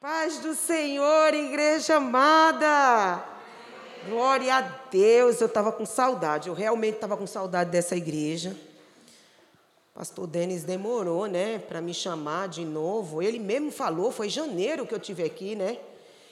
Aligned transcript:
Paz 0.00 0.38
do 0.38 0.54
Senhor, 0.54 1.34
igreja 1.34 1.96
amada. 1.96 3.20
Glória 4.08 4.54
a 4.54 4.60
Deus. 4.60 5.40
Eu 5.40 5.48
estava 5.48 5.72
com 5.72 5.84
saudade, 5.84 6.48
eu 6.48 6.54
realmente 6.54 6.94
estava 6.94 7.16
com 7.16 7.26
saudade 7.26 7.70
dessa 7.70 7.96
igreja. 7.96 8.56
Pastor 9.92 10.28
Denis 10.28 10.62
demorou, 10.62 11.26
né, 11.26 11.58
para 11.58 11.80
me 11.80 11.92
chamar 11.92 12.46
de 12.46 12.64
novo. 12.64 13.20
Ele 13.20 13.40
mesmo 13.40 13.72
falou, 13.72 14.12
foi 14.12 14.28
janeiro 14.28 14.86
que 14.86 14.94
eu 14.94 15.00
tive 15.00 15.24
aqui, 15.24 15.56
né? 15.56 15.78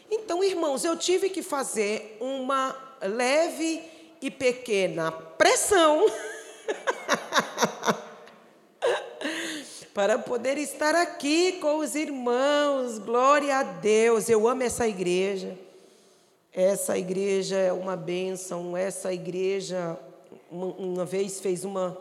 Então, 0.09 0.45
irmãos, 0.45 0.85
eu 0.85 0.97
tive 0.97 1.29
que 1.29 1.43
fazer 1.43 2.19
uma 2.21 2.73
leve 3.03 3.83
e 4.23 4.31
pequena 4.31 5.11
pressão 5.11 6.07
para 9.97 10.19
poder 10.19 10.59
estar 10.59 10.95
aqui 10.95 11.53
com 11.53 11.79
os 11.79 11.95
irmãos. 11.95 12.99
Glória 12.99 13.57
a 13.57 13.63
Deus. 13.63 14.29
Eu 14.29 14.47
amo 14.47 14.63
essa 14.63 14.87
igreja. 14.87 15.57
Essa 16.53 16.99
igreja 16.99 17.57
é 17.57 17.73
uma 17.73 17.97
bênção. 17.97 18.77
Essa 18.77 19.11
igreja, 19.11 19.99
uma, 20.51 20.67
uma 20.67 21.05
vez, 21.07 21.41
fez 21.41 21.65
uma 21.65 21.97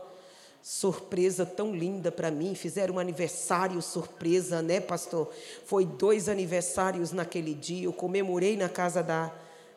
surpresa 0.62 1.46
tão 1.46 1.74
linda 1.74 2.12
para 2.12 2.30
mim. 2.30 2.54
Fizeram 2.54 2.96
um 2.96 3.00
aniversário 3.00 3.82
surpresa, 3.82 4.62
né, 4.62 4.82
pastor? 4.82 5.32
Foi 5.66 5.86
dois 5.86 6.28
aniversários 6.28 7.14
naquele 7.14 7.54
dia. 7.54 7.86
Eu 7.86 7.94
comemorei 7.94 8.58
na 8.58 8.68
casa 8.68 9.02
da, 9.02 9.32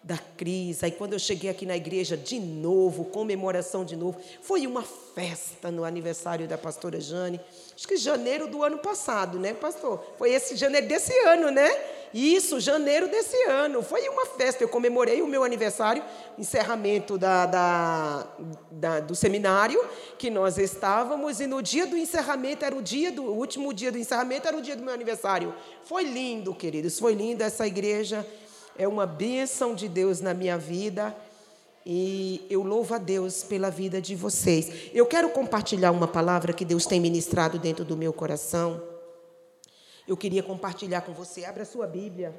da 0.09 0.17
Cris. 0.39 0.83
Aí, 0.83 0.91
quando 0.91 1.13
eu 1.13 1.19
cheguei 1.19 1.51
aqui 1.51 1.67
na 1.67 1.77
igreja, 1.77 2.17
de 2.17 2.41
novo, 2.41 3.05
comemoração 3.05 3.85
de 3.85 3.95
novo. 3.95 4.19
Foi 4.41 4.67
uma 4.67 4.83
festa 4.83 5.71
no 5.71 5.85
aniversário 5.85 6.49
da 6.49 6.57
pastora 6.57 6.99
Jane 6.99 7.39
acho 7.79 7.87
que 7.87 7.97
janeiro 7.97 8.49
do 8.49 8.65
ano 8.65 8.79
passado, 8.79 9.39
né, 9.39 9.55
pastor? 9.55 10.05
Foi 10.19 10.33
esse 10.33 10.57
janeiro 10.57 10.89
desse 10.89 11.17
ano, 11.21 11.49
né? 11.49 11.71
Isso, 12.13 12.59
janeiro 12.59 13.07
desse 13.07 13.37
ano. 13.45 13.83
Foi 13.83 14.09
uma 14.09 14.27
festa. 14.27 14.65
Eu 14.65 14.69
comemorei 14.69 15.23
o 15.23 15.29
meu 15.29 15.45
aniversário, 15.45 16.03
encerramento 16.37 17.17
da, 17.17 17.47
da, 17.47 18.27
da, 18.69 18.99
do 18.99 19.15
seminário 19.15 19.81
que 20.19 20.29
nós 20.29 20.59
estávamos, 20.59 21.39
e 21.39 21.47
no 21.47 21.63
dia 21.63 21.87
do 21.87 21.97
encerramento, 21.97 22.65
era 22.65 22.75
o 22.75 22.83
dia 22.83 23.13
do 23.13 23.23
o 23.23 23.37
último 23.37 23.73
dia 23.73 23.93
do 23.93 23.99
encerramento, 23.99 24.49
era 24.49 24.57
o 24.57 24.61
dia 24.61 24.75
do 24.75 24.83
meu 24.83 24.93
aniversário. 24.93 25.55
Foi 25.85 26.03
lindo, 26.03 26.53
queridos, 26.53 26.99
foi 26.99 27.15
lindo. 27.15 27.45
Essa 27.45 27.65
igreja 27.65 28.27
é 28.79 28.87
uma 28.87 29.05
bênção 29.05 29.75
de 29.75 29.89
Deus 29.89 30.21
na 30.21 30.33
minha 30.33 30.57
vida. 30.57 31.15
E 31.85 32.47
eu 32.49 32.63
louvo 32.63 32.95
a 32.95 32.99
Deus 32.99 33.43
pela 33.43 33.71
vida 33.71 34.01
de 34.01 34.15
vocês. 34.15 34.91
Eu 34.95 35.05
quero 35.05 35.31
compartilhar 35.31 35.91
uma 35.91 36.07
palavra 36.07 36.53
que 36.53 36.65
Deus 36.65 36.87
tem 36.87 37.01
ministrado 37.01 37.59
dentro 37.59 37.85
do 37.85 37.97
meu 37.97 38.13
coração. 38.13 38.81
Eu 40.07 40.17
queria 40.17 40.43
compartilhar 40.43 41.01
com 41.01 41.13
você. 41.13 41.45
Abra 41.45 41.65
sua 41.65 41.87
Bíblia 41.87 42.35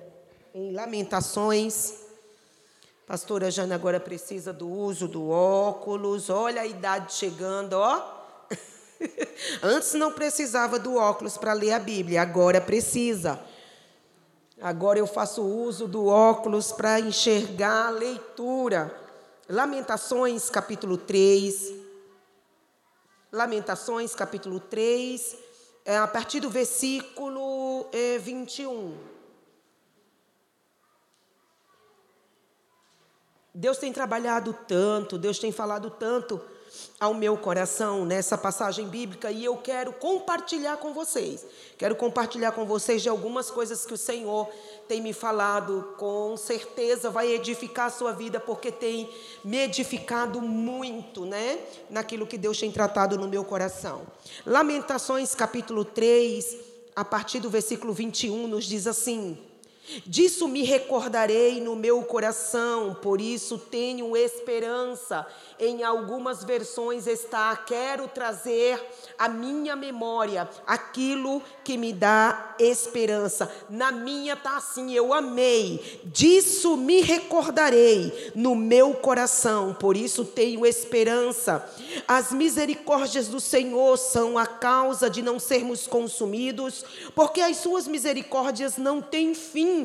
em 0.55 0.71
Lamentações. 0.71 1.95
Pastora 3.05 3.51
Jana 3.51 3.75
agora 3.75 3.99
precisa 3.99 4.53
do 4.53 4.69
uso 4.69 5.07
do 5.07 5.29
óculos. 5.29 6.29
Olha 6.29 6.61
a 6.61 6.65
idade 6.65 7.13
chegando, 7.13 7.73
ó. 7.73 8.17
Antes 9.63 9.93
não 9.93 10.13
precisava 10.13 10.77
do 10.77 10.95
óculos 10.95 11.37
para 11.37 11.53
ler 11.53 11.71
a 11.71 11.79
Bíblia, 11.79 12.21
agora 12.21 12.61
precisa. 12.61 13.39
Agora 14.61 14.99
eu 14.99 15.07
faço 15.07 15.41
uso 15.41 15.87
do 15.87 16.07
óculos 16.07 16.73
para 16.73 16.99
enxergar 16.99 17.87
a 17.87 17.91
leitura. 17.91 18.93
Lamentações, 19.47 20.49
capítulo 20.49 20.97
3. 20.97 21.73
Lamentações, 23.31 24.13
capítulo 24.13 24.59
3, 24.59 25.37
é, 25.85 25.97
a 25.97 26.07
partir 26.07 26.41
do 26.41 26.49
versículo 26.49 27.87
é, 27.93 28.17
21. 28.17 28.97
Deus 33.53 33.77
tem 33.77 33.93
trabalhado 33.93 34.53
tanto, 34.67 35.17
Deus 35.17 35.39
tem 35.39 35.51
falado 35.51 35.89
tanto 35.89 36.41
ao 36.99 37.13
meu 37.13 37.37
coração 37.37 38.05
nessa 38.05 38.37
passagem 38.37 38.87
bíblica 38.87 39.31
e 39.31 39.43
eu 39.45 39.57
quero 39.57 39.93
compartilhar 39.93 40.77
com 40.77 40.93
vocês. 40.93 41.45
Quero 41.77 41.95
compartilhar 41.95 42.51
com 42.51 42.65
vocês 42.65 43.01
de 43.01 43.09
algumas 43.09 43.49
coisas 43.49 43.85
que 43.85 43.93
o 43.93 43.97
Senhor 43.97 44.49
tem 44.87 45.01
me 45.01 45.13
falado, 45.13 45.93
com 45.97 46.35
certeza 46.35 47.09
vai 47.09 47.31
edificar 47.31 47.87
a 47.87 47.91
sua 47.91 48.11
vida, 48.11 48.39
porque 48.39 48.71
tem 48.71 49.09
me 49.43 49.57
edificado 49.57 50.41
muito, 50.41 51.25
né? 51.25 51.59
Naquilo 51.89 52.27
que 52.27 52.37
Deus 52.37 52.59
tem 52.59 52.71
tratado 52.71 53.17
no 53.17 53.27
meu 53.27 53.43
coração. 53.43 54.03
Lamentações, 54.45 55.33
capítulo 55.33 55.85
3, 55.85 56.57
a 56.95 57.05
partir 57.05 57.39
do 57.39 57.49
versículo 57.49 57.93
21, 57.93 58.47
nos 58.47 58.65
diz 58.65 58.87
assim. 58.87 59.48
Disso 60.05 60.47
me 60.47 60.63
recordarei 60.63 61.59
no 61.61 61.75
meu 61.75 62.01
coração, 62.03 62.95
por 63.01 63.19
isso 63.19 63.57
tenho 63.57 64.15
esperança. 64.15 65.25
Em 65.59 65.83
algumas 65.83 66.43
versões 66.43 67.07
está: 67.07 67.55
quero 67.55 68.07
trazer 68.07 68.81
à 69.17 69.27
minha 69.27 69.75
memória 69.75 70.49
aquilo 70.65 71.41
que 71.63 71.77
me 71.77 71.91
dá 71.91 72.55
esperança. 72.59 73.51
Na 73.69 73.91
minha 73.91 74.33
está 74.33 74.57
assim: 74.57 74.93
eu 74.93 75.13
amei. 75.13 76.01
Disso 76.05 76.77
me 76.77 77.01
recordarei 77.01 78.31
no 78.35 78.55
meu 78.55 78.93
coração, 78.93 79.73
por 79.73 79.97
isso 79.97 80.23
tenho 80.23 80.65
esperança. 80.65 81.67
As 82.07 82.31
misericórdias 82.31 83.27
do 83.27 83.39
Senhor 83.39 83.97
são 83.97 84.37
a 84.37 84.45
causa 84.45 85.09
de 85.09 85.21
não 85.21 85.39
sermos 85.39 85.87
consumidos, 85.87 86.85
porque 87.13 87.41
as 87.41 87.57
suas 87.57 87.87
misericórdias 87.87 88.77
não 88.77 89.01
têm 89.01 89.33
fim. 89.33 89.78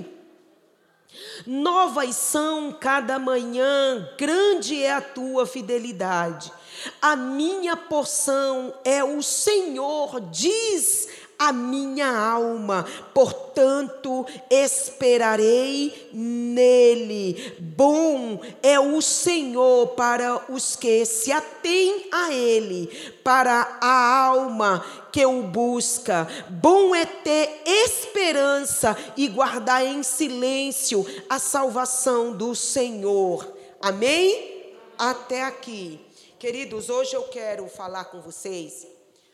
Novas 1.47 2.17
são 2.17 2.73
cada 2.73 3.19
manhã, 3.19 4.09
grande 4.19 4.83
é 4.83 4.93
a 4.93 5.01
tua 5.01 5.47
fidelidade. 5.47 6.53
A 7.01 7.17
minha 7.17 7.77
porção 7.77 8.75
é 8.85 9.03
o 9.03 9.23
Senhor, 9.23 10.21
diz 10.31 11.09
a 11.39 11.53
minha 11.53 12.09
alma, 12.09 12.87
portanto 13.13 14.27
esperarei 14.51 16.11
nele. 16.13 17.55
Bom 17.59 18.41
é 18.63 18.79
o 18.79 19.01
Senhor 19.01 19.89
para 19.89 20.45
os 20.49 20.77
que 20.77 21.05
se 21.05 21.33
atêm 21.33 22.09
a 22.13 22.33
ele, 22.33 22.87
para 23.23 23.79
a 23.81 24.27
alma 24.27 24.85
que 25.13 25.25
o 25.25 25.43
busca. 25.43 26.29
Bom 26.51 26.95
é 26.95 27.05
ter 27.05 27.63
esperança 27.67 28.97
e 29.17 29.29
guardar 29.29 29.85
em 29.85 30.03
silêncio 30.03 31.07
a 31.29 31.39
salvação 31.39 32.33
do 32.33 32.55
Senhor. 32.55 33.47
Amém? 33.81 34.75
Até 34.97 35.43
aqui. 35.43 36.01
Queridos, 36.39 36.91
hoje 36.91 37.15
eu 37.15 37.23
quero 37.25 37.67
falar 37.69 38.05
com 38.05 38.21
vocês 38.21 38.87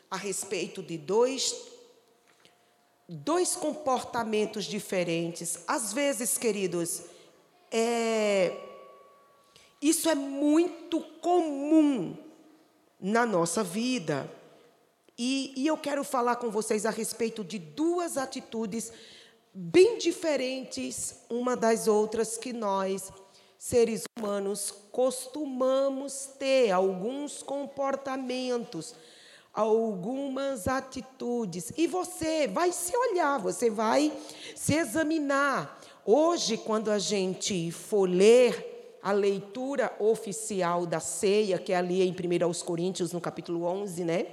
a 0.09 0.17
respeito 0.17 0.81
de 0.81 0.97
dois 0.97 1.70
dois 3.07 3.55
comportamentos 3.55 4.65
diferentes. 4.65 5.59
Às 5.67 5.93
vezes, 5.93 6.37
queridos, 6.37 7.03
é, 7.71 8.57
isso 9.81 10.09
é 10.09 10.15
muito 10.15 11.01
comum 11.21 12.15
na 12.99 13.25
nossa 13.25 13.63
vida. 13.63 14.29
E, 15.17 15.53
e 15.55 15.67
eu 15.67 15.77
quero 15.77 16.03
falar 16.03 16.37
com 16.37 16.49
vocês 16.49 16.85
a 16.85 16.89
respeito 16.89 17.43
de 17.43 17.59
duas 17.59 18.17
atitudes 18.17 18.91
bem 19.53 19.97
diferentes 19.97 21.19
uma 21.29 21.55
das 21.57 21.87
outras 21.87 22.37
que 22.37 22.53
nós, 22.53 23.11
seres 23.57 24.03
humanos, 24.17 24.73
costumamos 24.91 26.29
ter, 26.39 26.71
alguns 26.71 27.43
comportamentos 27.43 28.95
algumas 29.53 30.67
atitudes. 30.67 31.71
E 31.77 31.87
você 31.87 32.47
vai 32.47 32.71
se 32.71 32.95
olhar, 32.95 33.37
você 33.37 33.69
vai 33.69 34.11
se 34.55 34.75
examinar. 34.75 35.79
Hoje, 36.05 36.57
quando 36.57 36.89
a 36.89 36.99
gente 36.99 37.71
for 37.71 38.09
ler 38.09 38.99
a 39.01 39.11
leitura 39.11 39.93
oficial 39.99 40.85
da 40.85 40.99
ceia, 40.99 41.57
que 41.57 41.73
é 41.73 41.75
ali 41.75 42.01
em 42.01 42.11
1 42.11 42.65
Coríntios, 42.65 43.11
no 43.11 43.19
capítulo 43.19 43.63
11, 43.63 44.03
né? 44.03 44.27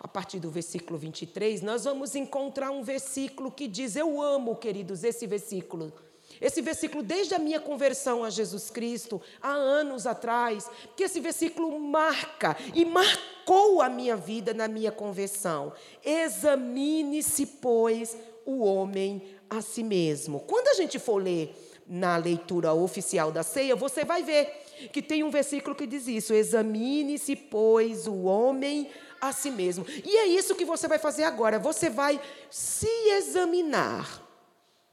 A 0.00 0.06
partir 0.06 0.38
do 0.38 0.50
versículo 0.50 0.98
23, 0.98 1.62
nós 1.62 1.84
vamos 1.84 2.14
encontrar 2.14 2.70
um 2.70 2.82
versículo 2.82 3.50
que 3.50 3.66
diz: 3.66 3.96
Eu 3.96 4.20
amo, 4.20 4.54
queridos, 4.56 5.02
esse 5.02 5.26
versículo. 5.26 5.92
Esse 6.40 6.60
versículo, 6.60 7.02
desde 7.02 7.34
a 7.34 7.38
minha 7.38 7.60
conversão 7.60 8.24
a 8.24 8.30
Jesus 8.30 8.70
Cristo, 8.70 9.20
há 9.40 9.50
anos 9.50 10.06
atrás, 10.06 10.68
que 10.96 11.04
esse 11.04 11.20
versículo 11.20 11.78
marca 11.78 12.56
e 12.74 12.84
marcou 12.84 13.80
a 13.80 13.88
minha 13.88 14.16
vida 14.16 14.52
na 14.52 14.68
minha 14.68 14.92
conversão. 14.92 15.72
Examine-se, 16.04 17.46
pois, 17.46 18.16
o 18.44 18.64
homem 18.64 19.22
a 19.48 19.60
si 19.60 19.82
mesmo. 19.82 20.40
Quando 20.40 20.68
a 20.68 20.74
gente 20.74 20.98
for 20.98 21.22
ler 21.22 21.54
na 21.86 22.16
leitura 22.16 22.72
oficial 22.72 23.30
da 23.30 23.42
ceia, 23.42 23.76
você 23.76 24.04
vai 24.04 24.22
ver 24.22 24.50
que 24.92 25.02
tem 25.02 25.22
um 25.22 25.30
versículo 25.30 25.74
que 25.74 25.86
diz 25.86 26.06
isso: 26.06 26.32
examine-se, 26.32 27.36
pois, 27.36 28.06
o 28.06 28.22
homem 28.22 28.90
a 29.20 29.32
si 29.32 29.50
mesmo. 29.50 29.86
E 30.04 30.16
é 30.16 30.26
isso 30.26 30.54
que 30.54 30.64
você 30.64 30.86
vai 30.88 30.98
fazer 30.98 31.24
agora. 31.24 31.58
Você 31.58 31.88
vai 31.88 32.20
se 32.50 32.88
examinar 33.08 34.23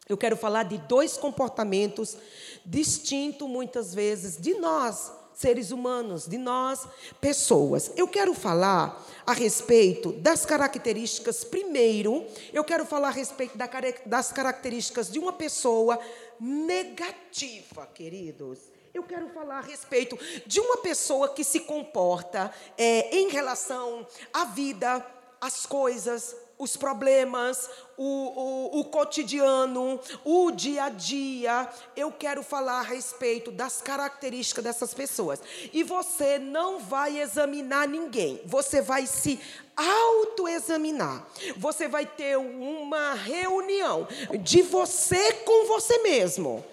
Eu 0.10 0.18
quero 0.18 0.36
falar 0.36 0.64
de 0.64 0.78
dois 0.78 1.18
comportamentos 1.18 2.18
distintos, 2.66 3.48
muitas 3.48 3.94
vezes, 3.94 4.38
de 4.38 4.56
nós, 4.56 5.12
seres 5.34 5.72
humanos, 5.72 6.28
de 6.28 6.38
nós, 6.38 6.88
pessoas. 7.20 7.92
Eu 7.96 8.08
quero 8.08 8.34
falar 8.34 9.04
a 9.26 9.34
respeito 9.34 10.12
das 10.14 10.46
características, 10.46 11.44
primeiro, 11.44 12.26
eu 12.52 12.64
quero 12.64 12.86
falar 12.86 13.10
a 13.10 13.12
respeito 13.12 13.58
das 14.06 14.32
características 14.32 15.12
de 15.12 15.20
uma 15.20 15.34
pessoa 15.34 16.00
negativa, 16.40 17.88
queridos. 17.94 18.60
Eu 18.94 19.04
quero 19.04 19.30
falar 19.30 19.60
a 19.60 19.62
respeito 19.62 20.18
de 20.46 20.60
uma 20.60 20.78
pessoa 20.78 21.30
que 21.30 21.44
se 21.44 21.62
comporta 21.62 22.54
é, 22.78 23.16
em 23.16 23.30
relação 23.30 24.06
à 24.34 24.46
vida, 24.46 25.06
às 25.40 25.66
coisas, 25.66 26.36
os 26.62 26.78
problemas, 26.78 27.68
o, 27.98 28.04
o, 28.04 28.80
o, 28.80 28.86
cotidiano, 28.86 30.00
o 30.24 30.52
dia 30.52 30.84
a 30.84 30.90
dia. 30.90 31.68
Eu 31.98 32.12
quero 32.12 32.44
falar 32.44 32.82
a 32.82 32.84
respeito 32.84 33.52
das 33.52 33.82
características 33.82 34.64
dessas 34.64 34.94
pessoas. 34.94 35.42
E 35.74 35.82
você 35.82 36.38
não 36.38 36.78
vai 36.78 37.20
examinar 37.20 37.88
ninguém, 37.88 38.40
você 38.46 38.80
vai 38.80 39.08
se 39.08 39.40
autoexaminar. 39.76 41.26
Você 41.58 41.88
vai 41.88 42.06
ter 42.06 42.38
uma 42.38 43.16
reunião 43.16 44.08
de 44.40 44.62
você 44.62 45.34
com 45.34 45.66
você 45.66 45.98
mesmo. 46.04 46.64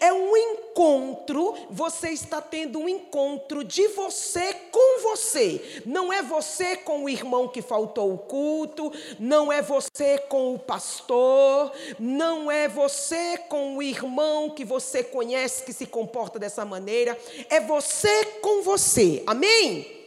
É 0.00 0.12
um 0.12 0.36
encontro, 0.36 1.54
você 1.70 2.10
está 2.10 2.40
tendo 2.40 2.78
um 2.78 2.88
encontro 2.88 3.62
de 3.62 3.88
você 3.88 4.54
com 4.70 5.02
você. 5.02 5.82
Não 5.84 6.12
é 6.12 6.22
você 6.22 6.76
com 6.76 7.04
o 7.04 7.08
irmão 7.08 7.48
que 7.48 7.60
faltou 7.60 8.12
o 8.12 8.18
culto, 8.18 8.92
não 9.18 9.52
é 9.52 9.60
você 9.60 10.18
com 10.18 10.54
o 10.54 10.58
pastor, 10.58 11.72
não 11.98 12.50
é 12.50 12.68
você 12.68 13.38
com 13.48 13.76
o 13.76 13.82
irmão 13.82 14.50
que 14.50 14.64
você 14.64 15.02
conhece 15.02 15.64
que 15.64 15.72
se 15.72 15.86
comporta 15.86 16.38
dessa 16.38 16.64
maneira, 16.64 17.18
é 17.50 17.60
você 17.60 18.24
com 18.40 18.62
você. 18.62 19.22
Amém? 19.26 20.04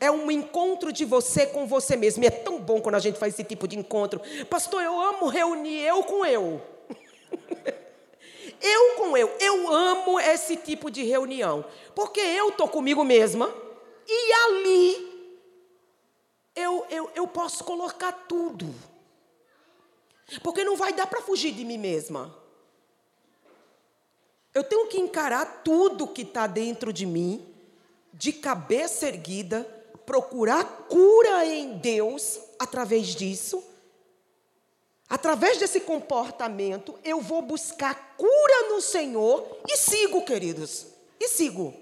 É 0.00 0.10
um 0.10 0.30
encontro 0.32 0.92
de 0.92 1.04
você 1.04 1.46
com 1.46 1.64
você 1.64 1.94
mesmo. 1.94 2.24
E 2.24 2.26
é 2.26 2.30
tão 2.30 2.58
bom 2.58 2.80
quando 2.80 2.96
a 2.96 2.98
gente 2.98 3.20
faz 3.20 3.34
esse 3.34 3.44
tipo 3.44 3.68
de 3.68 3.78
encontro. 3.78 4.20
Pastor, 4.50 4.82
eu 4.82 5.00
amo 5.00 5.28
reunir 5.28 5.80
eu 5.80 6.02
com 6.02 6.26
eu. 6.26 6.60
Eu 8.62 8.94
com 8.94 9.16
eu. 9.16 9.28
Eu 9.40 9.68
amo 9.70 10.20
esse 10.20 10.56
tipo 10.56 10.90
de 10.90 11.02
reunião. 11.02 11.64
Porque 11.94 12.20
eu 12.20 12.50
estou 12.50 12.68
comigo 12.68 13.04
mesma 13.04 13.52
e 14.06 14.32
ali 14.32 15.12
eu, 16.54 16.86
eu, 16.88 17.10
eu 17.14 17.26
posso 17.26 17.64
colocar 17.64 18.12
tudo. 18.12 18.72
Porque 20.42 20.62
não 20.64 20.76
vai 20.76 20.92
dar 20.92 21.06
para 21.06 21.20
fugir 21.20 21.52
de 21.52 21.64
mim 21.64 21.78
mesma. 21.78 22.34
Eu 24.54 24.62
tenho 24.62 24.86
que 24.86 24.98
encarar 24.98 25.62
tudo 25.64 26.06
que 26.06 26.22
está 26.22 26.46
dentro 26.46 26.92
de 26.92 27.04
mim, 27.04 27.44
de 28.12 28.32
cabeça 28.32 29.08
erguida, 29.08 29.64
procurar 30.06 30.64
cura 30.88 31.44
em 31.44 31.78
Deus 31.78 32.38
através 32.58 33.08
disso 33.08 33.71
Através 35.12 35.58
desse 35.58 35.78
comportamento, 35.80 36.98
eu 37.04 37.20
vou 37.20 37.42
buscar 37.42 38.14
cura 38.16 38.70
no 38.70 38.80
Senhor 38.80 39.46
e 39.68 39.76
sigo, 39.76 40.24
queridos. 40.24 40.86
E 41.20 41.28
sigo. 41.28 41.74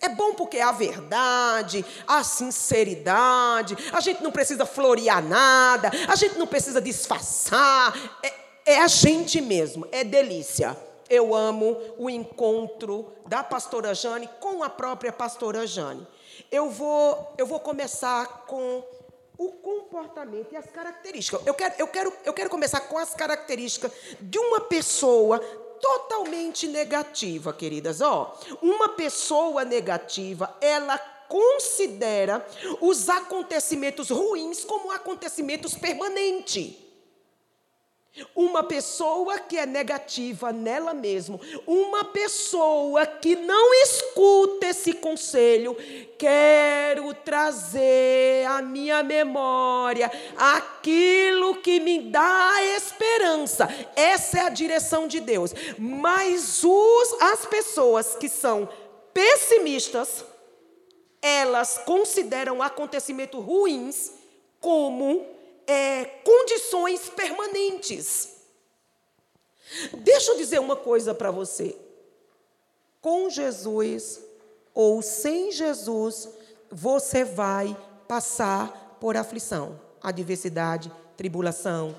É 0.00 0.08
bom 0.08 0.32
porque 0.34 0.60
a 0.60 0.70
verdade, 0.70 1.84
a 2.06 2.22
sinceridade, 2.22 3.76
a 3.92 3.98
gente 3.98 4.22
não 4.22 4.30
precisa 4.30 4.64
florear 4.64 5.20
nada, 5.20 5.90
a 6.06 6.14
gente 6.14 6.38
não 6.38 6.46
precisa 6.46 6.80
disfarçar, 6.80 7.92
é, 8.22 8.74
é 8.74 8.80
a 8.80 8.86
gente 8.86 9.40
mesmo, 9.40 9.84
é 9.90 10.04
delícia. 10.04 10.76
Eu 11.10 11.34
amo 11.34 11.76
o 11.98 12.08
encontro 12.08 13.12
da 13.26 13.42
pastora 13.42 13.92
Jane 13.92 14.30
com 14.38 14.62
a 14.62 14.70
própria 14.70 15.12
pastora 15.12 15.66
Jane. 15.66 16.06
Eu 16.48 16.70
vou, 16.70 17.34
eu 17.36 17.44
vou 17.44 17.58
começar 17.58 18.44
com 18.46 18.84
o 19.38 19.52
comportamento 19.52 20.52
e 20.52 20.56
as 20.56 20.66
características. 20.66 21.46
Eu 21.46 21.54
quero, 21.54 21.74
eu, 21.78 21.86
quero, 21.86 22.12
eu 22.24 22.32
quero 22.34 22.50
começar 22.50 22.80
com 22.80 22.98
as 22.98 23.14
características 23.14 23.92
de 24.20 24.38
uma 24.38 24.60
pessoa 24.62 25.38
totalmente 25.80 26.66
negativa, 26.66 27.52
queridas. 27.52 28.00
Ó, 28.00 28.36
uma 28.60 28.88
pessoa 28.90 29.64
negativa, 29.64 30.56
ela 30.60 30.98
considera 31.28 32.44
os 32.80 33.08
acontecimentos 33.08 34.10
ruins 34.10 34.64
como 34.64 34.90
acontecimentos 34.90 35.74
permanentes. 35.74 36.87
Uma 38.34 38.64
pessoa 38.64 39.38
que 39.38 39.56
é 39.56 39.64
negativa 39.64 40.52
nela 40.52 40.92
mesma, 40.92 41.38
uma 41.66 42.04
pessoa 42.04 43.06
que 43.06 43.36
não 43.36 43.74
escuta 43.82 44.66
esse 44.66 44.94
conselho, 44.94 45.76
quero 46.18 47.14
trazer 47.14 48.44
à 48.46 48.60
minha 48.60 49.02
memória 49.02 50.10
aquilo 50.36 51.56
que 51.56 51.78
me 51.78 52.10
dá 52.10 52.54
esperança. 52.76 53.68
Essa 53.94 54.38
é 54.38 54.40
a 54.42 54.50
direção 54.50 55.06
de 55.06 55.20
Deus. 55.20 55.54
Mas 55.78 56.64
os, 56.64 57.16
as 57.20 57.46
pessoas 57.46 58.16
que 58.16 58.28
são 58.28 58.68
pessimistas, 59.14 60.24
elas 61.22 61.78
consideram 61.78 62.62
acontecimentos 62.62 63.44
ruins 63.44 64.12
como 64.60 65.37
é, 65.68 66.06
condições 66.24 67.10
permanentes. 67.10 68.36
Deixa 69.98 70.32
eu 70.32 70.36
dizer 70.38 70.58
uma 70.58 70.74
coisa 70.74 71.14
para 71.14 71.30
você. 71.30 71.76
Com 73.02 73.28
Jesus 73.28 74.20
ou 74.74 75.02
sem 75.02 75.52
Jesus, 75.52 76.28
você 76.70 77.22
vai 77.22 77.76
passar 78.08 78.96
por 78.98 79.16
aflição, 79.16 79.78
adversidade, 80.02 80.90
tribulação, 81.16 81.94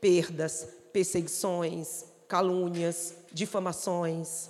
perdas, 0.00 0.66
perseguições, 0.92 2.06
calúnias, 2.26 3.14
difamações. 3.32 4.48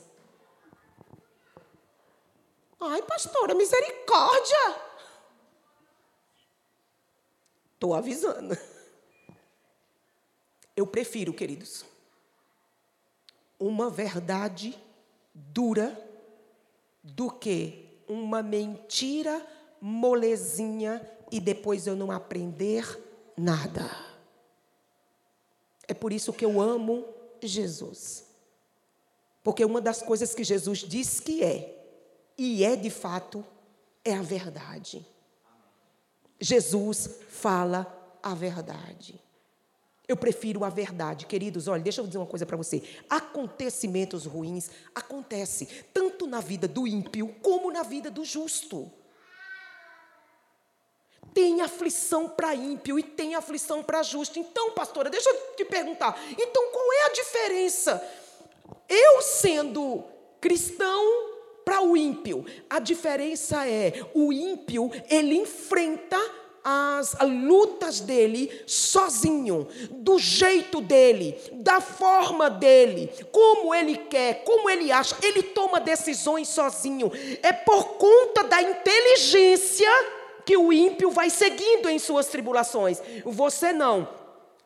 Ai, 2.80 3.02
pastora, 3.02 3.54
misericórdia! 3.54 4.89
Estou 7.80 7.94
avisando. 7.94 8.58
Eu 10.76 10.86
prefiro, 10.86 11.32
queridos, 11.32 11.82
uma 13.58 13.88
verdade 13.88 14.78
dura 15.32 15.98
do 17.02 17.30
que 17.30 17.88
uma 18.06 18.42
mentira 18.42 19.46
molezinha 19.80 21.00
e 21.32 21.40
depois 21.40 21.86
eu 21.86 21.96
não 21.96 22.10
aprender 22.10 22.84
nada. 23.34 23.90
É 25.88 25.94
por 25.94 26.12
isso 26.12 26.34
que 26.34 26.44
eu 26.44 26.60
amo 26.60 27.08
Jesus. 27.42 28.26
Porque 29.42 29.64
uma 29.64 29.80
das 29.80 30.02
coisas 30.02 30.34
que 30.34 30.44
Jesus 30.44 30.80
diz 30.80 31.18
que 31.18 31.42
é, 31.42 31.82
e 32.36 32.62
é 32.62 32.76
de 32.76 32.90
fato, 32.90 33.42
é 34.04 34.12
a 34.12 34.20
verdade. 34.20 35.06
Jesus 36.40 37.10
fala 37.28 37.86
a 38.22 38.34
verdade. 38.34 39.20
Eu 40.08 40.16
prefiro 40.16 40.64
a 40.64 40.68
verdade, 40.68 41.26
queridos. 41.26 41.68
Olha, 41.68 41.82
deixa 41.82 42.00
eu 42.00 42.06
dizer 42.06 42.18
uma 42.18 42.26
coisa 42.26 42.44
para 42.44 42.56
você. 42.56 42.82
Acontecimentos 43.08 44.26
ruins 44.26 44.68
acontecem 44.92 45.68
tanto 45.94 46.26
na 46.26 46.40
vida 46.40 46.66
do 46.66 46.84
ímpio 46.86 47.32
como 47.40 47.70
na 47.70 47.84
vida 47.84 48.10
do 48.10 48.24
justo. 48.24 48.90
Tem 51.32 51.60
aflição 51.60 52.28
para 52.28 52.56
ímpio 52.56 52.98
e 52.98 53.04
tem 53.04 53.36
aflição 53.36 53.84
para 53.84 54.02
justo. 54.02 54.38
Então, 54.38 54.72
pastora, 54.72 55.08
deixa 55.08 55.30
eu 55.30 55.54
te 55.56 55.64
perguntar. 55.64 56.20
Então, 56.32 56.72
qual 56.72 56.92
é 56.92 57.06
a 57.06 57.12
diferença? 57.12 58.04
Eu 58.88 59.22
sendo 59.22 60.02
cristão 60.40 61.29
para 61.64 61.82
o 61.82 61.96
ímpio. 61.96 62.44
A 62.68 62.78
diferença 62.78 63.66
é, 63.66 63.92
o 64.14 64.32
ímpio, 64.32 64.90
ele 65.08 65.36
enfrenta 65.36 66.18
as 66.62 67.16
lutas 67.22 68.00
dele 68.00 68.50
sozinho, 68.66 69.66
do 69.90 70.18
jeito 70.18 70.80
dele, 70.80 71.36
da 71.52 71.80
forma 71.80 72.50
dele, 72.50 73.10
como 73.32 73.74
ele 73.74 73.96
quer, 73.96 74.44
como 74.44 74.68
ele 74.68 74.92
acha, 74.92 75.16
ele 75.22 75.42
toma 75.42 75.80
decisões 75.80 76.48
sozinho. 76.48 77.10
É 77.42 77.52
por 77.52 77.84
conta 77.94 78.44
da 78.44 78.60
inteligência 78.60 79.88
que 80.44 80.56
o 80.56 80.72
ímpio 80.72 81.10
vai 81.10 81.30
seguindo 81.30 81.88
em 81.88 81.98
suas 81.98 82.26
tribulações. 82.26 83.00
Você 83.24 83.72
não. 83.72 84.08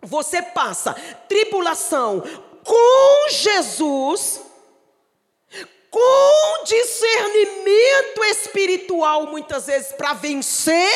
Você 0.02 0.42
passa 0.42 0.94
tribulação 1.28 2.22
com 2.64 3.30
Jesus 3.30 4.40
com 5.94 6.64
discernimento 6.64 8.24
espiritual, 8.24 9.28
muitas 9.28 9.66
vezes, 9.66 9.92
para 9.92 10.12
vencer 10.12 10.90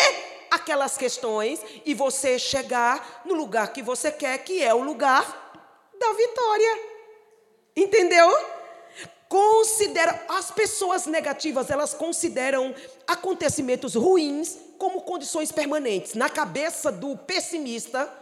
aquelas 0.51 0.97
questões 0.97 1.61
e 1.87 1.95
você 1.95 2.37
chegar 2.37 3.23
no 3.25 3.35
lugar 3.35 3.73
que 3.73 3.81
você 3.81 4.11
quer, 4.11 4.39
que 4.39 4.61
é 4.61 4.75
o 4.75 4.83
lugar 4.83 5.53
da 6.01 6.13
vitória. 6.15 6.81
Entendeu? 7.77 8.29
Considera 9.29 10.21
as 10.31 10.51
pessoas 10.51 11.07
negativas, 11.07 11.71
elas 11.71 11.95
consideram 11.95 12.75
acontecimentos 13.07 13.95
ruins 13.95 14.59
como 14.79 15.03
condições 15.03 15.53
permanentes. 15.53 16.15
Na 16.15 16.29
cabeça 16.29 16.91
do 16.91 17.17
pessimista 17.17 18.13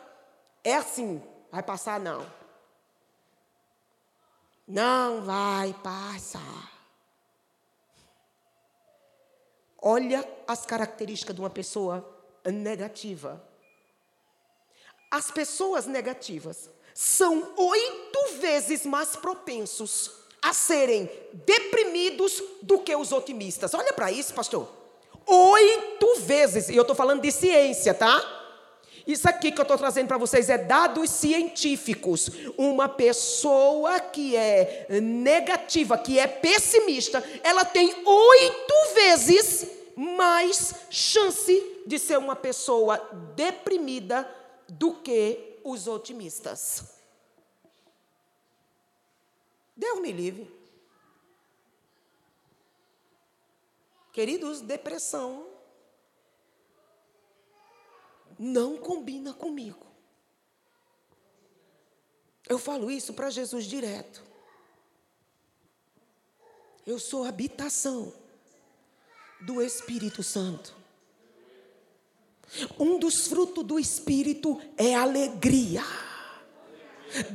é 0.62 0.74
assim, 0.74 1.22
vai 1.50 1.62
passar 1.62 1.98
não. 1.98 2.26
Não 4.66 5.22
vai 5.22 5.72
passar. 5.74 6.72
Olha 9.80 10.28
as 10.48 10.66
características 10.66 11.34
de 11.34 11.40
uma 11.40 11.50
pessoa 11.50 12.04
negativa. 12.44 13.42
As 15.10 15.30
pessoas 15.30 15.86
negativas 15.86 16.68
são 16.92 17.52
oito 17.56 18.38
vezes 18.40 18.84
mais 18.84 19.14
propensos 19.14 20.10
a 20.42 20.52
serem 20.52 21.10
deprimidos 21.32 22.42
do 22.62 22.80
que 22.80 22.94
os 22.96 23.12
otimistas. 23.12 23.74
Olha 23.74 23.92
para 23.92 24.10
isso, 24.10 24.34
pastor. 24.34 24.68
Oito 25.26 26.20
vezes. 26.20 26.68
E 26.68 26.76
eu 26.76 26.82
estou 26.82 26.96
falando 26.96 27.22
de 27.22 27.30
ciência, 27.30 27.94
tá? 27.94 28.35
Isso 29.06 29.28
aqui 29.28 29.52
que 29.52 29.60
eu 29.60 29.62
estou 29.62 29.78
trazendo 29.78 30.08
para 30.08 30.18
vocês 30.18 30.50
é 30.50 30.58
dados 30.58 31.10
científicos. 31.10 32.28
Uma 32.58 32.88
pessoa 32.88 34.00
que 34.00 34.34
é 34.34 34.88
negativa, 35.00 35.96
que 35.96 36.18
é 36.18 36.26
pessimista, 36.26 37.22
ela 37.44 37.64
tem 37.64 37.94
oito 38.04 38.94
vezes 38.94 39.68
mais 39.94 40.74
chance 40.90 41.82
de 41.86 41.98
ser 42.00 42.18
uma 42.18 42.34
pessoa 42.34 42.98
deprimida 43.36 44.28
do 44.68 44.94
que 44.94 45.58
os 45.62 45.86
otimistas. 45.86 46.96
Deus 49.76 50.00
me 50.00 50.10
livre. 50.10 50.50
Queridos, 54.12 54.60
depressão 54.62 55.55
não 58.38 58.76
combina 58.76 59.32
comigo. 59.32 59.86
Eu 62.48 62.58
falo 62.58 62.90
isso 62.90 63.12
para 63.12 63.30
Jesus 63.30 63.64
direto. 63.64 64.22
Eu 66.86 66.98
sou 66.98 67.24
habitação 67.24 68.12
do 69.40 69.60
Espírito 69.60 70.22
Santo. 70.22 70.74
Um 72.78 72.98
dos 72.98 73.26
frutos 73.26 73.64
do 73.64 73.78
Espírito 73.78 74.60
é 74.76 74.94
alegria. 74.94 75.82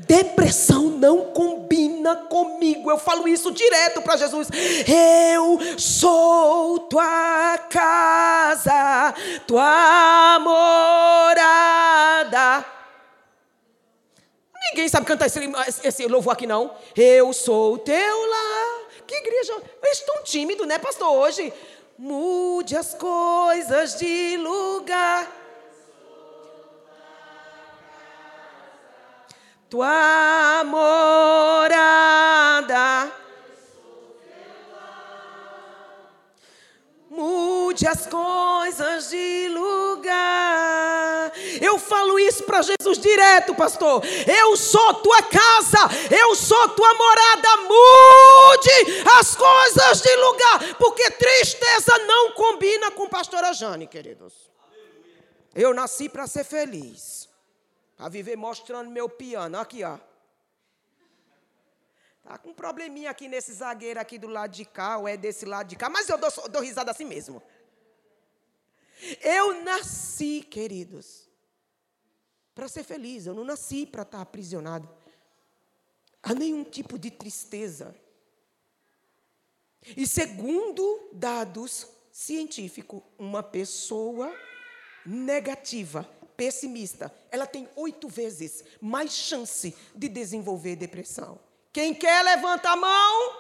Depressão 0.08 0.84
não 0.84 1.25
combina 1.32 2.16
comigo. 2.16 2.92
Eu 2.92 2.98
falo 2.98 3.28
isso 3.28 3.51
direto 3.51 4.01
para 4.01 4.18
Jesus. 4.18 4.50
Eu 4.88 5.60
sou 5.78 6.80
tua 6.80 7.58
casa, 7.70 9.13
tua 9.48 10.40
morada. 10.40 11.51
Ninguém 14.70 14.88
sabe 14.88 15.06
cantar 15.06 15.25
esse, 15.25 15.40
esse 15.84 16.08
louvor 16.08 16.34
aqui, 16.34 16.46
não. 16.46 16.72
Eu 16.96 17.34
sou 17.34 17.78
teu 17.78 18.30
lar. 18.30 18.82
Que 19.08 19.16
igreja. 19.16 19.54
Eles 19.84 20.00
estão 20.00 20.24
tímidos, 20.24 20.68
né, 20.68 20.78
pastor, 20.78 21.10
hoje? 21.10 21.51
Mude 21.98 22.78
as 22.78 22.94
coisas 22.94 23.96
de 23.98 24.38
lugar. 24.38 25.40
Tua 29.72 30.63
morada. 30.66 31.72
Mude 37.10 37.88
as 37.88 38.06
coisas 38.06 39.10
de 39.10 39.48
lugar. 39.48 41.32
Eu 41.62 41.80
falo 41.80 42.20
isso 42.20 42.44
para 42.44 42.62
Jesus 42.62 42.98
direto, 42.98 43.56
pastor. 43.56 44.04
Eu 44.28 44.58
sou 44.58 44.96
tua 44.96 45.22
casa, 45.24 45.78
eu 46.22 46.36
sou 46.36 46.68
tua 46.70 46.94
morada. 46.94 47.58
Mude 47.62 49.04
as 49.20 49.34
coisas 49.38 50.01
de 50.01 50.13
lugar, 50.18 50.75
porque 50.78 51.12
tristeza 51.12 51.98
não 52.00 52.34
combina 52.34 52.92
com 52.92 53.08
pastora 53.08 53.54
Jane, 53.54 53.88
queridos. 53.88 54.34
Eu 55.56 55.74
nasci 55.74 56.10
para 56.10 56.28
ser 56.28 56.44
feliz. 56.44 57.31
A 58.01 58.10
viver 58.10 58.36
mostrando 58.36 58.89
meu 58.89 59.08
piano. 59.08 59.60
Aqui, 59.60 59.84
ó. 59.84 60.00
Tá 62.24 62.36
com 62.39 62.50
um 62.50 62.53
probleminha 62.53 63.12
aqui 63.12 63.27
nesse 63.27 63.53
zagueiro 63.53 64.00
aqui 64.00 64.17
do 64.17 64.27
lado 64.27 64.51
de 64.51 64.65
cá, 64.65 64.98
ou 64.98 65.08
é 65.08 65.15
desse 65.15 65.46
lado 65.46 65.67
de 65.67 65.75
cá, 65.75 65.88
mas 65.88 66.10
eu 66.10 66.17
dou, 66.17 66.31
dou 66.50 66.62
risada 66.63 66.89
assim 66.89 67.05
mesmo. 67.05 67.43
Eu 69.22 69.63
nasci, 69.63 70.41
queridos, 70.41 71.29
para 72.55 72.67
ser 72.67 72.84
feliz. 72.84 73.27
Eu 73.27 73.36
não 73.36 73.43
nasci 73.43 73.86
para 73.86 74.01
estar 74.01 74.22
aprisionado 74.22 74.89
a 76.24 76.34
nenhum 76.34 76.63
tipo 76.63 76.98
de 76.98 77.12
tristeza. 77.12 77.96
E 79.96 80.08
segundo 80.08 81.10
dados 81.13 81.88
científicos, 82.12 83.03
uma 83.20 83.43
pessoa 83.43 84.36
negativa 85.05 86.10
pessimista, 86.41 87.13
ela 87.29 87.45
tem 87.45 87.69
oito 87.75 88.07
vezes 88.07 88.63
mais 88.81 89.12
chance 89.12 89.75
de 89.93 90.10
desenvolver 90.10 90.75
depressão. 90.75 91.38
Quem 91.71 91.93
quer, 91.93 92.24
levanta 92.24 92.67
a 92.71 92.75
mão. 92.75 93.36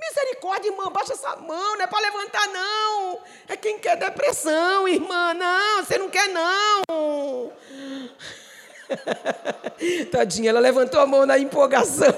Misericórdia, 0.00 0.70
irmã, 0.70 0.90
baixa 0.90 1.12
essa 1.12 1.36
mão, 1.36 1.76
não 1.76 1.82
é 1.82 1.86
para 1.86 2.00
levantar, 2.00 2.44
não. 2.48 3.20
É 3.46 3.56
quem 3.56 3.78
quer 3.78 3.96
depressão, 3.96 4.88
irmã. 4.88 5.32
Não, 5.32 5.84
você 5.84 5.96
não 5.96 6.10
quer, 6.10 6.28
não. 6.28 7.52
Tadinha, 10.10 10.50
ela 10.50 10.58
levantou 10.58 11.00
a 11.00 11.06
mão 11.06 11.24
na 11.24 11.38
empolgação. 11.38 12.16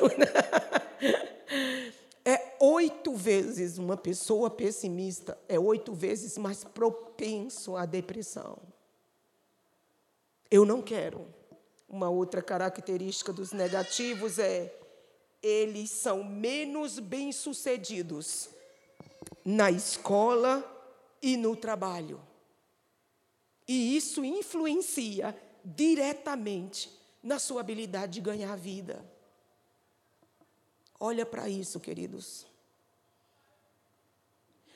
É 2.25 2.55
oito 2.59 3.15
vezes 3.15 3.77
uma 3.77 3.99
pessoa 3.99 4.49
pessimista, 4.49 5.37
é 5.47 5.59
oito 5.59 5.93
vezes 5.93 6.39
mais 6.39 6.65
propenso 6.65 7.77
à 7.77 7.85
depressão. 7.85 8.70
Eu 10.51 10.65
não 10.65 10.83
quero. 10.83 11.27
Uma 11.89 12.09
outra 12.09 12.43
característica 12.43 13.33
dos 13.33 13.53
negativos 13.53 14.39
é 14.39 14.77
eles 15.43 15.91
são 15.91 16.23
menos 16.23 16.99
bem-sucedidos 16.99 18.51
na 19.45 19.71
escola 19.71 20.65
e 21.23 21.37
no 21.37 21.57
trabalho. 21.57 22.21
E 23.67 23.97
isso 23.97 24.25
influencia 24.25 25.37
diretamente 25.65 26.91
na 27.23 27.39
sua 27.39 27.61
habilidade 27.61 28.15
de 28.15 28.21
ganhar 28.21 28.57
vida. 28.57 29.05
Olha 30.99 31.25
para 31.25 31.49
isso, 31.49 31.81
queridos. 31.81 32.47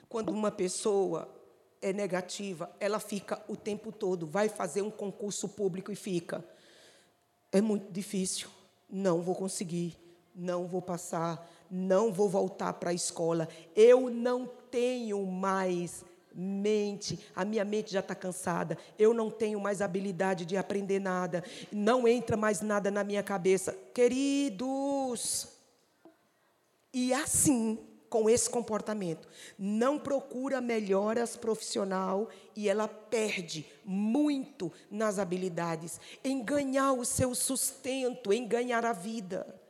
Quando 0.09 0.31
uma 0.31 0.50
pessoa 0.50 1.28
é 1.85 1.93
negativa, 1.93 2.75
ela 2.81 2.99
fica 2.99 3.45
o 3.47 3.55
tempo 3.55 3.93
todo, 3.93 4.26
vai 4.26 4.49
fazer 4.49 4.81
um 4.81 4.91
concurso 4.91 5.47
público 5.50 5.93
e 5.93 5.95
fica. 5.95 6.43
É 7.53 7.61
muito 7.61 7.93
difícil, 7.93 8.49
não 8.88 9.21
vou 9.21 9.35
conseguir, 9.35 9.95
não 10.35 10.67
vou 10.67 10.81
passar, 10.81 11.47
não 11.71 12.11
vou 12.11 12.26
voltar 12.26 12.73
para 12.73 12.88
a 12.88 12.95
escola, 12.95 13.47
eu 13.76 14.09
não 14.09 14.47
tenho 14.71 15.26
mais 15.26 16.03
mente, 16.35 17.21
a 17.37 17.45
minha 17.45 17.67
mente 17.67 17.93
já 17.93 18.00
está 18.00 18.14
cansada, 18.14 18.79
eu 18.99 19.12
não 19.12 19.31
tenho 19.31 19.61
mais 19.61 19.83
habilidade 19.83 20.47
de 20.47 20.57
aprender 20.57 20.99
nada, 20.99 21.45
não 21.71 22.09
entra 22.09 22.35
mais 22.35 22.62
nada 22.62 22.91
na 22.91 23.05
minha 23.05 23.23
cabeça. 23.23 23.76
Queridos, 23.93 25.49
e 26.95 27.12
assim 27.12 27.79
com 28.14 28.30
esse 28.30 28.49
comportamento, 28.49 29.26
não 29.59 29.99
procura 29.99 30.61
melhoras 30.61 31.37
profissional 31.37 32.28
e 32.54 32.68
ela 32.68 32.87
perde 32.87 33.66
muito 33.85 34.71
nas 34.88 35.18
habilidades, 35.18 36.00
em 36.23 36.40
ganhar 36.40 36.92
o 36.92 37.04
seu 37.04 37.35
sustento, 37.35 38.33
em 38.33 38.47
ganhar 38.47 38.85
a 38.85 38.92
vida. 38.92 39.61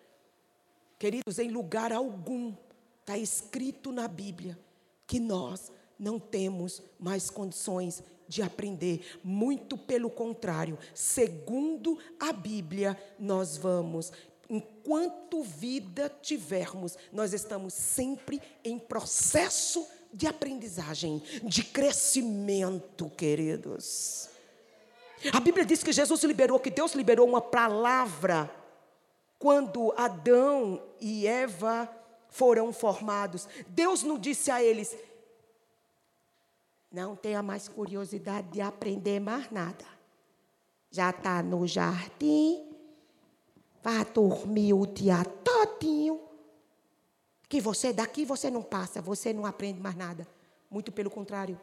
Queridos, 0.98 1.38
em 1.38 1.48
lugar 1.48 1.90
algum 1.90 2.54
está 3.00 3.16
escrito 3.16 3.90
na 3.90 4.06
Bíblia 4.06 4.58
que 5.06 5.18
nós 5.18 5.72
não 5.98 6.20
temos 6.20 6.82
mais 7.00 7.30
condições 7.30 8.02
de 8.28 8.42
aprender, 8.42 9.18
muito 9.24 9.78
pelo 9.78 10.10
contrário, 10.10 10.78
segundo 10.92 11.98
a 12.20 12.30
Bíblia, 12.30 12.94
nós 13.18 13.56
vamos 13.56 14.12
enquanto 14.48 15.42
vida 15.42 16.12
tivermos, 16.22 16.96
nós 17.12 17.32
estamos 17.32 17.74
sempre 17.74 18.40
em 18.64 18.78
processo 18.78 19.86
de 20.12 20.26
aprendizagem, 20.26 21.22
de 21.42 21.64
crescimento, 21.64 23.10
queridos. 23.10 24.28
A 25.32 25.40
Bíblia 25.40 25.64
diz 25.64 25.82
que 25.82 25.92
Jesus 25.92 26.22
liberou, 26.24 26.60
que 26.60 26.70
Deus 26.70 26.92
liberou 26.94 27.26
uma 27.26 27.40
palavra 27.40 28.50
quando 29.38 29.92
Adão 29.96 30.82
e 31.00 31.26
Eva 31.26 31.90
foram 32.28 32.72
formados, 32.72 33.48
Deus 33.68 34.02
não 34.02 34.18
disse 34.18 34.50
a 34.50 34.62
eles: 34.62 34.96
não 36.90 37.14
tenha 37.14 37.42
mais 37.42 37.68
curiosidade 37.68 38.48
de 38.48 38.60
aprender 38.60 39.20
mais 39.20 39.50
nada. 39.50 39.84
Já 40.90 41.10
está 41.10 41.42
no 41.42 41.66
jardim, 41.66 42.73
vai 43.84 44.02
dormir 44.06 44.72
o 44.72 44.86
dia 44.86 45.22
todinho. 45.44 46.18
Que 47.46 47.60
você 47.60 47.92
daqui 47.92 48.24
você 48.24 48.50
não 48.50 48.62
passa, 48.62 49.02
você 49.02 49.32
não 49.34 49.44
aprende 49.44 49.78
mais 49.78 49.94
nada. 49.94 50.26
Muito 50.70 50.90
pelo 50.90 51.10
contrário. 51.10 51.60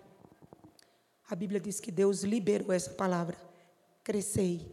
A 1.28 1.36
Bíblia 1.36 1.60
diz 1.60 1.80
que 1.80 1.92
Deus 1.92 2.22
liberou 2.22 2.72
essa 2.72 2.92
palavra. 2.92 3.36
Crescei, 4.04 4.72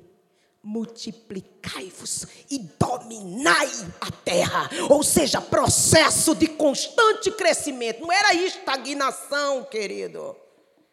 multiplicai-vos 0.63 2.27
e 2.51 2.59
dominai 2.79 3.71
a 4.01 4.11
terra. 4.11 4.69
Ou 4.91 5.03
seja, 5.03 5.41
processo 5.41 6.35
de 6.35 6.49
constante 6.49 7.31
crescimento. 7.31 8.03
Não 8.03 8.13
era 8.13 8.35
estagnação, 8.35 9.65
querido. 9.65 10.37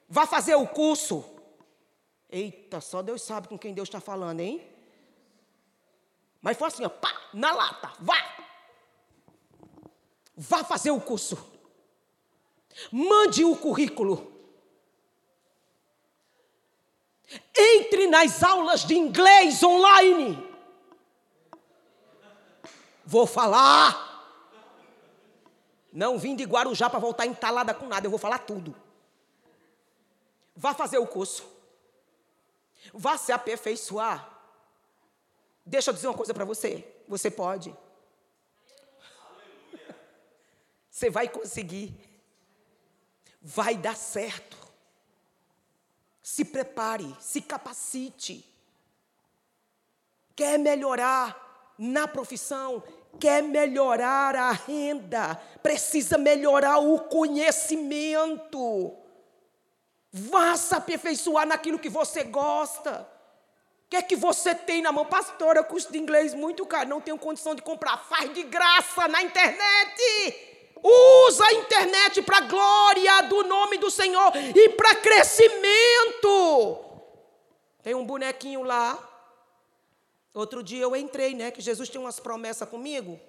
Vá 0.08 0.26
fazer 0.26 0.56
o 0.56 0.66
curso. 0.66 1.26
Eita, 2.30 2.80
só 2.80 3.02
Deus 3.02 3.22
sabe 3.22 3.50
com 3.50 3.58
quem 3.58 3.74
Deus 3.74 3.90
está 3.90 4.00
falando, 4.00 4.40
hein? 4.40 4.75
Mas 6.46 6.58
foi 6.58 6.68
assim, 6.68 6.86
ó, 6.86 6.90
pá, 6.90 7.12
na 7.34 7.52
lata, 7.52 7.92
vá. 8.00 8.16
Vá 10.38 10.64
fazer 10.64 10.92
o 10.92 11.02
curso. 11.02 11.36
Mande 12.92 13.44
o 13.44 13.58
currículo. 13.58 14.32
Entre 17.58 18.06
nas 18.06 18.44
aulas 18.44 18.86
de 18.86 18.94
inglês 18.94 19.64
online. 19.64 20.38
Vou 23.04 23.26
falar. 23.26 24.06
Não 25.92 26.20
vim 26.20 26.36
de 26.36 26.44
Guarujá 26.44 26.92
para 26.92 27.00
voltar 27.00 27.26
entalada 27.26 27.74
com 27.74 27.88
nada, 27.88 28.06
eu 28.06 28.12
vou 28.12 28.20
falar 28.20 28.38
tudo. 28.38 28.76
Vá 30.56 30.76
fazer 30.76 31.00
o 31.00 31.08
curso. 31.08 31.44
Vá 32.94 33.18
se 33.18 33.32
aperfeiçoar. 33.32 34.35
Deixa 35.66 35.90
eu 35.90 35.94
dizer 35.94 36.08
uma 36.08 36.18
coisa 36.18 36.34
para 36.34 36.46
você. 36.46 36.86
Você 37.08 37.32
pode. 37.32 37.76
Você 40.92 41.10
vai 41.10 41.28
conseguir. 41.28 41.94
Vai 43.42 43.76
dar 43.76 43.96
certo. 43.96 44.58
Se 46.22 46.46
prepare, 46.46 47.16
se 47.20 47.42
capacite. 47.42 48.46
Quer 50.36 50.60
melhorar 50.60 51.74
na 51.78 52.08
profissão, 52.08 52.82
quer 53.20 53.44
melhorar 53.44 54.36
a 54.36 54.52
renda, 54.52 55.36
precisa 55.62 56.18
melhorar 56.18 56.80
o 56.80 57.02
conhecimento. 57.02 58.98
Vá 60.12 60.56
se 60.56 60.74
aperfeiçoar 60.74 61.46
naquilo 61.46 61.80
que 61.80 61.90
você 61.90 62.24
gosta. 62.24 63.15
O 63.86 63.90
que 63.90 63.96
é 63.96 64.02
que 64.02 64.16
você 64.16 64.56
tem 64.56 64.82
na 64.82 64.92
mão? 64.92 65.06
Pastora, 65.06 65.64
custo 65.64 65.92
de 65.92 66.00
inglês 66.00 66.34
muito 66.34 66.66
caro, 66.66 66.90
não 66.90 67.00
tenho 67.00 67.20
condição 67.20 67.54
de 67.54 67.62
comprar. 67.62 67.98
Faz 67.98 68.34
de 68.34 68.44
graça 68.44 69.08
na 69.08 69.22
internet. 69.22 70.56
Usa 70.84 71.46
a 71.46 71.54
internet 71.54 72.22
para 72.24 72.38
a 72.38 72.42
glória 72.42 73.22
do 73.24 73.44
nome 73.44 73.78
do 73.78 73.92
Senhor 73.92 74.32
e 74.36 74.70
para 74.70 74.96
crescimento. 74.96 76.80
Tem 77.84 77.94
um 77.94 78.06
bonequinho 78.06 78.64
lá. 78.64 78.98
Outro 80.34 80.64
dia 80.64 80.84
eu 80.84 80.96
entrei, 80.96 81.34
né? 81.34 81.52
Que 81.52 81.62
Jesus 81.62 81.88
tem 81.88 82.02
umas 82.02 82.20
promessas 82.20 82.68
comigo, 82.68 83.20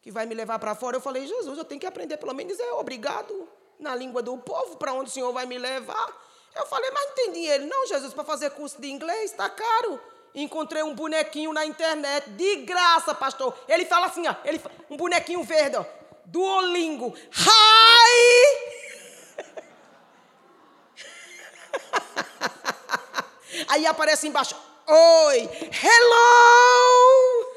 que 0.00 0.10
vai 0.10 0.26
me 0.26 0.34
levar 0.34 0.58
para 0.58 0.74
fora. 0.74 0.96
Eu 0.96 1.00
falei, 1.00 1.26
Jesus, 1.26 1.58
eu 1.58 1.64
tenho 1.64 1.80
que 1.80 1.86
aprender 1.86 2.18
pelo 2.18 2.34
menos 2.34 2.56
dizer 2.56 2.70
obrigado 2.72 3.48
na 3.78 3.96
língua 3.96 4.22
do 4.22 4.36
povo, 4.38 4.76
para 4.76 4.92
onde 4.92 5.10
o 5.10 5.12
Senhor 5.12 5.32
vai 5.32 5.46
me 5.46 5.58
levar. 5.58 6.31
Eu 6.54 6.66
falei, 6.66 6.90
mas 6.90 7.06
não 7.06 7.14
tem 7.14 7.32
dinheiro. 7.32 7.66
Não, 7.66 7.86
Jesus, 7.86 8.12
para 8.12 8.24
fazer 8.24 8.50
curso 8.50 8.80
de 8.80 8.90
inglês 8.90 9.30
está 9.30 9.48
caro. 9.48 10.00
Encontrei 10.34 10.82
um 10.82 10.94
bonequinho 10.94 11.52
na 11.52 11.64
internet, 11.66 12.30
de 12.30 12.56
graça, 12.56 13.14
pastor. 13.14 13.54
Ele 13.68 13.84
fala 13.84 14.06
assim, 14.06 14.26
ó, 14.26 14.34
ele, 14.44 14.60
um 14.88 14.96
bonequinho 14.96 15.42
verde, 15.42 15.76
ó, 15.76 15.84
Duolingo. 16.24 17.14
Hi! 17.36 18.72
Aí 23.68 23.86
aparece 23.86 24.26
embaixo, 24.26 24.56
oi, 24.86 25.38
hello! 25.82 27.51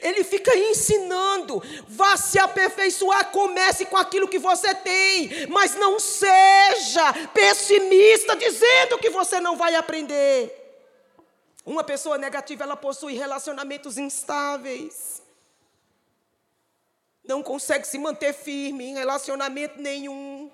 Ele 0.00 0.24
fica 0.24 0.56
ensinando, 0.56 1.62
vá 1.88 2.16
se 2.16 2.38
aperfeiçoar, 2.38 3.30
comece 3.30 3.86
com 3.86 3.96
aquilo 3.96 4.28
que 4.28 4.38
você 4.38 4.74
tem, 4.74 5.46
mas 5.48 5.74
não 5.74 5.98
seja 5.98 7.12
pessimista 7.34 8.36
dizendo 8.36 8.98
que 8.98 9.10
você 9.10 9.40
não 9.40 9.56
vai 9.56 9.74
aprender. 9.74 10.58
Uma 11.64 11.84
pessoa 11.84 12.18
negativa, 12.18 12.64
ela 12.64 12.76
possui 12.76 13.14
relacionamentos 13.14 13.98
instáveis. 13.98 15.22
Não 17.24 17.42
consegue 17.42 17.86
se 17.86 17.98
manter 17.98 18.32
firme 18.32 18.84
em 18.84 18.94
relacionamento 18.94 19.80
nenhum. 19.80 20.50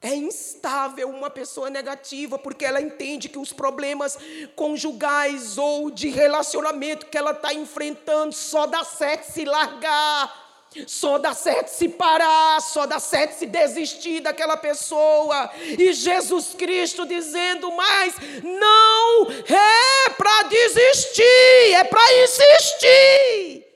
É 0.00 0.14
instável 0.14 1.08
uma 1.08 1.30
pessoa 1.30 1.70
negativa, 1.70 2.38
porque 2.38 2.64
ela 2.64 2.80
entende 2.80 3.28
que 3.28 3.38
os 3.38 3.52
problemas 3.52 4.18
conjugais 4.54 5.56
ou 5.56 5.90
de 5.90 6.08
relacionamento 6.08 7.06
que 7.06 7.16
ela 7.16 7.30
está 7.30 7.54
enfrentando 7.54 8.32
só 8.34 8.66
dá 8.66 8.84
certo 8.84 9.24
se 9.24 9.44
largar. 9.44 10.44
Só 10.86 11.16
dá 11.16 11.32
certo 11.32 11.68
se 11.68 11.88
parar, 11.88 12.60
só 12.60 12.84
dá 12.84 13.00
certo 13.00 13.32
se 13.32 13.46
desistir 13.46 14.20
daquela 14.20 14.58
pessoa. 14.58 15.50
E 15.78 15.92
Jesus 15.94 16.54
Cristo 16.54 17.06
dizendo: 17.06 17.72
Mas 17.72 18.14
não 18.42 19.30
é 19.30 20.10
para 20.10 20.42
desistir, 20.42 21.72
é 21.74 21.84
para 21.84 22.22
insistir. 22.22 23.66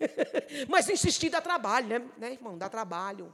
Mas 0.68 0.88
insistir 0.88 1.28
dá 1.28 1.40
trabalho, 1.40 1.86
né, 1.86 2.02
né, 2.18 2.32
irmão? 2.32 2.58
Dá 2.58 2.68
trabalho. 2.68 3.32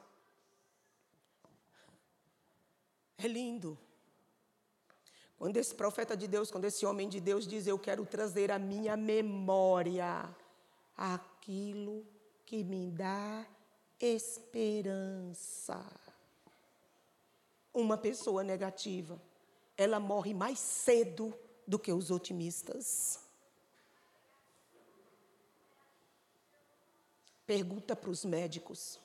É 3.19 3.27
lindo. 3.27 3.79
Quando 5.39 5.57
esse 5.57 5.75
profeta 5.75 6.17
de 6.17 6.29
Deus, 6.29 6.51
quando 6.51 6.67
esse 6.67 6.87
homem 6.87 7.09
de 7.09 7.21
Deus 7.21 7.47
diz: 7.47 7.67
Eu 7.67 7.79
quero 7.79 8.07
trazer 8.07 8.51
à 8.53 8.59
minha 8.59 8.97
memória 8.97 10.35
aquilo 10.97 12.07
que 12.45 12.63
me 12.63 12.91
dá 12.91 13.47
esperança. 13.99 15.85
Uma 17.75 17.99
pessoa 17.99 18.45
negativa, 18.45 19.21
ela 19.77 19.99
morre 19.99 20.33
mais 20.35 20.59
cedo 20.59 21.35
do 21.67 21.79
que 21.79 21.93
os 21.93 22.11
otimistas. 22.11 23.19
Pergunta 27.47 27.97
para 27.97 28.11
os 28.11 28.25
médicos. 28.25 29.01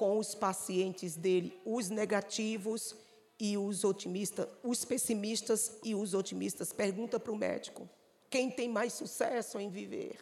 Com 0.00 0.18
os 0.18 0.34
pacientes 0.34 1.14
dele, 1.14 1.60
os 1.62 1.90
negativos 1.90 2.96
e 3.38 3.58
os 3.58 3.84
otimistas, 3.84 4.48
os 4.64 4.82
pessimistas 4.82 5.76
e 5.84 5.94
os 5.94 6.14
otimistas. 6.14 6.72
Pergunta 6.72 7.20
para 7.20 7.30
o 7.30 7.36
médico: 7.36 7.86
quem 8.30 8.50
tem 8.50 8.66
mais 8.66 8.94
sucesso 8.94 9.60
em 9.60 9.68
viver? 9.68 10.16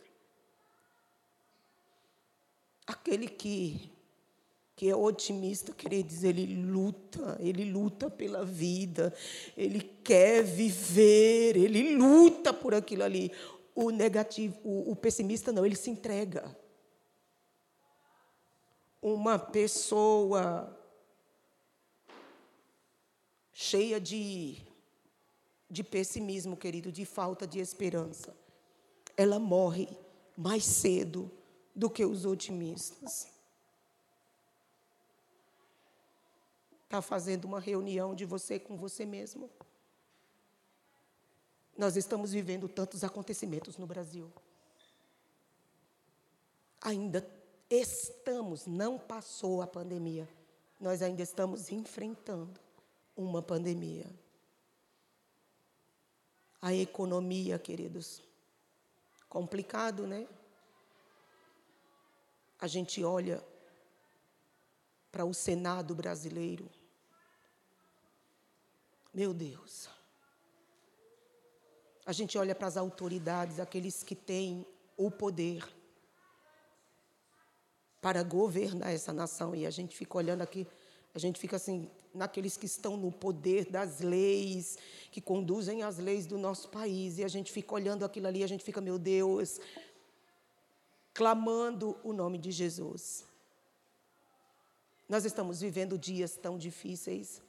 Aquele 2.85 3.29
que 3.29 3.93
que 4.75 4.89
é 4.89 4.95
otimista, 4.95 5.73
queridos, 5.73 6.23
ele 6.23 6.55
luta, 6.55 7.37
ele 7.41 7.65
luta 7.65 8.09
pela 8.09 8.45
vida, 8.45 9.13
ele 9.57 9.81
quer 10.05 10.45
viver, 10.45 11.57
ele 11.57 11.97
luta 11.97 12.53
por 12.53 12.75
aquilo 12.75 13.03
ali. 13.03 13.33
O 13.75 13.91
negativo, 13.91 14.57
o, 14.63 14.93
o 14.93 14.97
pessimista 14.97 15.51
não, 15.51 15.67
ele 15.67 15.75
se 15.75 15.91
entrega 15.91 16.57
uma 19.01 19.39
pessoa 19.39 20.77
cheia 23.53 24.01
de, 24.01 24.57
de 25.69 25.83
pessimismo, 25.83 26.57
querido, 26.57 26.93
de 26.93 27.05
falta 27.05 27.47
de 27.47 27.59
esperança, 27.59 28.37
ela 29.17 29.39
morre 29.39 29.89
mais 30.37 30.65
cedo 30.65 31.31
do 31.75 31.91
que 31.91 32.05
os 32.05 32.25
otimistas. 32.25 33.29
Está 36.85 37.03
fazendo 37.03 37.45
uma 37.45 37.61
reunião 37.61 38.15
de 38.15 38.25
você 38.25 38.59
com 38.59 38.77
você 38.77 39.05
mesmo. 39.05 39.51
Nós 41.77 41.97
estamos 41.97 42.33
vivendo 42.33 42.69
tantos 42.69 43.05
acontecimentos 43.05 43.77
no 43.77 43.87
Brasil. 43.87 44.33
Ainda 46.81 47.38
estamos, 47.71 48.67
não 48.67 48.99
passou 48.99 49.61
a 49.63 49.67
pandemia, 49.67 50.29
nós 50.81 51.03
ainda 51.03 51.23
estamos 51.23 51.71
enfrentando 51.71 52.61
uma 53.17 53.43
pandemia. 53.43 54.07
A 56.61 56.73
economia, 56.73 57.59
queridos. 57.59 58.23
Complicado, 59.29 60.07
né? 60.07 60.27
A 62.59 62.67
gente 62.67 63.05
olha 63.05 63.45
para 65.13 65.25
o 65.25 65.33
Senado 65.33 65.95
brasileiro. 65.95 66.69
Meu 69.13 69.33
Deus. 69.33 69.89
A 72.05 72.13
gente 72.13 72.39
olha 72.39 72.55
para 72.55 72.67
as 72.67 72.77
autoridades, 72.77 73.61
aqueles 73.61 74.03
que 74.03 74.15
têm 74.15 74.67
o 74.97 75.11
poder 75.11 75.78
para 78.01 78.23
governar 78.23 78.93
essa 78.93 79.13
nação, 79.13 79.55
e 79.55 79.67
a 79.67 79.71
gente 79.71 79.97
fica 79.97 80.17
olhando 80.17 80.43
aqui, 80.43 80.67
a 81.15 81.19
gente 81.19 81.39
fica 81.39 81.57
assim, 81.57 81.91
naqueles 82.15 82.57
que 82.57 82.67
estão 82.67 82.97
no 82.97 83.11
poder 83.11 83.67
das 83.67 84.01
leis, 84.01 84.79
que 85.11 85.21
conduzem 85.21 85.83
as 85.83 85.99
leis 85.99 86.27
do 86.27 86.39
nosso 86.39 86.69
país, 86.69 87.19
e 87.19 87.25
a 87.25 87.29
gente 87.29 87.51
fica 87.51 87.75
olhando 87.75 88.05
aquilo 88.05 88.27
ali, 88.27 88.45
a 88.45 88.47
gente 88.47 88.63
fica, 88.63 88.81
meu 88.81 88.99
Deus, 88.99 89.61
clamando 91.13 91.97
o 92.05 92.13
nome 92.13 92.39
de 92.39 92.51
Jesus. 92.51 93.25
Nós 95.09 95.25
estamos 95.25 95.61
vivendo 95.61 95.99
dias 95.99 96.37
tão 96.37 96.59
difíceis 96.59 97.43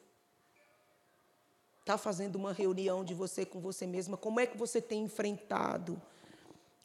está 1.89 1.97
fazendo 1.97 2.35
uma 2.35 2.53
reunião 2.53 3.03
de 3.03 3.15
você 3.15 3.43
com 3.43 3.59
você 3.59 3.87
mesma, 3.87 4.15
como 4.15 4.39
é 4.39 4.45
que 4.45 4.55
você 4.55 4.79
tem 4.79 5.01
enfrentado? 5.01 5.99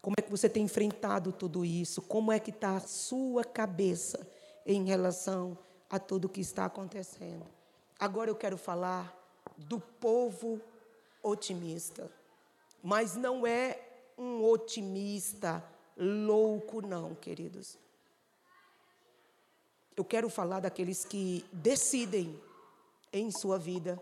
Como 0.04 0.16
é 0.18 0.22
que 0.22 0.30
você 0.30 0.50
tem 0.50 0.64
enfrentado 0.64 1.32
tudo 1.32 1.64
isso? 1.64 2.02
Como 2.02 2.30
é 2.30 2.38
que 2.38 2.50
está 2.50 2.76
a 2.76 2.80
sua 2.80 3.42
cabeça 3.42 4.28
em 4.66 4.84
relação 4.84 5.56
a 5.88 5.98
tudo 5.98 6.26
o 6.26 6.28
que 6.28 6.42
está 6.42 6.66
acontecendo? 6.66 7.46
Agora 7.98 8.28
eu 8.28 8.36
quero 8.36 8.58
falar 8.58 9.18
do 9.56 9.80
povo 9.80 10.60
otimista. 11.22 12.12
Mas 12.82 13.16
não 13.16 13.46
é 13.46 13.80
um 14.18 14.44
otimista 14.44 15.64
louco, 15.96 16.82
não, 16.82 17.14
queridos. 17.14 17.78
Eu 19.96 20.04
quero 20.04 20.28
falar 20.28 20.60
daqueles 20.60 21.06
que 21.06 21.46
decidem 21.50 22.38
em 23.10 23.30
sua 23.30 23.58
vida 23.58 23.98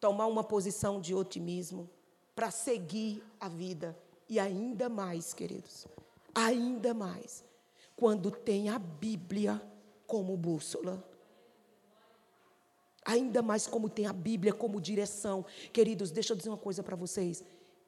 tomar 0.00 0.28
uma 0.28 0.42
posição 0.42 0.98
de 0.98 1.14
otimismo 1.14 1.90
para 2.34 2.50
seguir 2.50 3.22
a 3.38 3.50
vida. 3.50 3.94
E 4.32 4.40
ainda 4.40 4.88
mais, 4.88 5.34
queridos, 5.34 5.86
ainda 6.34 6.94
mais, 6.94 7.44
quando 7.94 8.30
tem 8.30 8.70
a 8.70 8.78
Bíblia 8.78 9.60
como 10.06 10.38
bússola. 10.38 11.06
Ainda 13.04 13.42
mais 13.42 13.66
como 13.66 13.90
tem 13.90 14.06
a 14.06 14.12
Bíblia 14.14 14.54
como 14.54 14.80
direção. 14.80 15.44
Queridos, 15.70 16.10
deixa 16.10 16.32
eu 16.32 16.36
dizer 16.38 16.48
uma 16.48 16.56
coisa 16.56 16.82
para 16.82 16.96
vocês. 16.96 17.44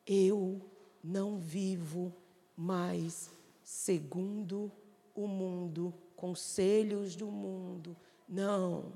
Eu 0.07 0.61
não 1.03 1.39
vivo 1.39 2.13
mais 2.55 3.31
segundo 3.63 4.71
o 5.15 5.27
mundo, 5.27 5.95
conselhos 6.15 7.17
do 7.17 7.29
mundo. 7.29 7.97
Não. 8.29 8.93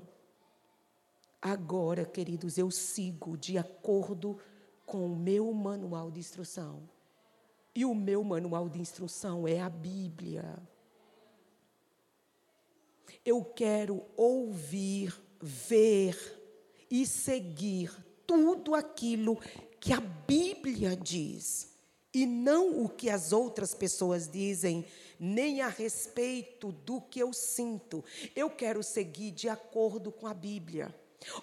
Agora, 1.41 2.05
queridos, 2.05 2.59
eu 2.59 2.69
sigo 2.69 3.35
de 3.35 3.57
acordo 3.57 4.37
com 4.85 5.07
o 5.07 5.15
meu 5.15 5.51
manual 5.51 6.11
de 6.11 6.19
instrução. 6.19 6.87
E 7.79 7.85
o 7.85 7.95
meu 7.95 8.25
manual 8.25 8.67
de 8.67 8.77
instrução 8.77 9.47
é 9.47 9.61
a 9.61 9.69
Bíblia. 9.69 10.61
Eu 13.23 13.41
quero 13.41 14.03
ouvir, 14.17 15.17
ver 15.41 16.17
e 16.91 17.05
seguir 17.05 17.89
tudo 18.27 18.75
aquilo 18.75 19.39
que 19.79 19.93
a 19.93 20.01
Bíblia 20.01 20.93
diz, 20.93 21.69
e 22.13 22.25
não 22.25 22.83
o 22.83 22.89
que 22.89 23.09
as 23.09 23.31
outras 23.31 23.73
pessoas 23.73 24.27
dizem, 24.27 24.83
nem 25.17 25.61
a 25.61 25.69
respeito 25.69 26.73
do 26.73 26.99
que 26.99 27.21
eu 27.21 27.31
sinto. 27.31 28.03
Eu 28.35 28.49
quero 28.49 28.83
seguir 28.83 29.31
de 29.31 29.47
acordo 29.47 30.11
com 30.11 30.27
a 30.27 30.33
Bíblia. 30.33 30.93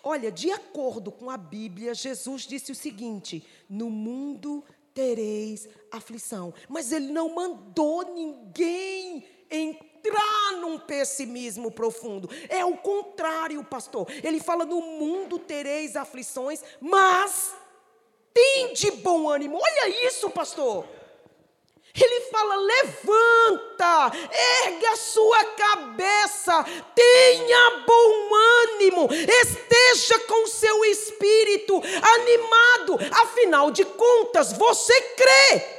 Olha, 0.03 0.33
de 0.33 0.51
acordo 0.51 1.13
com 1.13 1.31
a 1.31 1.37
Bíblia, 1.37 1.95
Jesus 1.95 2.43
disse 2.43 2.73
o 2.73 2.75
seguinte: 2.75 3.43
no 3.69 3.91
mundo 3.91 4.65
tereis 4.97 5.69
aflição. 5.93 6.55
Mas 6.67 6.91
ele 6.91 7.13
não 7.13 7.29
mandou 7.35 8.03
ninguém 8.15 9.29
entrar 9.51 10.53
num 10.59 10.79
pessimismo 10.79 11.71
profundo. 11.71 12.31
É 12.49 12.65
o 12.65 12.79
contrário, 12.79 13.63
pastor. 13.63 14.09
Ele 14.25 14.41
fala: 14.41 14.65
no 14.65 14.81
mundo 14.81 15.39
tereis 15.39 15.95
aflições, 15.95 16.65
mas 16.81 17.55
tem 18.33 18.73
de 18.73 18.91
bom 18.93 19.29
ânimo. 19.29 19.59
Olha 19.63 20.07
isso, 20.07 20.31
pastor. 20.31 20.89
Ele 21.99 22.21
fala: 22.31 22.57
levanta, 22.57 24.13
ergue 24.65 24.87
a 24.87 24.97
sua 24.97 25.45
cabeça, 25.45 26.65
tenha 26.95 27.85
bom 27.87 28.35
ânimo, 28.35 29.09
esteja 29.13 30.19
com 30.21 30.47
seu 30.47 30.85
espírito 30.85 31.83
animado. 32.15 32.99
Afinal 33.23 33.71
de 33.71 33.85
contas, 33.85 34.53
você 34.53 35.01
crê 35.17 35.77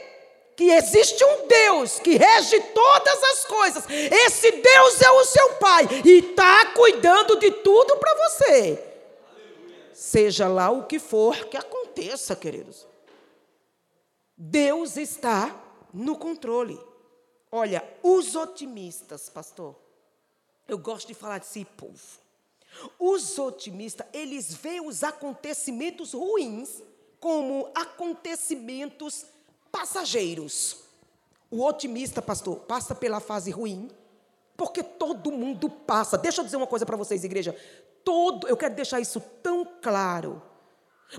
que 0.56 0.72
existe 0.72 1.24
um 1.24 1.48
Deus 1.48 2.00
que 2.00 2.18
rege 2.18 2.60
todas 2.60 3.24
as 3.24 3.46
coisas. 3.46 3.84
Esse 3.90 4.52
Deus 4.52 5.02
é 5.02 5.12
o 5.12 5.24
seu 5.24 5.54
Pai 5.54 5.88
e 6.04 6.18
está 6.18 6.66
cuidando 6.74 7.36
de 7.38 7.52
tudo 7.52 7.96
para 7.98 8.16
você. 8.16 8.84
Seja 9.94 10.48
lá 10.48 10.72
o 10.72 10.86
que 10.86 10.98
for 10.98 11.46
que 11.46 11.58
aconteça, 11.58 12.36
queridos. 12.36 12.88
Deus 14.36 14.98
está 14.98 15.56
no 15.94 16.18
controle. 16.18 16.80
Olha, 17.52 17.84
os 18.04 18.36
otimistas, 18.36 19.30
pastor, 19.30 19.76
eu 20.68 20.78
gosto 20.78 21.08
de 21.08 21.14
falar 21.14 21.40
de 21.40 21.46
si, 21.46 21.66
povo. 21.66 22.20
Os 23.00 23.40
otimistas, 23.40 24.06
eles 24.14 24.54
veem 24.54 24.86
os 24.86 25.04
acontecimentos 25.04 26.14
ruins 26.14 26.82
como 27.20 27.72
acontecimentos 27.74 29.26
passageiros. 29.72 30.78
O 31.50 31.64
otimista, 31.64 32.22
pastor, 32.22 32.58
passa 32.58 32.94
pela 32.94 33.20
fase 33.20 33.52
ruim, 33.52 33.90
porque 34.56 34.84
todo 34.84 35.32
mundo 35.32 35.70
passa. 35.70 36.18
Deixa 36.18 36.42
eu 36.42 36.46
dizer 36.46 36.58
uma 36.58 36.68
coisa 36.68 36.86
para 36.86 36.98
vocês, 36.98 37.24
igreja. 37.24 37.56
Todo, 38.04 38.48
eu 38.48 38.58
quero 38.58 38.76
deixar 38.76 39.00
isso 39.00 39.22
tão 39.42 39.66
claro, 39.82 40.42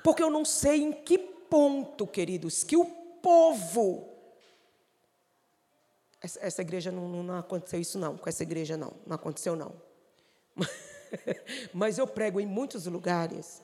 porque 0.03 0.23
eu 0.23 0.31
não 0.31 0.45
sei 0.45 0.83
em 0.83 0.93
que 0.93 1.19
ponto, 1.19 2.07
queridos, 2.07 2.63
que 2.63 2.77
o 2.77 2.85
povo 2.85 4.18
essa, 6.21 6.39
essa 6.41 6.63
igreja 6.63 6.91
não, 6.91 7.09
não, 7.09 7.23
não, 7.23 7.39
aconteceu 7.39 7.81
isso, 7.81 7.99
não. 7.99 8.17
Com 8.17 8.29
essa 8.29 8.43
igreja, 8.43 8.77
não. 8.77 8.93
Não 9.07 9.15
aconteceu, 9.15 9.55
não. 9.55 9.73
Mas 11.73 11.99
eu 11.99 12.07
prego 12.07 12.41
em 12.41 12.47
muitos 12.47 12.87
lugares 12.87 13.63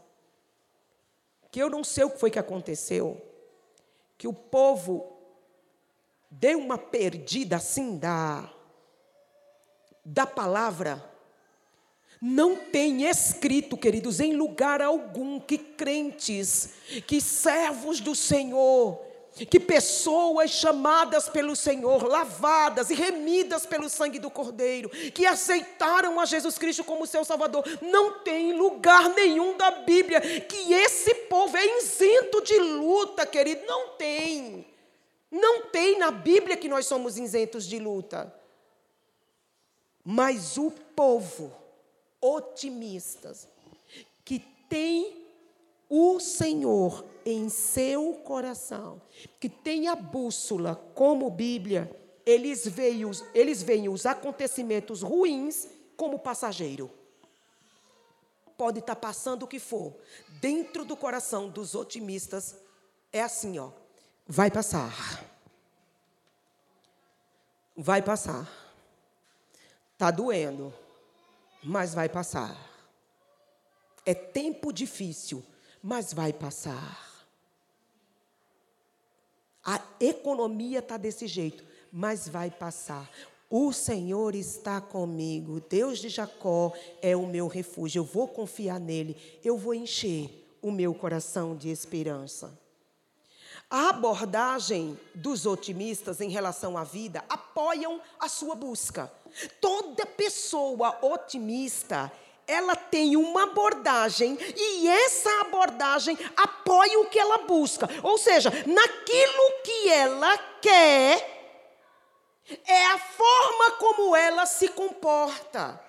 que 1.50 1.62
eu 1.62 1.70
não 1.70 1.84
sei 1.84 2.02
o 2.02 2.10
que 2.10 2.18
foi 2.18 2.32
que 2.32 2.38
aconteceu, 2.38 3.20
que 4.18 4.26
o 4.26 4.32
povo 4.32 5.16
deu 6.28 6.58
uma 6.58 6.76
perdida 6.76 7.56
assim 7.56 7.96
da, 7.96 8.52
da 10.04 10.26
palavra. 10.26 11.12
Não 12.20 12.56
tem 12.56 13.04
escrito, 13.04 13.76
queridos, 13.76 14.18
em 14.18 14.34
lugar 14.34 14.82
algum 14.82 15.38
que 15.38 15.58
crentes, 15.58 16.70
que 17.06 17.20
servos 17.20 18.00
do 18.00 18.16
Senhor, 18.16 19.00
que 19.34 19.58
pessoas 19.58 20.50
chamadas 20.50 21.28
pelo 21.28 21.56
Senhor, 21.56 22.04
lavadas 22.04 22.90
e 22.90 22.94
remidas 22.94 23.66
pelo 23.66 23.88
sangue 23.88 24.20
do 24.20 24.30
Cordeiro, 24.30 24.88
que 24.88 25.26
aceitaram 25.26 26.20
a 26.20 26.24
Jesus 26.24 26.56
Cristo 26.56 26.84
como 26.84 27.06
seu 27.06 27.24
Salvador, 27.24 27.64
não 27.82 28.20
tem 28.20 28.52
lugar 28.52 29.08
nenhum 29.10 29.56
da 29.56 29.72
Bíblia 29.72 30.20
que 30.20 30.72
esse 30.72 31.14
povo 31.26 31.56
é 31.56 31.78
isento 31.78 32.40
de 32.42 32.56
luta, 32.58 33.26
querido, 33.26 33.66
não 33.66 33.96
tem. 33.96 34.64
Não 35.28 35.62
tem 35.62 35.98
na 35.98 36.12
Bíblia 36.12 36.56
que 36.56 36.68
nós 36.68 36.86
somos 36.86 37.18
isentos 37.18 37.66
de 37.66 37.80
luta. 37.80 38.32
Mas 40.04 40.56
o 40.56 40.70
povo 40.70 41.52
otimistas 42.20 43.48
que 44.24 44.38
tem 44.68 45.23
o 45.88 46.18
Senhor 46.20 47.04
em 47.24 47.48
seu 47.48 48.14
coração, 48.14 49.00
que 49.40 49.48
tem 49.48 49.88
a 49.88 49.96
bússola 49.96 50.74
como 50.94 51.30
Bíblia, 51.30 51.90
eles 52.26 52.66
veem 52.66 53.04
os, 53.04 53.24
eles 53.34 53.62
veem 53.62 53.88
os 53.88 54.06
acontecimentos 54.06 55.02
ruins 55.02 55.68
como 55.96 56.18
passageiro. 56.18 56.90
Pode 58.56 58.78
estar 58.78 58.96
passando 58.96 59.42
o 59.44 59.48
que 59.48 59.58
for, 59.58 59.94
dentro 60.40 60.84
do 60.84 60.96
coração 60.96 61.48
dos 61.48 61.74
otimistas, 61.74 62.56
é 63.12 63.20
assim, 63.20 63.58
ó, 63.58 63.70
vai 64.26 64.50
passar. 64.50 65.24
Vai 67.76 68.00
passar. 68.00 68.48
Está 69.92 70.10
doendo, 70.10 70.72
mas 71.62 71.94
vai 71.94 72.08
passar. 72.08 72.56
É 74.06 74.14
tempo 74.14 74.72
difícil, 74.72 75.44
mas 75.84 76.14
vai 76.14 76.32
passar. 76.32 77.28
A 79.62 79.78
economia 80.00 80.78
está 80.78 80.96
desse 80.96 81.26
jeito, 81.26 81.62
mas 81.92 82.26
vai 82.26 82.50
passar. 82.50 83.10
O 83.50 83.70
Senhor 83.70 84.34
está 84.34 84.80
comigo, 84.80 85.60
Deus 85.68 85.98
de 85.98 86.08
Jacó 86.08 86.72
é 87.02 87.14
o 87.14 87.26
meu 87.26 87.46
refúgio. 87.48 88.00
Eu 88.00 88.04
vou 88.04 88.26
confiar 88.26 88.80
nele, 88.80 89.14
eu 89.44 89.58
vou 89.58 89.74
encher 89.74 90.56
o 90.62 90.70
meu 90.72 90.94
coração 90.94 91.54
de 91.54 91.68
esperança. 91.68 92.58
A 93.68 93.90
abordagem 93.90 94.98
dos 95.14 95.44
otimistas 95.44 96.22
em 96.22 96.30
relação 96.30 96.78
à 96.78 96.84
vida 96.84 97.22
apoiam 97.28 98.00
a 98.18 98.28
sua 98.28 98.54
busca. 98.54 99.12
Toda 99.60 100.06
pessoa 100.06 100.98
otimista, 101.04 102.10
ela 102.46 102.76
tem 102.76 103.16
uma 103.16 103.44
abordagem 103.44 104.38
e 104.56 104.88
essa 104.88 105.30
abordagem 105.40 106.18
apoia 106.36 107.00
o 107.00 107.06
que 107.06 107.18
ela 107.18 107.38
busca. 107.38 107.88
Ou 108.02 108.18
seja, 108.18 108.50
naquilo 108.50 109.62
que 109.62 109.88
ela 109.88 110.38
quer, 110.60 111.34
é 112.66 112.86
a 112.86 112.98
forma 112.98 113.70
como 113.72 114.14
ela 114.14 114.46
se 114.46 114.68
comporta. 114.68 115.83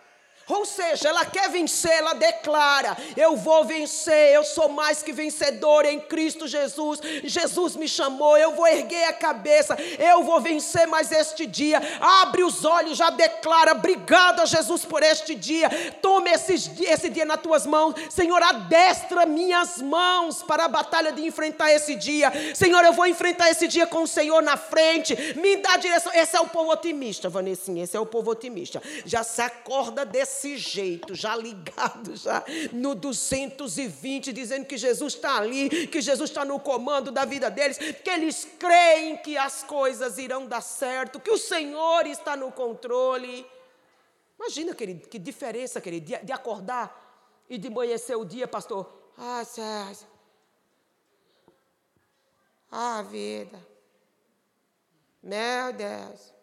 Ou 0.47 0.63
seja, 0.63 1.09
ela 1.09 1.25
quer 1.25 1.49
vencer, 1.49 1.91
ela 1.91 2.13
declara: 2.13 2.95
Eu 3.17 3.35
vou 3.35 3.63
vencer, 3.63 4.31
eu 4.31 4.43
sou 4.43 4.69
mais 4.69 5.01
que 5.01 5.11
vencedor 5.11 5.85
em 5.85 5.99
Cristo 5.99 6.47
Jesus. 6.47 6.99
Jesus 7.23 7.75
me 7.75 7.87
chamou, 7.87 8.37
eu 8.37 8.51
vou 8.51 8.67
erguer 8.67 9.05
a 9.05 9.13
cabeça, 9.13 9.75
eu 9.97 10.23
vou 10.23 10.39
vencer 10.39 10.85
mais 10.85 11.11
este 11.11 11.47
dia. 11.47 11.81
Abre 11.99 12.43
os 12.43 12.63
olhos, 12.63 12.95
já 12.95 13.09
declara: 13.09 13.71
Obrigado 13.71 14.41
a 14.41 14.45
Jesus 14.45 14.85
por 14.85 15.01
este 15.01 15.33
dia. 15.33 15.67
Tome 15.99 16.29
esse, 16.29 16.53
esse 16.83 17.09
dia 17.09 17.25
nas 17.25 17.41
tuas 17.41 17.65
mãos, 17.65 17.95
Senhor. 18.11 18.41
Adestra 18.43 19.25
minhas 19.25 19.81
mãos 19.81 20.43
para 20.43 20.65
a 20.65 20.67
batalha 20.67 21.11
de 21.11 21.25
enfrentar 21.25 21.71
esse 21.71 21.95
dia. 21.95 22.31
Senhor, 22.53 22.85
eu 22.85 22.93
vou 22.93 23.07
enfrentar 23.07 23.49
esse 23.49 23.67
dia 23.67 23.87
com 23.87 24.03
o 24.03 24.07
Senhor 24.07 24.43
na 24.43 24.57
frente. 24.57 25.15
Me 25.39 25.57
dá 25.57 25.75
direção. 25.77 26.11
Esse 26.13 26.37
é 26.37 26.39
o 26.39 26.47
povo 26.47 26.71
otimista, 26.71 27.29
Vanessinha. 27.29 27.83
Esse 27.83 27.97
é 27.97 27.99
o 27.99 28.05
povo 28.05 28.29
otimista. 28.29 28.79
Já 29.05 29.23
se 29.23 29.41
acorda 29.41 30.05
desse 30.05 30.34
desse 30.35 30.57
jeito, 30.57 31.15
já 31.15 31.35
ligado 31.35 32.15
já 32.15 32.43
no 32.73 32.93
220, 32.93 34.33
dizendo 34.33 34.65
que 34.65 34.77
Jesus 34.77 35.13
está 35.13 35.37
ali, 35.37 35.87
que 35.87 36.01
Jesus 36.01 36.29
está 36.29 36.43
no 36.43 36.59
comando 36.59 37.11
da 37.11 37.23
vida 37.23 37.49
deles, 37.49 37.77
que 37.77 38.09
eles 38.09 38.45
creem 38.59 39.17
que 39.17 39.37
as 39.37 39.63
coisas 39.63 40.17
irão 40.17 40.45
dar 40.45 40.61
certo, 40.61 41.19
que 41.19 41.31
o 41.31 41.37
Senhor 41.37 42.05
está 42.05 42.35
no 42.35 42.51
controle. 42.51 43.45
Imagina, 44.37 44.75
querido, 44.75 45.07
que 45.07 45.17
diferença, 45.17 45.79
querido, 45.79 46.05
de, 46.05 46.17
de 46.17 46.33
acordar 46.33 47.01
e 47.49 47.57
de 47.57 47.69
amanhecer 47.69 48.17
o 48.17 48.25
dia, 48.25 48.47
pastor. 48.47 48.93
Ah, 49.17 49.43
César. 49.45 50.07
Ah, 52.69 53.01
vida. 53.03 53.57
Meu 55.23 55.71
Deus. 55.71 56.33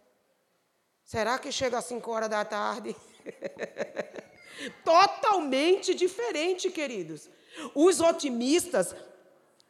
Será 1.04 1.38
que 1.38 1.52
chega 1.52 1.76
às 1.76 1.84
5 1.84 2.10
horas 2.10 2.30
da 2.30 2.42
tarde? 2.42 2.96
Totalmente 4.84 5.94
diferente, 5.94 6.70
queridos. 6.70 7.28
Os 7.74 8.00
otimistas, 8.00 8.94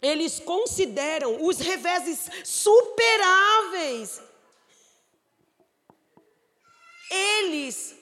eles 0.01 0.38
consideram 0.41 1.45
os 1.45 1.59
reveses 1.59 2.29
superáveis. 2.45 4.21
Eles 7.11 7.95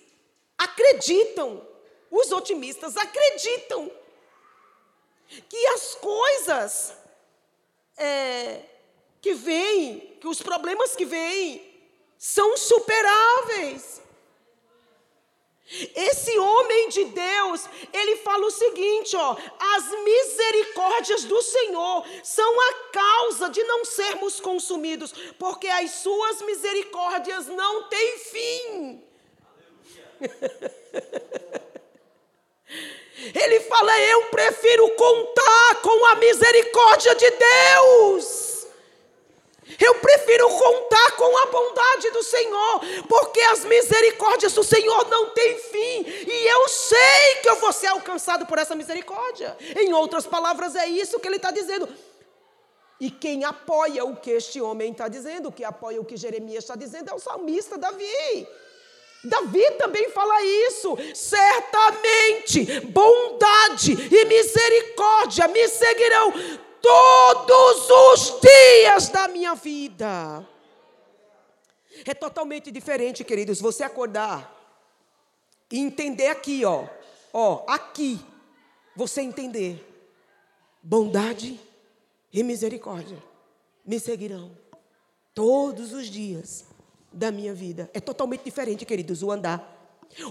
acreditam, 0.57 1.67
os 2.11 2.31
otimistas 2.31 2.97
acreditam 2.97 3.91
que 5.49 5.67
as 5.69 5.95
coisas 5.95 6.95
é, 7.97 8.63
que 9.21 9.35
vêm, 9.35 10.17
que 10.21 10.27
os 10.27 10.43
problemas 10.43 10.97
que 10.97 11.05
vêm, 11.05 11.71
são 12.19 12.57
superáveis. 12.57 14.03
Esse 15.95 16.37
homem 16.37 16.89
de 16.89 17.05
Deus, 17.05 17.65
ele 17.93 18.17
fala 18.17 18.45
o 18.45 18.51
seguinte, 18.51 19.15
ó: 19.17 19.37
as 19.77 19.91
misericórdias 20.03 21.25
do 21.25 21.41
Senhor 21.43 22.05
são 22.25 22.61
a 22.61 22.75
causa 22.93 23.49
de 23.51 23.63
não 23.63 23.85
sermos 23.85 24.41
consumidos, 24.41 25.13
porque 25.39 25.69
as 25.69 25.93
suas 25.93 26.43
misericórdias 26.43 27.47
não 27.47 27.85
têm 27.89 28.19
fim. 28.19 29.05
ele 33.33 33.61
fala: 33.61 33.97
eu 34.01 34.25
prefiro 34.25 34.91
contar 34.97 35.83
com 35.83 36.07
a 36.07 36.17
misericórdia 36.17 37.15
de 37.15 37.31
Deus 37.31 38.50
eu 39.79 39.95
prefiro 39.97 40.49
contar 40.49 41.17
com 41.17 41.37
a 41.37 41.47
bondade 41.47 42.11
do 42.11 42.23
Senhor, 42.23 42.81
porque 43.09 43.41
as 43.41 43.65
misericórdias 43.65 44.53
do 44.53 44.65
Senhor 44.65 45.09
não 45.09 45.31
têm 45.31 45.59
fim, 45.59 46.05
e 46.07 46.49
eu 46.49 46.69
sei 46.69 47.37
que 47.43 47.49
eu 47.49 47.57
vou 47.57 47.73
ser 47.73 47.89
alcançado 47.89 48.47
por 48.47 48.59
essa 48.59 48.75
misericórdia. 48.75 49.57
Em 49.77 49.93
outras 49.93 50.27
palavras, 50.27 50.75
é 50.75 50.87
isso 50.87 51.21
que 51.21 51.29
ele 51.29 51.37
está 51.37 51.51
dizendo. 51.51 51.89
E 53.01 53.11
quem 53.11 53.45
apoia 53.45 54.05
o 54.05 54.17
que 54.17 54.31
este 54.31 54.61
homem 54.61 54.93
está 54.93 55.09
dizendo, 55.09 55.51
que 55.51 55.65
apoia 55.65 56.01
o 56.01 56.05
que 56.05 56.17
Jeremias 56.17 56.65
está 56.65 56.77
dizendo, 56.77 57.11
é 57.11 57.15
o 57.15 57.19
salmista 57.19 57.79
Davi. 57.79 58.47
Davi 59.25 59.71
também 59.79 60.11
fala 60.11 60.43
isso. 60.43 60.97
Certamente, 61.15 62.81
bondade 62.87 63.93
e 63.93 64.25
misericórdia 64.27 65.49
me 65.49 65.67
seguirão 65.69 66.33
todos 66.83 67.91
os 67.91 68.41
dias 68.41 69.09
da 69.09 69.29
minha 69.29 69.55
vida. 69.55 70.47
É 72.05 72.15
totalmente 72.15 72.71
diferente, 72.71 73.25
queridos, 73.25 73.61
você 73.61 73.83
acordar 73.83 74.57
e 75.71 75.79
entender 75.79 76.29
aqui, 76.29 76.65
ó, 76.65 76.87
ó, 77.33 77.65
aqui, 77.67 78.21
você 78.97 79.21
entender 79.21 79.87
bondade 80.83 81.61
e 82.33 82.43
misericórdia 82.43 83.23
me 83.85 83.99
seguirão 83.99 84.51
todos 85.35 85.93
os 85.93 86.07
dias 86.07 86.65
da 87.13 87.31
minha 87.31 87.53
vida. 87.53 87.91
É 87.93 88.01
totalmente 88.01 88.45
diferente, 88.45 88.85
queridos, 88.85 89.23
o 89.23 89.31
andar 89.31 89.80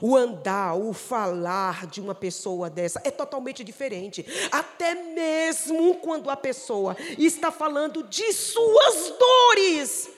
o 0.02 0.16
andar, 0.16 0.76
o 0.76 0.94
falar 0.94 1.88
de 1.88 2.02
uma 2.02 2.14
pessoa 2.14 2.70
dessa 2.70 3.02
é 3.04 3.12
totalmente 3.12 3.64
diferente. 3.64 4.26
Até 4.52 4.94
mesmo 4.94 5.96
quando 5.96 6.30
a 6.30 6.38
pessoa 6.38 6.96
está 7.18 7.52
falando 7.52 8.04
de 8.04 8.32
suas 8.34 9.14
dores. 9.18 10.10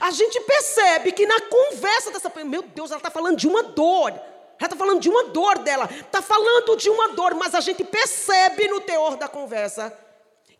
A 0.00 0.10
gente 0.10 0.40
percebe 0.40 1.12
que 1.12 1.26
na 1.26 1.40
conversa 1.40 2.10
dessa 2.10 2.30
pessoa, 2.30 2.48
meu 2.48 2.62
Deus, 2.62 2.90
ela 2.90 2.98
está 2.98 3.10
falando 3.10 3.36
de 3.36 3.48
uma 3.48 3.62
dor. 3.62 4.10
Ela 4.10 4.66
está 4.66 4.76
falando 4.76 5.00
de 5.00 5.08
uma 5.08 5.24
dor 5.24 5.58
dela. 5.58 5.88
Está 5.90 6.22
falando 6.22 6.76
de 6.76 6.88
uma 6.88 7.08
dor, 7.08 7.34
mas 7.34 7.54
a 7.54 7.60
gente 7.60 7.82
percebe 7.82 8.68
no 8.68 8.80
teor 8.80 9.16
da 9.16 9.26
conversa 9.26 9.96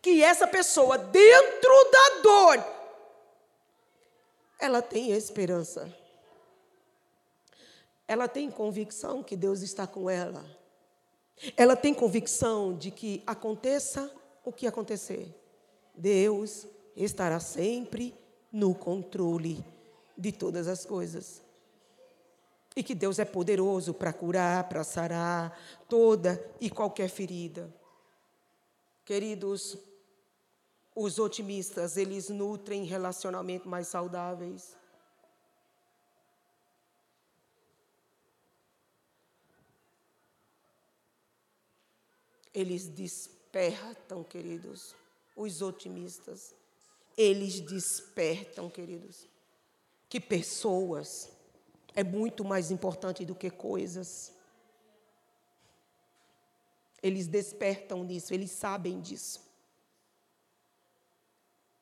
que 0.01 0.21
essa 0.21 0.45
pessoa, 0.45 0.97
dentro 0.97 1.89
da 1.89 2.21
dor, 2.21 2.65
ela 4.59 4.81
tem 4.81 5.11
esperança 5.11 6.02
ela 8.07 8.27
tem 8.27 8.49
convicção 8.49 9.23
que 9.23 9.35
Deus 9.35 9.61
está 9.61 9.87
com 9.87 10.09
ela. 10.09 10.43
Ela 11.57 11.75
tem 11.75 11.93
convicção 11.93 12.77
de 12.77 12.91
que 12.91 13.23
aconteça 13.25 14.11
o 14.43 14.51
que 14.51 14.67
acontecer, 14.67 15.33
Deus 15.95 16.67
estará 16.95 17.39
sempre 17.39 18.13
no 18.51 18.75
controle 18.75 19.63
de 20.17 20.31
todas 20.31 20.67
as 20.67 20.85
coisas. 20.85 21.41
E 22.75 22.83
que 22.83 22.95
Deus 22.95 23.19
é 23.19 23.25
poderoso 23.25 23.93
para 23.93 24.11
curar, 24.11 24.67
para 24.67 24.83
sarar 24.83 25.57
toda 25.87 26.43
e 26.59 26.69
qualquer 26.69 27.07
ferida. 27.07 27.73
Queridos, 29.05 29.77
os 30.95 31.19
otimistas, 31.19 31.97
eles 31.97 32.29
nutrem 32.29 32.83
relacionamentos 32.83 33.67
mais 33.67 33.87
saudáveis. 33.87 34.75
Eles 42.53 42.87
despertam, 42.87 44.23
queridos, 44.23 44.95
os 45.35 45.61
otimistas. 45.61 46.53
Eles 47.17 47.59
despertam, 47.59 48.69
queridos, 48.69 49.27
que 50.09 50.19
pessoas 50.19 51.29
é 51.95 52.03
muito 52.03 52.43
mais 52.43 52.71
importante 52.71 53.25
do 53.25 53.35
que 53.35 53.49
coisas. 53.49 54.33
Eles 57.01 57.27
despertam 57.27 58.03
nisso, 58.03 58.33
eles 58.33 58.51
sabem 58.51 58.99
disso. 59.01 59.41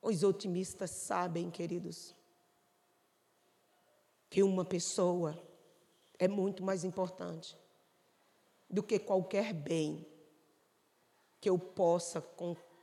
Os 0.01 0.23
otimistas 0.23 0.89
sabem, 0.89 1.51
queridos, 1.51 2.15
que 4.29 4.41
uma 4.41 4.65
pessoa 4.65 5.39
é 6.17 6.27
muito 6.27 6.63
mais 6.63 6.83
importante 6.83 7.55
do 8.69 8.81
que 8.81 8.97
qualquer 8.97 9.53
bem 9.53 10.05
que 11.41 11.49
eu 11.49 11.57
possa 11.57 12.21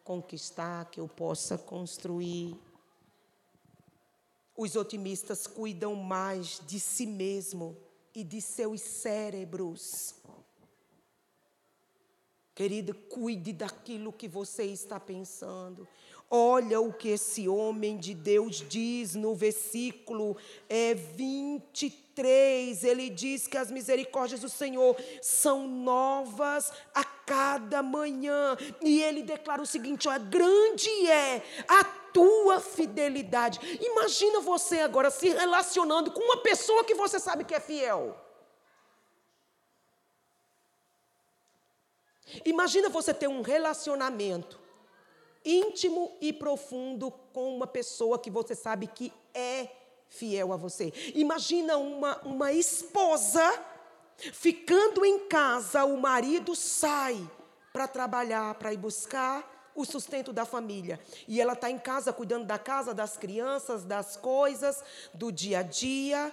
conquistar, 0.05 0.91
que 0.91 0.99
eu 0.99 1.07
possa 1.09 1.57
construir. 1.57 2.59
Os 4.57 4.75
otimistas 4.75 5.47
cuidam 5.47 5.95
mais 5.95 6.61
de 6.67 6.81
si 6.81 7.07
mesmo 7.07 7.77
e 8.13 8.25
de 8.25 8.43
seus 8.43 8.81
cérebros. 8.81 10.17
Querida, 12.53 12.93
cuide 12.93 13.53
daquilo 13.53 14.13
que 14.13 14.27
você 14.27 14.65
está 14.65 14.99
pensando. 14.99 15.87
Olha 16.31 16.79
o 16.79 16.93
que 16.93 17.09
esse 17.09 17.49
homem 17.49 17.97
de 17.97 18.13
Deus 18.13 18.63
diz 18.69 19.15
no 19.15 19.35
versículo 19.35 20.37
é, 20.69 20.93
23. 20.93 22.85
Ele 22.85 23.09
diz 23.09 23.47
que 23.47 23.57
as 23.57 23.71
misericórdias 23.71 24.43
do 24.43 24.49
Senhor 24.49 24.95
são 25.23 25.67
novas 25.67 26.71
a 26.95 27.03
cada 27.03 27.83
manhã. 27.83 28.59
E 28.83 29.03
ele 29.03 29.23
declara 29.23 29.63
o 29.63 29.67
seguinte: 29.67 30.07
ó, 30.07 30.19
grande 30.19 30.91
é 31.09 31.43
a 31.67 31.83
tua 32.13 32.61
fidelidade. 32.61 33.59
Imagina 33.81 34.41
você 34.41 34.81
agora 34.81 35.11
se 35.11 35.31
relacionando 35.31 36.11
com 36.11 36.21
uma 36.21 36.43
pessoa 36.43 36.85
que 36.85 36.95
você 36.95 37.19
sabe 37.19 37.43
que 37.43 37.55
é 37.55 37.61
fiel. 37.61 38.23
Imagina 42.45 42.91
você 42.91 43.15
ter 43.15 43.29
um 43.29 43.41
relacionamento 43.41 44.68
íntimo 45.49 46.13
e 46.21 46.31
profundo 46.33 47.11
com 47.33 47.57
uma 47.57 47.67
pessoa 47.67 48.19
que 48.19 48.31
você 48.31 48.55
sabe 48.55 48.87
que 48.87 49.11
é 49.33 49.69
fiel 50.09 50.53
a 50.53 50.57
você. 50.57 50.93
Imagina 51.15 51.79
uma, 51.79 52.19
uma 52.19 52.53
esposa 52.53 53.43
ficando 54.17 55.05
em 55.05 55.27
casa, 55.27 55.85
o 55.85 55.97
marido 55.97 56.55
sai 56.55 57.19
para 57.73 57.89
trabalhar, 57.89 58.55
para 58.57 58.73
ir 58.73 58.77
buscar 58.77 59.73
o 59.75 59.85
sustento 59.85 60.33
da 60.33 60.45
família. 60.45 61.01
E 61.27 61.41
ela 61.41 61.53
está 61.53 61.71
em 61.71 61.79
casa 61.79 62.13
cuidando 62.13 62.45
da 62.45 62.59
casa, 62.59 62.93
das 62.93 63.17
crianças, 63.17 63.85
das 63.85 64.17
coisas, 64.17 64.83
do 65.15 65.31
dia 65.31 65.61
a 65.61 65.63
dia 65.63 66.33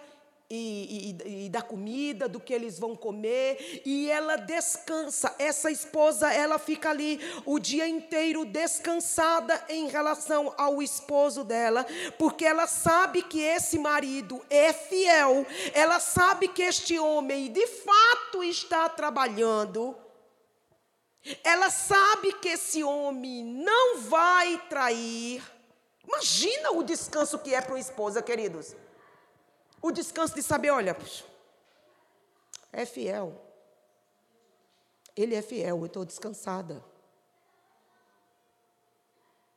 e, 0.50 1.18
e, 1.26 1.46
e, 1.46 1.50
da 1.50 1.62
comida, 1.62 2.30
do 2.30 2.40
que 2.40 2.54
eles 2.54 2.78
vão 2.78 2.96
comer, 2.96 3.82
e 3.86 4.10
ela 4.10 4.36
descansa. 4.36 5.34
Essa 5.40 5.72
esposa, 5.72 6.32
ela 6.32 6.60
fica 6.60 6.90
ali 6.90 7.20
o 7.46 7.60
dia 7.60 7.88
inteiro 7.88 8.46
descansada 8.46 9.64
em 9.70 9.88
relação 9.88 10.54
ao 10.58 10.82
esposo 10.82 11.44
dela, 11.44 11.86
porque 12.20 12.46
ela 12.46 12.68
sabe 12.68 13.24
que 13.24 13.42
esse 13.42 13.80
marido 13.80 14.44
é 14.50 14.72
fiel, 14.72 15.46
ela 15.74 16.00
sabe 16.00 16.48
que 16.48 16.62
este 16.62 17.00
homem 17.00 17.52
de 17.52 17.66
fato 17.68 18.44
está 18.44 18.88
trabalhando. 18.90 19.96
Ela 21.44 21.72
sabe 21.72 22.34
que 22.34 22.50
esse 22.50 22.84
homem 22.84 23.44
não 23.44 24.02
vai 24.02 24.62
trair. 24.70 25.42
Imagina 26.08 26.70
o 26.70 26.84
descanso 26.84 27.40
que 27.40 27.56
é 27.56 27.60
para 27.60 27.74
uma 27.74 27.80
esposa, 27.80 28.22
queridos 28.22 28.76
o 29.86 29.92
descanso 29.92 30.34
de 30.34 30.42
saber, 30.42 30.72
olha, 30.72 30.98
é 32.74 32.86
fiel. 32.88 33.40
Ele 35.16 35.36
é 35.36 35.44
fiel, 35.44 35.78
eu 35.78 35.86
estou 35.86 36.04
descansada. 36.04 36.84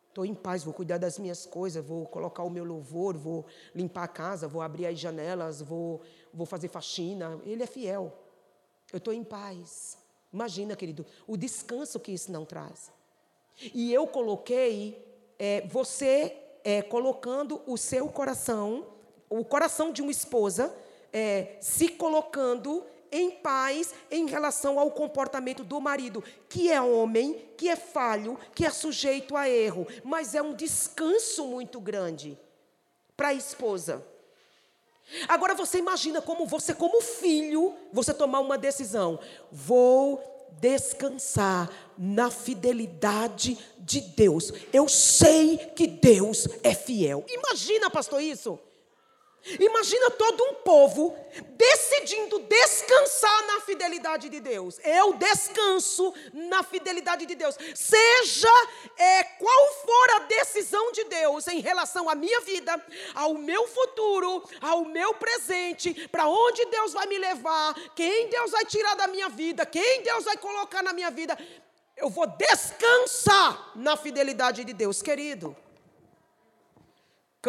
Estou 0.09 0.27
em 0.27 0.35
paz, 0.35 0.65
vou 0.65 0.75
cuidar 0.75 0.99
das 0.99 1.19
minhas 1.19 1.47
coisas, 1.47 1.83
vou 1.83 2.07
colocar 2.07 2.43
o 2.43 2.51
meu 2.51 2.63
louvor, 2.63 3.17
vou 3.17 3.47
limpar 3.75 4.05
a 4.05 4.09
casa, 4.09 4.47
vou 4.47 4.61
abrir 4.61 4.85
as 4.85 4.99
janelas, 4.99 5.63
vou, 5.63 6.03
vou 6.33 6.45
fazer 6.45 6.69
faxina. 6.69 7.41
Ele 7.45 7.63
é 7.63 7.67
fiel. 7.67 8.13
Eu 8.93 8.99
estou 8.99 9.15
em 9.15 9.25
paz. 9.25 9.97
Imagina, 10.31 10.77
querido, 10.77 11.07
o 11.27 11.39
descanso 11.39 11.99
que 11.99 12.13
isso 12.13 12.31
não 12.31 12.45
traz. 12.45 12.93
E 13.73 13.95
eu 13.95 14.07
coloquei 14.07 15.03
é, 15.39 15.67
você 15.69 16.37
é, 16.63 16.83
colocando 16.83 17.63
o 17.67 17.79
seu 17.79 18.09
coração 18.11 18.98
o 19.29 19.45
coração 19.45 19.93
de 19.93 20.03
uma 20.03 20.11
esposa 20.11 20.75
é, 21.13 21.57
se 21.61 21.89
colocando 21.89 22.85
em 23.11 23.31
paz 23.31 23.95
em 24.11 24.27
relação 24.27 24.79
ao 24.79 24.91
comportamento 24.91 25.65
do 25.65 25.81
marido, 25.81 26.23
que 26.49 26.71
é 26.71 26.81
homem, 26.81 27.49
que 27.57 27.69
é 27.69 27.77
falho, 27.77 28.39
que 28.55 28.65
é 28.65 28.71
sujeito 28.71 29.37
a 29.37 29.49
erro, 29.49 29.87
mas 30.05 30.35
é 30.35 30.43
um 30.43 30.55
descanso 30.55 31.47
muito 31.47 31.81
grande 31.81 32.39
para 33.17 33.29
a 33.29 33.35
esposa. 33.35 34.05
Agora 35.27 35.55
você 35.55 35.79
imagina 35.79 36.21
como 36.21 36.47
você, 36.47 36.75
como 36.75 37.01
filho, 37.01 37.75
você 37.93 38.13
tomar 38.13 38.41
uma 38.41 38.59
decisão: 38.59 39.19
vou 39.51 40.23
descansar 40.61 41.71
na 41.97 42.31
fidelidade 42.31 43.59
de 43.79 44.01
Deus. 44.01 44.53
Eu 44.73 44.87
sei 44.87 45.57
que 45.57 45.87
Deus 45.87 46.47
é 46.63 46.75
fiel. 46.75 47.25
Imagina, 47.29 47.89
pastor, 47.89 48.21
isso. 48.21 48.59
Imagina 49.59 50.11
todo 50.11 50.45
um 50.45 50.55
povo 50.55 51.17
decidindo 51.57 52.39
descansar 52.41 53.47
na 53.47 53.61
fidelidade 53.61 54.29
de 54.29 54.41
Deus. 54.41 54.79
Eu 54.85 55.15
descanso 55.15 56.13
na 56.33 56.63
fidelidade 56.63 57.25
de 57.27 57.35
Deus. 57.35 57.57
Seja 57.75 58.49
é, 58.97 59.25
qual 59.25 59.73
for 59.85 60.11
a 60.17 60.19
decisão 60.21 60.93
de 60.93 61.05
Deus 61.05 61.47
em 61.49 61.61
relação 61.61 62.09
à 62.09 62.15
minha 62.15 62.41
vida, 62.41 62.85
ao 63.15 63.35
meu 63.35 63.67
futuro, 63.69 64.43
ao 64.61 64.85
meu 64.85 65.15
presente, 65.15 66.09
para 66.09 66.29
onde 66.29 66.65
Deus 66.67 66.93
vai 66.93 67.07
me 67.07 67.19
levar, 67.19 67.75
quem 67.95 68.29
Deus 68.29 68.51
vai 68.51 68.65
tirar 68.65 68.95
da 68.95 69.07
minha 69.07 69.29
vida, 69.29 69.65
quem 69.65 70.03
Deus 70.03 70.25
vai 70.25 70.37
colocar 70.37 70.83
na 70.83 70.93
minha 70.93 71.11
vida, 71.11 71.39
eu 71.97 72.09
vou 72.09 72.27
descansar 72.27 73.73
na 73.75 73.97
fidelidade 73.97 74.65
de 74.65 74.73
Deus, 74.73 75.03
querido. 75.03 75.57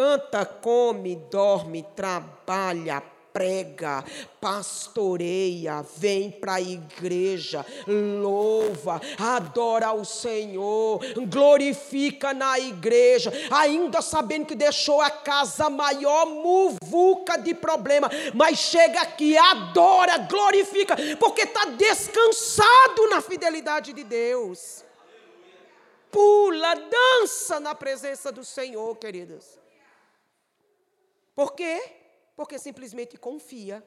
Canta, 0.00 0.46
come, 0.46 1.14
dorme, 1.30 1.82
trabalha, 1.94 3.02
prega, 3.34 4.02
pastoreia, 4.40 5.84
vem 5.98 6.30
para 6.30 6.54
a 6.54 6.60
igreja, 6.62 7.66
louva, 7.86 8.98
adora 9.18 9.88
ao 9.88 10.02
Senhor, 10.02 11.00
glorifica 11.28 12.32
na 12.32 12.58
igreja, 12.58 13.30
ainda 13.50 14.00
sabendo 14.00 14.46
que 14.46 14.54
deixou 14.54 15.02
a 15.02 15.10
casa 15.10 15.68
maior 15.68 16.24
muvuca 16.24 17.36
de 17.36 17.52
problema, 17.52 18.08
mas 18.34 18.58
chega 18.58 19.02
aqui, 19.02 19.36
adora, 19.36 20.16
glorifica, 20.16 20.96
porque 21.18 21.42
está 21.42 21.66
descansado 21.66 23.06
na 23.10 23.20
fidelidade 23.20 23.92
de 23.92 24.02
Deus. 24.02 24.82
Pula, 26.10 26.74
dança 26.74 27.60
na 27.60 27.74
presença 27.74 28.32
do 28.32 28.42
Senhor, 28.42 28.96
queridos. 28.96 29.59
Por 31.34 31.54
quê? 31.54 31.80
Porque 32.36 32.58
simplesmente 32.58 33.16
confia 33.16 33.84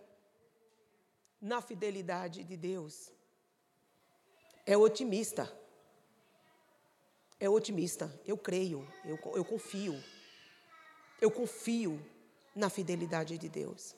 na 1.42 1.62
fidelidade 1.62 2.44
de 2.44 2.56
Deus. 2.56 3.12
É 4.66 4.78
otimista. 4.78 5.52
É 7.40 7.50
otimista. 7.50 8.18
Eu 8.26 8.38
creio, 8.38 8.88
eu, 9.04 9.20
eu 9.36 9.44
confio. 9.44 10.02
Eu 11.20 11.30
confio 11.30 12.02
na 12.56 12.70
fidelidade 12.70 13.38
de 13.38 13.50
Deus. 13.50 13.96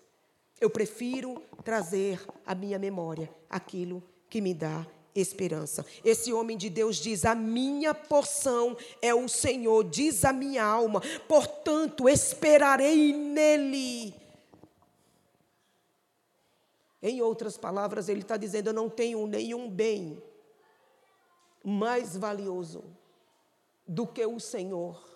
Eu 0.59 0.69
prefiro 0.69 1.41
trazer 1.63 2.19
à 2.45 2.55
minha 2.55 2.79
memória 2.79 3.33
aquilo 3.49 4.01
que 4.29 4.41
me 4.41 4.53
dá 4.53 4.87
esperança. 5.15 5.85
Esse 6.03 6.33
homem 6.33 6.57
de 6.57 6.69
Deus 6.69 6.97
diz: 6.97 7.25
A 7.25 7.33
minha 7.33 7.93
porção 7.93 8.75
é 9.01 9.13
o 9.15 9.27
Senhor, 9.27 9.83
diz 9.85 10.25
a 10.25 10.33
minha 10.33 10.63
alma, 10.63 11.01
portanto 11.27 12.09
esperarei 12.09 13.13
nele. 13.13 14.13
Em 17.01 17.21
outras 17.21 17.55
palavras, 17.57 18.09
ele 18.09 18.21
está 18.21 18.35
dizendo: 18.35 18.69
Eu 18.69 18.73
não 18.73 18.89
tenho 18.89 19.25
nenhum 19.25 19.69
bem 19.69 20.21
mais 21.63 22.17
valioso 22.17 22.83
do 23.87 24.05
que 24.05 24.25
o 24.25 24.39
Senhor. 24.39 25.14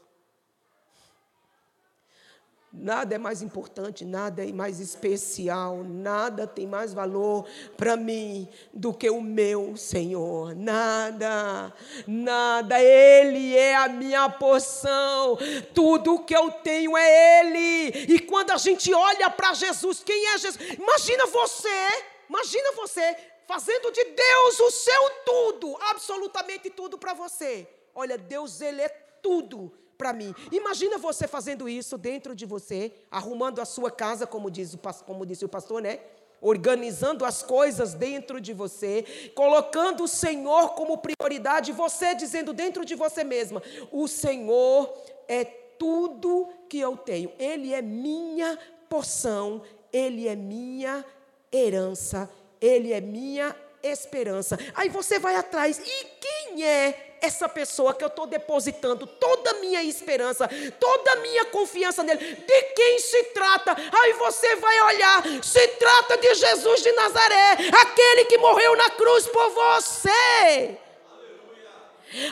Nada 2.72 3.16
é 3.16 3.18
mais 3.18 3.42
importante, 3.42 4.06
nada 4.06 4.48
é 4.48 4.52
mais 4.52 4.80
especial, 4.80 5.84
nada 5.84 6.46
tem 6.46 6.68
mais 6.68 6.94
valor 6.94 7.48
para 7.76 7.98
mim 7.98 8.48
do 8.72 8.94
que 8.94 9.10
o 9.10 9.22
meu 9.22 9.76
Senhor. 9.76 10.54
Nada, 10.54 11.74
nada. 12.06 12.80
Ele 12.80 13.58
é 13.58 13.76
a 13.76 13.90
minha 13.90 14.30
porção. 14.30 15.36
Tudo 15.74 16.24
que 16.24 16.36
eu 16.36 16.52
tenho 16.52 16.96
é 16.96 17.40
Ele. 17.42 18.14
E 18.14 18.20
quando 18.20 18.52
a 18.52 18.58
gente 18.58 18.94
olha 18.94 19.32
para 19.32 19.56
Jesus, 19.56 20.04
quem 20.04 20.28
é 20.28 20.38
Jesus? 20.38 20.64
Imagina 20.78 21.26
você, 21.26 22.04
imagina 22.30 22.72
você 22.74 23.18
fazendo 23.48 23.92
de 23.92 24.04
Deus 24.04 24.60
o 24.60 24.70
seu 24.70 25.10
tudo, 25.26 25.76
absolutamente 25.90 26.70
tudo 26.70 27.00
para 27.00 27.16
você. 27.16 27.68
Olha, 27.96 28.16
Deus, 28.16 28.62
Ele 28.62 28.84
é 28.84 28.90
tudo 29.24 29.74
para 30.00 30.14
mim. 30.14 30.34
Imagina 30.50 30.98
você 30.98 31.28
fazendo 31.28 31.68
isso 31.68 31.98
dentro 31.98 32.34
de 32.34 32.46
você, 32.46 32.94
arrumando 33.12 33.60
a 33.60 33.66
sua 33.66 33.92
casa, 33.92 34.26
como, 34.26 34.50
diz 34.50 34.74
o, 34.74 34.80
como 35.06 35.26
disse 35.26 35.44
o 35.44 35.50
pastor, 35.50 35.82
né? 35.82 36.00
organizando 36.42 37.26
as 37.26 37.44
coisas 37.44 37.94
dentro 37.94 38.40
de 38.40 38.54
você, 38.54 39.04
colocando 39.36 40.06
o 40.06 40.08
Senhor 40.08 40.70
como 40.70 41.00
prioridade, 41.00 41.74
você 41.74 42.16
dizendo 42.16 42.54
dentro 42.54 42.86
de 42.86 42.96
você 42.96 43.26
mesma: 43.26 43.62
o 43.92 44.08
Senhor 44.08 44.94
é 45.28 45.44
tudo 45.44 46.48
que 46.70 46.80
eu 46.80 46.96
tenho, 46.96 47.34
Ele 47.38 47.74
é 47.74 47.82
minha 47.82 48.58
porção, 48.88 49.62
Ele 49.92 50.30
é 50.30 50.36
minha 50.38 51.04
herança, 51.52 52.30
Ele 52.62 52.94
é 52.94 53.02
minha 53.02 53.54
esperança. 53.84 54.58
Aí 54.76 54.90
você 54.90 55.20
vai 55.20 55.36
atrás, 55.36 55.80
e 55.80 56.06
quem 56.20 56.66
é 56.66 57.18
essa 57.22 57.50
pessoa 57.50 57.94
que 57.94 58.04
eu 58.04 58.08
estou 58.08 58.26
depositando 58.26 59.06
toda 59.06 59.52
a 59.52 59.54
minha 59.56 59.84
esperança, 59.84 60.50
toda 60.80 61.12
a 61.12 61.16
minha 61.18 61.46
confiança 61.46 62.02
nele, 62.04 62.36
de 62.36 62.62
quem 62.74 63.00
se 63.00 63.24
trata? 63.26 63.76
Aí 63.76 64.14
você 64.14 64.56
vai 64.56 64.82
olhar, 64.82 65.24
se 65.44 65.68
trata 65.68 66.18
de 66.18 66.34
Jesus 66.36 66.82
de 66.82 66.92
Nazaré, 66.94 67.52
aquele 67.82 68.26
que 68.26 68.38
morreu 68.38 68.76
na 68.76 68.90
cruz 68.92 69.28
por 69.28 69.50
você. 69.50 70.78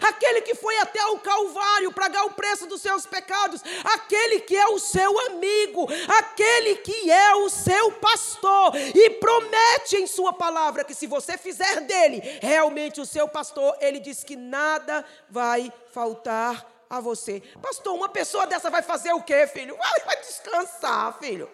Aquele 0.08 0.42
que 0.42 0.56
foi 0.56 0.78
até 0.80 1.04
o 1.08 1.20
Calvário 1.20 1.92
pagar 1.92 2.26
o 2.26 2.32
preço 2.32 2.68
dos 2.68 2.82
seus 2.82 3.06
pecados, 3.06 3.62
aquele 3.84 4.40
que 4.42 4.56
é 4.56 4.68
o 4.68 4.80
seu 4.80 5.20
amigo, 5.28 5.88
aquele 6.20 6.76
que 6.78 7.12
é 7.12 7.36
o 7.36 7.50
seu 7.50 7.92
pastor, 7.94 8.76
e 8.76 9.10
promete 9.12 9.98
em 9.98 10.08
Sua 10.08 10.34
palavra 10.34 10.84
que 10.84 10.94
se 10.94 11.08
você 11.08 11.38
fizer 11.38 11.82
dele 11.82 12.22
realmente 12.42 13.00
o 13.02 13.06
seu 13.06 13.28
pastor, 13.28 13.78
ele 13.80 14.00
diz 14.00 14.24
que 14.24 14.36
nada 14.36 15.06
vai 15.30 15.72
faltar 15.92 16.66
a 16.90 17.00
você. 17.00 17.42
Pastor, 17.62 17.94
uma 17.94 18.10
pessoa 18.10 18.48
dessa 18.48 18.70
vai 18.70 18.82
fazer 18.82 19.14
o 19.14 19.22
quê, 19.22 19.48
filho? 19.48 19.76
Vai, 19.78 20.00
vai 20.06 20.18
descansar, 20.18 21.18
filho. 21.20 21.50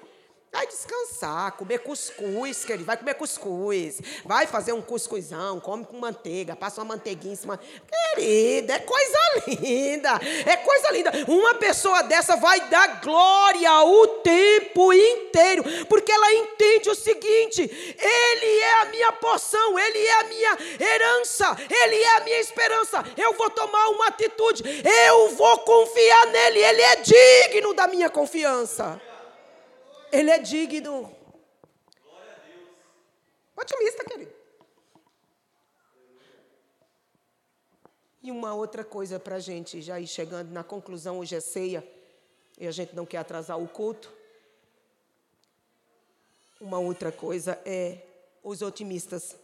Vai 0.54 0.68
descansar, 0.68 1.54
comer 1.54 1.80
cuscuz, 1.80 2.64
querido. 2.64 2.86
Vai 2.86 2.96
comer 2.96 3.16
cuscuz. 3.16 4.00
Vai 4.24 4.46
fazer 4.46 4.72
um 4.72 4.84
cuscuzão, 4.84 5.60
come 5.60 5.84
com 5.84 5.98
manteiga, 5.98 6.56
passa 6.56 6.80
uma 6.80 6.94
manteiguinha 6.94 7.34
em 7.34 7.36
cima. 7.36 7.60
Querida, 7.90 8.76
é 8.76 8.80
coisa 8.80 9.18
linda. 9.48 10.12
É 10.46 10.56
coisa 10.58 10.92
linda. 10.92 11.12
Uma 11.28 11.56
pessoa 11.56 12.04
dessa 12.04 12.36
vai 12.36 12.70
dar 12.70 13.02
glória 13.02 13.84
o 13.84 14.08
tempo 14.22 14.94
inteiro. 14.94 15.64
Porque 15.90 16.12
ela 16.12 16.32
entende 16.34 16.88
o 16.88 16.96
seguinte: 16.96 17.62
Ele 18.00 18.60
é 18.60 18.82
a 18.82 18.86
minha 18.86 19.12
porção, 19.14 19.80
Ele 19.80 20.06
é 20.06 20.20
a 20.20 20.24
minha 20.26 20.58
herança, 20.80 21.58
Ele 21.68 21.96
é 21.96 22.18
a 22.18 22.20
minha 22.20 22.40
esperança. 22.40 23.04
Eu 23.18 23.34
vou 23.34 23.50
tomar 23.50 23.88
uma 23.88 24.06
atitude, 24.06 24.64
eu 25.08 25.30
vou 25.30 25.58
confiar 25.62 26.28
nele, 26.28 26.60
Ele 26.60 26.82
é 26.84 26.96
digno 26.98 27.74
da 27.74 27.88
minha 27.88 28.08
confiança. 28.08 29.02
Ele 30.14 30.30
é 30.30 30.38
digno. 30.38 31.12
Otimista, 33.58 34.06
querido. 34.06 34.32
E 38.22 38.32
uma 38.32 38.54
outra 38.54 38.84
coisa 38.84 39.20
para 39.20 39.38
a 39.38 39.40
gente 39.40 39.82
já 39.82 40.00
ir 40.00 40.06
chegando 40.06 40.52
na 40.52 40.64
conclusão, 40.64 41.18
hoje 41.18 41.36
é 41.36 41.40
ceia, 41.40 41.84
e 42.60 42.68
a 42.68 42.72
gente 42.72 42.96
não 42.96 43.08
quer 43.08 43.18
atrasar 43.18 43.60
o 43.60 43.68
culto. 43.68 44.14
Uma 46.62 46.78
outra 46.78 47.12
coisa 47.12 47.60
é 47.66 47.98
os 48.44 48.62
otimistas. 48.62 49.36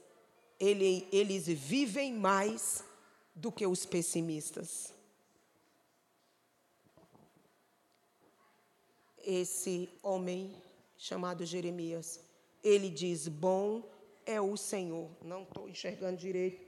Ele, 0.60 1.08
eles 1.12 1.48
vivem 1.48 2.14
mais 2.14 2.84
do 3.34 3.52
que 3.52 3.66
os 3.66 3.88
pessimistas. 3.88 4.94
Esse 9.30 9.90
homem 10.02 10.56
chamado 10.98 11.46
Jeremias. 11.46 12.20
Ele 12.64 12.90
diz: 12.90 13.28
Bom 13.28 13.84
é 14.26 14.42
o 14.42 14.58
Senhor. 14.58 15.10
Não 15.22 15.44
estou 15.44 15.70
enxergando 15.70 16.18
direito. 16.18 16.68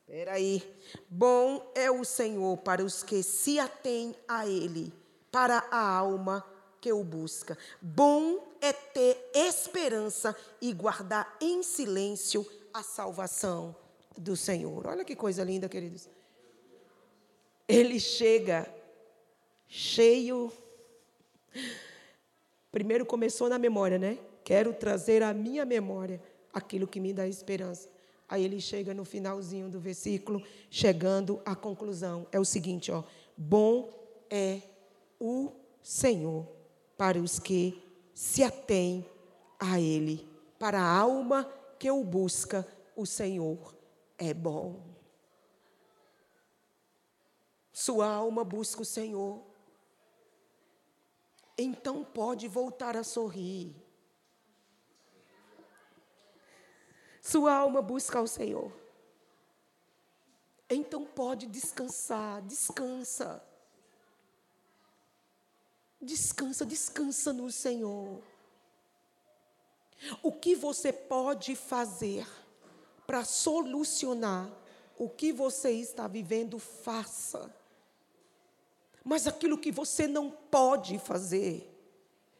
Espera 0.00 0.32
aí. 0.32 0.62
Bom 1.08 1.70
é 1.74 1.90
o 1.90 2.02
Senhor 2.02 2.56
para 2.58 2.82
os 2.82 3.02
que 3.02 3.22
se 3.22 3.58
atêm 3.58 4.14
a 4.26 4.46
Ele, 4.46 4.92
para 5.30 5.58
a 5.70 5.86
alma 5.86 6.44
que 6.80 6.90
o 6.90 7.04
busca. 7.04 7.58
Bom 7.80 8.48
é 8.60 8.72
ter 8.72 9.30
esperança 9.34 10.34
e 10.62 10.72
guardar 10.72 11.36
em 11.40 11.62
silêncio 11.62 12.46
a 12.72 12.82
salvação 12.82 13.76
do 14.16 14.34
Senhor. 14.34 14.86
Olha 14.86 15.04
que 15.04 15.14
coisa 15.14 15.44
linda, 15.44 15.68
queridos. 15.68 16.08
Ele 17.68 18.00
chega 18.00 18.66
cheio 19.68 20.50
Primeiro 22.70 23.06
começou 23.06 23.48
na 23.48 23.58
memória, 23.58 23.98
né? 23.98 24.18
Quero 24.44 24.72
trazer 24.72 25.22
à 25.22 25.32
minha 25.32 25.64
memória 25.64 26.20
aquilo 26.52 26.86
que 26.86 27.00
me 27.00 27.12
dá 27.12 27.26
esperança. 27.26 27.88
Aí 28.28 28.44
ele 28.44 28.60
chega 28.60 28.92
no 28.92 29.04
finalzinho 29.04 29.70
do 29.70 29.80
versículo, 29.80 30.42
chegando 30.70 31.40
à 31.44 31.56
conclusão. 31.56 32.26
É 32.30 32.38
o 32.38 32.44
seguinte, 32.44 32.92
ó: 32.92 33.02
Bom 33.36 33.90
é 34.30 34.60
o 35.18 35.52
Senhor 35.82 36.46
para 36.96 37.18
os 37.18 37.38
que 37.38 37.82
se 38.12 38.42
atêm 38.42 39.06
a 39.58 39.80
ele, 39.80 40.28
para 40.58 40.80
a 40.80 40.98
alma 40.98 41.50
que 41.78 41.90
o 41.90 42.04
busca, 42.04 42.66
o 42.94 43.06
Senhor 43.06 43.74
é 44.18 44.34
bom. 44.34 44.80
Sua 47.72 48.08
alma 48.08 48.44
busca 48.44 48.82
o 48.82 48.84
Senhor 48.84 49.40
então 51.58 52.04
pode 52.04 52.46
voltar 52.46 52.96
a 52.96 53.02
sorrir. 53.02 53.74
Sua 57.20 57.52
alma 57.52 57.82
busca 57.82 58.18
ao 58.18 58.26
Senhor. 58.26 58.72
Então 60.70 61.04
pode 61.04 61.46
descansar, 61.46 62.40
descansa. 62.42 63.42
Descansa, 66.00 66.64
descansa 66.64 67.32
no 67.32 67.50
Senhor. 67.50 68.22
O 70.22 70.30
que 70.30 70.54
você 70.54 70.92
pode 70.92 71.56
fazer 71.56 72.24
para 73.04 73.24
solucionar 73.24 74.48
o 74.98 75.08
que 75.08 75.32
você 75.32 75.70
está 75.70 76.08
vivendo, 76.08 76.58
faça. 76.58 77.54
Mas 79.08 79.26
aquilo 79.26 79.56
que 79.56 79.72
você 79.72 80.06
não 80.06 80.30
pode 80.30 80.98
fazer, 80.98 81.66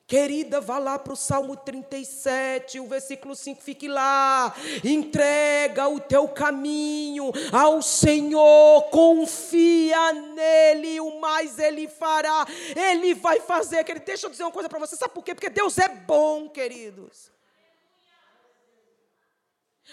Querida, 0.06 0.60
vá 0.60 0.78
lá 0.78 0.98
para 0.98 1.14
o 1.14 1.16
Salmo 1.16 1.56
37, 1.56 2.78
o 2.78 2.86
versículo 2.86 3.34
5, 3.34 3.62
fique 3.62 3.88
lá. 3.88 4.54
Entrega 4.82 5.86
o 5.88 6.00
teu 6.00 6.26
caminho 6.28 7.30
ao 7.52 7.82
Senhor, 7.82 8.84
confia 8.90 10.12
nele, 10.12 11.00
o 11.00 11.20
mais 11.20 11.58
ele 11.58 11.88
fará. 11.88 12.46
Ele 12.74 13.14
vai 13.14 13.40
fazer. 13.40 13.84
Querido, 13.84 14.04
deixa 14.06 14.26
eu 14.26 14.30
dizer 14.30 14.44
uma 14.44 14.52
coisa 14.52 14.68
para 14.68 14.78
você, 14.78 14.96
sabe 14.96 15.12
por 15.12 15.22
quê? 15.22 15.34
Porque 15.34 15.50
Deus 15.50 15.76
é 15.76 15.88
bom, 15.88 16.48
queridos. 16.48 17.30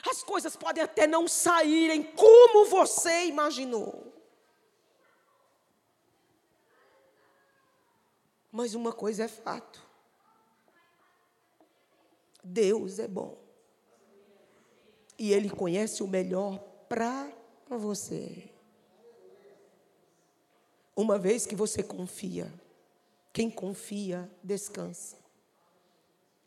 As 0.09 0.23
coisas 0.23 0.55
podem 0.55 0.83
até 0.83 1.07
não 1.07 1.25
saírem 1.25 2.03
como 2.03 2.65
você 2.65 3.25
imaginou. 3.25 4.14
Mas 8.55 8.73
uma 8.73 8.93
coisa 8.93 9.25
é 9.25 9.27
fato: 9.27 9.85
Deus 12.41 12.99
é 12.99 13.07
bom. 13.07 13.37
E 15.19 15.33
Ele 15.33 15.49
conhece 15.49 16.01
o 16.01 16.07
melhor 16.07 16.59
para 16.87 17.33
você. 17.67 18.49
Uma 20.95 21.19
vez 21.19 21.45
que 21.45 21.53
você 21.53 21.83
confia, 21.83 22.49
quem 23.33 23.51
confia, 23.51 24.31
descansa. 24.41 25.17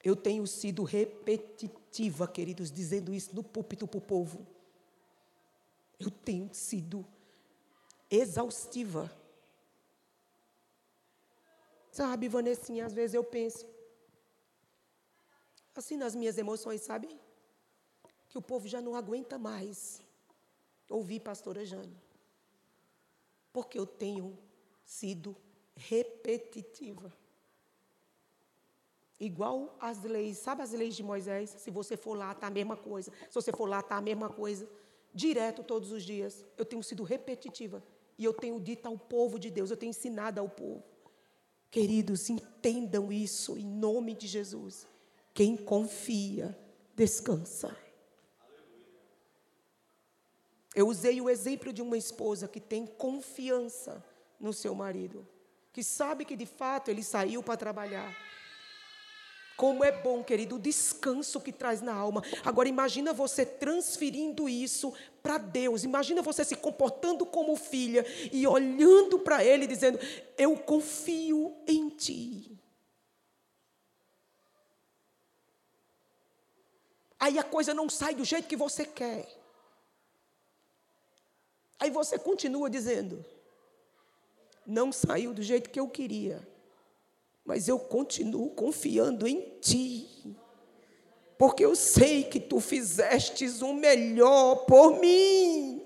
Eu 0.03 0.17
tenho 0.17 0.47
sido 0.47 0.85
repetitiva, 0.85 2.27
queridos, 2.27 2.73
dizendo 2.73 3.13
isso 3.13 3.35
no 3.35 3.43
púlpito 3.43 3.87
para 3.87 3.99
o 3.99 4.01
povo. 4.01 4.47
Eu 6.01 6.11
tenho 6.11 6.49
sido 6.55 7.05
exaustiva. 8.11 9.15
Sabe, 11.99 12.29
Vanessinha, 12.29 12.87
às 12.87 12.93
vezes 12.93 13.15
eu 13.15 13.25
penso, 13.25 13.67
assim 15.75 15.97
nas 15.97 16.15
minhas 16.15 16.39
emoções, 16.39 16.81
sabe? 16.83 17.09
Que 18.29 18.39
o 18.39 18.43
povo 18.51 18.69
já 18.69 18.81
não 18.81 18.95
aguenta 18.95 19.37
mais 19.37 20.01
ouvir 20.89 21.19
pastora 21.19 21.65
Jane. 21.65 22.01
Porque 23.53 23.77
eu 23.77 23.85
tenho 23.85 24.39
sido 24.85 25.35
repetitiva. 25.75 27.13
Igual 29.19 29.77
as 29.81 30.05
leis, 30.05 30.39
sabe 30.39 30.63
as 30.63 30.71
leis 30.71 30.95
de 30.95 31.03
Moisés? 31.03 31.51
Se 31.51 31.69
você 31.69 31.97
for 31.97 32.15
lá, 32.17 32.31
está 32.31 32.47
a 32.47 32.57
mesma 32.59 32.77
coisa. 32.77 33.11
Se 33.29 33.35
você 33.35 33.51
for 33.51 33.69
lá, 33.69 33.81
está 33.81 33.97
a 33.97 34.01
mesma 34.01 34.29
coisa. 34.29 34.69
Direto 35.13 35.65
todos 35.65 35.91
os 35.91 36.05
dias. 36.05 36.47
Eu 36.57 36.65
tenho 36.65 36.83
sido 36.85 37.03
repetitiva. 37.03 37.83
E 38.17 38.25
eu 38.25 38.33
tenho 38.33 38.61
dito 38.61 38.87
ao 38.87 38.97
povo 38.97 39.37
de 39.37 39.51
Deus, 39.51 39.71
eu 39.73 39.77
tenho 39.77 39.91
ensinado 39.91 40.39
ao 40.39 40.49
povo. 40.49 40.85
Queridos, 41.71 42.31
entendam 42.31 43.13
isso 43.13 43.57
em 43.57 43.65
nome 43.65 44.15
de 44.15 44.27
Jesus. 44.27 44.87
Quem 45.35 45.57
confia, 45.57 46.59
descansa. 46.95 47.77
Eu 50.75 50.89
usei 50.89 51.21
o 51.21 51.29
exemplo 51.29 51.73
de 51.73 51.83
uma 51.83 51.97
esposa 51.97 52.49
que 52.49 52.61
tem 52.61 52.87
confiança 52.87 54.05
no 54.39 54.53
seu 54.53 54.75
marido, 54.75 55.27
que 55.73 55.83
sabe 55.83 56.25
que 56.25 56.37
de 56.37 56.47
fato 56.47 56.91
ele 56.91 57.03
saiu 57.03 57.43
para 57.43 57.57
trabalhar. 57.57 58.17
Como 59.59 59.83
é 59.83 59.91
bom, 59.91 60.23
querido, 60.23 60.55
o 60.55 60.59
descanso 60.61 61.41
que 61.41 61.51
traz 61.51 61.83
na 61.83 61.93
alma. 61.93 62.23
Agora 62.45 62.69
imagina 62.69 63.13
você 63.13 63.45
transferindo 63.45 64.49
isso 64.49 64.95
para 65.21 65.37
Deus. 65.37 65.83
Imagina 65.83 66.23
você 66.23 66.45
se 66.45 66.55
comportando 66.55 67.27
como 67.27 67.57
filha 67.57 68.07
e 68.33 68.47
olhando 68.47 69.19
para 69.19 69.45
ele 69.45 69.67
dizendo: 69.67 69.99
"Eu 70.37 70.57
confio 70.57 71.57
em 71.67 71.89
ti". 71.89 72.57
Aí 77.19 77.37
a 77.37 77.43
coisa 77.43 77.75
não 77.75 77.89
sai 77.89 78.15
do 78.15 78.25
jeito 78.25 78.47
que 78.47 78.55
você 78.55 78.85
quer. 78.85 79.27
Aí 81.81 81.91
você 81.91 82.17
continua 82.17 82.71
dizendo: 82.71 83.27
não 84.65 84.93
saiu 84.93 85.35
do 85.35 85.43
jeito 85.43 85.69
que 85.69 85.81
eu 85.81 85.89
queria, 85.89 86.47
mas 87.49 87.67
eu 87.67 87.79
continuo 87.79 88.51
confiando 88.51 89.27
em 89.27 89.41
ti, 89.59 90.07
porque 91.39 91.65
eu 91.65 91.75
sei 91.75 92.25
que 92.25 92.39
tu 92.39 92.61
fizestes 92.61 93.63
o 93.63 93.73
melhor 93.73 94.67
por 94.67 95.01
mim. 95.01 95.83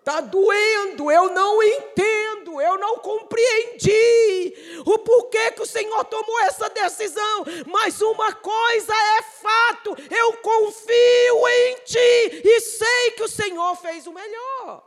Está 0.00 0.20
doendo, 0.20 1.10
eu 1.10 1.32
não 1.32 1.62
entendo, 1.62 2.60
eu 2.60 2.76
não 2.76 2.98
compreendi 2.98 4.54
o 4.84 4.98
porquê 4.98 5.52
que 5.52 5.62
o 5.62 5.66
Senhor 5.66 6.04
tomou 6.04 6.40
essa 6.40 6.68
decisão, 6.68 7.44
mas 7.68 8.02
uma 8.02 8.34
coisa 8.34 8.92
é 8.92 9.22
fato, 9.22 9.96
eu 10.14 10.36
confio 10.42 11.48
em 11.48 11.76
Ti 11.86 12.42
e 12.44 12.60
sei 12.60 13.12
que 13.12 13.22
o 13.22 13.28
Senhor 13.28 13.76
fez 13.76 14.06
o 14.06 14.12
melhor. 14.12 14.86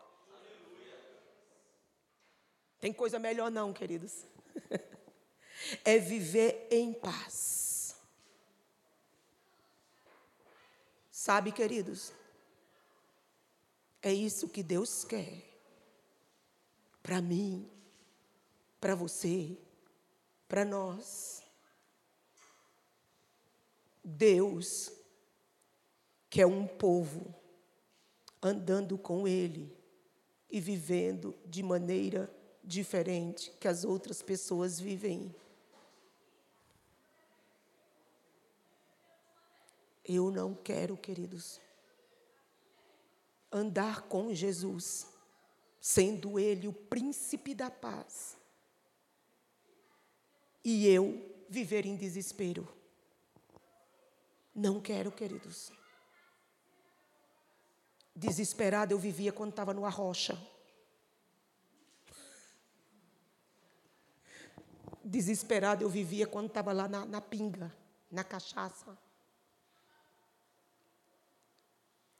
Tem 2.79 2.93
coisa 2.93 3.17
melhor 3.17 3.49
não, 3.49 3.73
queridos. 3.73 4.34
É 5.83 5.97
viver 5.97 6.67
em 6.69 6.93
paz. 6.93 7.95
Sabe, 11.09 11.51
queridos? 11.51 12.13
É 14.01 14.13
isso 14.13 14.47
que 14.47 14.61
Deus 14.61 15.03
quer. 15.03 15.43
Para 17.01 17.19
mim, 17.19 17.67
para 18.79 18.93
você, 18.93 19.57
para 20.47 20.63
nós. 20.63 21.41
Deus 24.03 24.91
quer 26.29 26.45
um 26.45 26.67
povo 26.67 27.33
andando 28.39 28.95
com 28.95 29.27
Ele 29.27 29.75
e 30.51 30.59
vivendo 30.61 31.35
de 31.43 31.63
maneira 31.63 32.31
diferente 32.65 33.51
que 33.59 33.67
as 33.67 33.83
outras 33.83 34.21
pessoas 34.21 34.79
vivem. 34.79 35.33
Eu 40.03 40.29
não 40.31 40.53
quero, 40.53 40.95
queridos, 40.97 41.59
andar 43.51 44.03
com 44.03 44.33
Jesus, 44.33 45.07
sendo 45.79 46.39
Ele 46.39 46.67
o 46.67 46.73
príncipe 46.73 47.55
da 47.55 47.71
paz, 47.71 48.37
e 50.63 50.87
eu 50.87 51.45
viver 51.49 51.85
em 51.85 51.95
desespero. 51.95 52.67
Não 54.53 54.79
quero, 54.79 55.11
queridos. 55.11 55.71
Desesperada 58.15 58.93
eu 58.93 58.99
vivia 58.99 59.33
quando 59.33 59.49
estava 59.49 59.73
no 59.73 59.85
arrocha. 59.85 60.37
Desesperada 65.07 65.83
eu 65.83 65.89
vivia 65.89 66.25
quando 66.25 66.47
estava 66.47 66.73
lá 66.73 66.87
na, 66.87 67.05
na 67.05 67.21
pinga, 67.21 67.71
na 68.09 68.23
cachaça. 68.23 68.97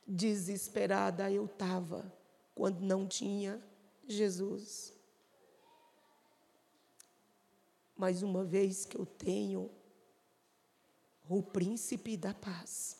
Desesperada 0.05 1.31
eu 1.31 1.45
estava 1.45 2.13
quando 2.53 2.81
não 2.81 3.07
tinha 3.07 3.59
Jesus. 4.07 4.93
Mas 7.97 8.21
uma 8.21 8.43
vez 8.43 8.85
que 8.85 8.99
eu 8.99 9.05
tenho 9.07 9.71
o 11.27 11.41
príncipe 11.41 12.15
da 12.15 12.35
paz, 12.35 12.97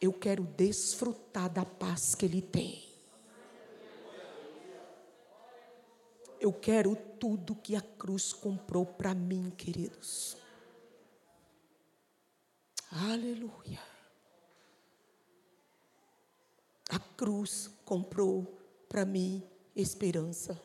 eu 0.00 0.12
quero 0.12 0.44
desfrutar 0.44 1.50
da 1.50 1.64
paz 1.64 2.14
que 2.14 2.24
ele 2.24 2.40
tem. 2.40 2.87
Eu 6.48 6.52
quero 6.54 6.96
tudo 6.96 7.54
que 7.54 7.76
a 7.76 7.82
cruz 7.82 8.32
comprou 8.32 8.86
para 8.86 9.14
mim, 9.14 9.52
queridos. 9.54 10.34
Aleluia. 12.90 13.78
A 16.88 16.98
cruz 16.98 17.70
comprou 17.84 18.58
para 18.88 19.04
mim 19.04 19.46
esperança. 19.76 20.58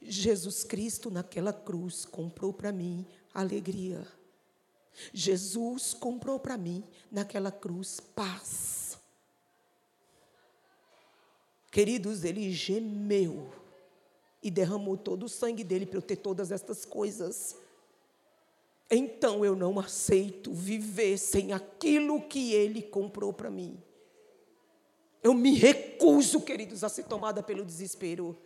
Jesus 0.00 0.64
Cristo 0.64 1.10
naquela 1.10 1.52
cruz 1.52 2.06
comprou 2.06 2.54
para 2.54 2.72
mim 2.72 3.06
alegria. 3.34 4.10
Jesus 5.12 5.92
comprou 5.92 6.40
para 6.40 6.56
mim 6.56 6.82
naquela 7.12 7.52
cruz 7.52 8.00
paz. 8.00 8.98
Queridos, 11.70 12.24
ele 12.24 12.50
gemeu 12.50 13.67
e 14.42 14.50
derramou 14.50 14.96
todo 14.96 15.24
o 15.24 15.28
sangue 15.28 15.64
dele 15.64 15.86
para 15.86 15.98
eu 15.98 16.02
ter 16.02 16.16
todas 16.16 16.52
estas 16.52 16.84
coisas. 16.84 17.56
Então 18.90 19.44
eu 19.44 19.54
não 19.54 19.78
aceito 19.78 20.52
viver 20.52 21.18
sem 21.18 21.52
aquilo 21.52 22.22
que 22.22 22.54
ele 22.54 22.82
comprou 22.82 23.32
para 23.32 23.50
mim. 23.50 23.82
Eu 25.22 25.34
me 25.34 25.54
recuso, 25.54 26.40
queridos, 26.40 26.84
a 26.84 26.88
ser 26.88 27.04
tomada 27.04 27.42
pelo 27.42 27.64
desespero. 27.64 28.38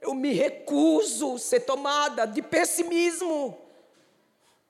Eu 0.00 0.14
me 0.14 0.32
recuso 0.32 1.34
a 1.34 1.38
ser 1.38 1.60
tomada 1.60 2.24
de 2.24 2.40
pessimismo, 2.40 3.58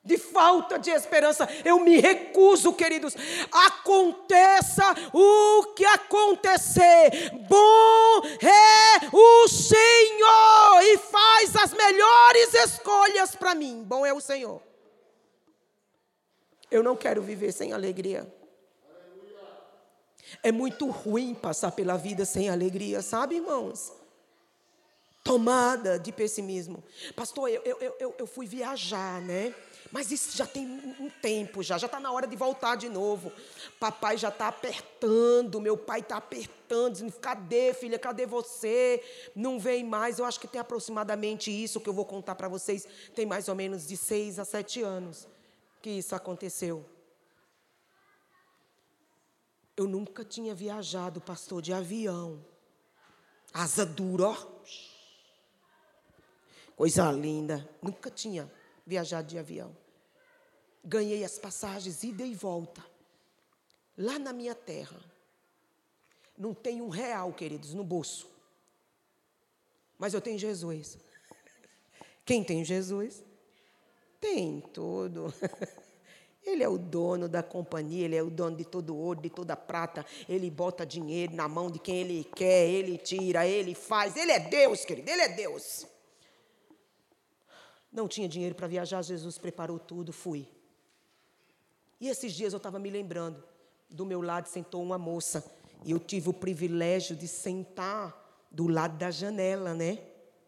de 0.05 0.19
falta 0.19 0.79
de 0.79 0.91
esperança. 0.91 1.49
Eu 1.65 1.81
me 1.81 1.99
recuso, 1.99 2.75
queridos. 2.75 3.17
Aconteça 3.51 4.85
o 5.13 5.73
que 5.75 5.85
acontecer, 5.85 7.31
bom 7.49 8.23
é 8.43 9.09
o 9.13 9.49
Senhor 9.49 10.83
e 10.83 10.99
faz 10.99 11.57
as 11.57 11.73
melhores 11.73 12.55
escolhas 12.55 13.35
para 13.35 13.55
mim. 13.55 13.83
Bom 13.83 14.05
é 14.05 14.13
o 14.13 14.21
Senhor. 14.21 14.61
Eu 16.71 16.83
não 16.83 16.97
quero 16.97 17.23
viver 17.23 17.53
sem 17.53 17.73
alegria. 17.73 18.31
É 20.43 20.53
muito 20.53 20.91
ruim 20.91 21.35
passar 21.35 21.73
pela 21.73 21.97
vida 21.97 22.25
sem 22.25 22.51
alegria, 22.51 23.01
sabe, 23.01 23.37
irmãos? 23.37 23.93
Tomada 25.23 25.99
de 25.99 26.13
pessimismo. 26.13 26.85
Pastor, 27.17 27.49
eu, 27.49 27.63
eu, 27.63 27.97
eu, 27.99 28.15
eu 28.19 28.27
fui 28.27 28.47
viajar, 28.47 29.23
né? 29.23 29.55
Mas 29.95 30.11
isso 30.11 30.37
já 30.37 30.45
tem 30.45 30.67
um 30.99 31.09
tempo, 31.09 31.63
já 31.63 31.79
já 31.79 31.87
está 31.87 32.01
na 32.01 32.11
hora 32.11 32.27
de 32.27 32.35
voltar 32.35 32.75
de 32.75 32.89
novo. 32.89 33.31
Papai 33.79 34.19
já 34.19 34.29
está 34.29 34.49
apertando, 34.49 35.61
meu 35.61 35.79
pai 35.79 36.01
está 36.01 36.17
apertando, 36.17 36.95
dizendo: 36.95 37.13
cadê, 37.13 37.73
filha, 37.73 37.97
cadê 37.97 38.27
você? 38.27 39.01
Não 39.37 39.57
vem 39.57 39.85
mais. 39.85 40.19
Eu 40.19 40.25
acho 40.25 40.41
que 40.41 40.49
tem 40.49 40.61
aproximadamente 40.61 41.49
isso 41.49 41.81
que 41.81 41.89
eu 41.89 41.93
vou 41.93 42.05
contar 42.05 42.35
para 42.35 42.49
vocês. 42.49 42.89
Tem 43.15 43.25
mais 43.25 43.47
ou 43.47 43.55
menos 43.55 43.87
de 43.87 43.97
seis 43.97 44.41
a 44.41 44.45
sete 44.45 44.83
anos 44.83 45.29
que 45.81 45.91
isso 45.91 46.13
aconteceu. 46.17 46.85
Eu 49.77 49.87
nunca 49.87 50.25
tinha 50.25 50.57
viajado, 50.57 51.21
pastor, 51.21 51.63
de 51.63 51.73
avião. 51.73 52.45
Asa 53.53 53.87
dura, 53.87 54.31
ó. 54.31 54.37
Coisa 56.75 57.13
linda. 57.13 57.71
Nunca 57.81 58.11
tinha 58.11 58.53
viajado 58.85 59.29
de 59.29 59.39
avião. 59.39 59.84
Ganhei 60.85 61.25
as 61.25 61.39
passagens 61.39 62.03
ida 62.03 62.25
e 62.25 62.35
volta. 62.35 62.85
Lá 63.97 64.19
na 64.19 64.33
minha 64.33 64.55
terra. 64.55 65.01
Não 66.37 66.53
tem 66.53 66.83
um 66.83 66.89
real, 66.89 67.33
queridos, 67.33 67.75
no 67.75 67.85
bolso. 67.85 68.29
Mas 69.99 70.13
eu 70.13 70.21
tenho 70.21 70.39
Jesus. 70.39 70.99
Quem 72.25 72.43
tem 72.43 72.65
Jesus? 72.65 73.23
Tem 74.21 74.61
tudo. 74.73 75.33
Ele 76.45 76.63
é 76.63 76.69
o 76.69 76.77
dono 76.77 77.27
da 77.27 77.43
companhia, 77.43 78.05
ele 78.05 78.17
é 78.17 78.23
o 78.23 78.29
dono 78.29 78.55
de 78.55 78.67
todo 78.67 78.95
ouro, 78.95 79.19
de 79.19 79.31
toda 79.31 79.57
prata. 79.57 80.05
Ele 80.29 80.51
bota 80.51 80.85
dinheiro 80.85 81.35
na 81.35 81.49
mão 81.49 81.71
de 81.71 81.79
quem 81.79 82.03
ele 82.03 82.23
quer, 82.23 82.69
ele 82.69 82.99
tira, 82.99 83.47
ele 83.47 83.75
faz. 83.75 84.15
Ele 84.15 84.31
é 84.31 84.39
Deus, 84.39 84.85
querido, 84.85 85.11
ele 85.11 85.23
é 85.23 85.29
Deus. 85.31 85.87
Não 87.91 88.07
tinha 88.07 88.29
dinheiro 88.29 88.55
para 88.55 88.67
viajar, 88.67 89.01
Jesus 89.01 89.39
preparou 89.39 89.79
tudo, 89.79 90.13
fui. 90.13 90.47
E 92.05 92.09
esses 92.09 92.35
dias 92.35 92.53
eu 92.53 92.59
estava 92.59 92.79
me 92.79 92.91
lembrando, 92.91 93.43
do 93.89 94.05
meu 94.05 94.21
lado 94.21 94.47
sentou 94.47 94.83
uma 94.83 94.99
moça, 94.99 95.43
e 95.87 95.93
eu 95.93 95.99
tive 95.99 96.29
o 96.29 96.35
privilégio 96.35 97.17
de 97.17 97.27
sentar 97.27 98.45
do 98.51 98.67
lado 98.67 98.99
da 98.99 99.11
janela, 99.11 99.73
né? 99.73 100.01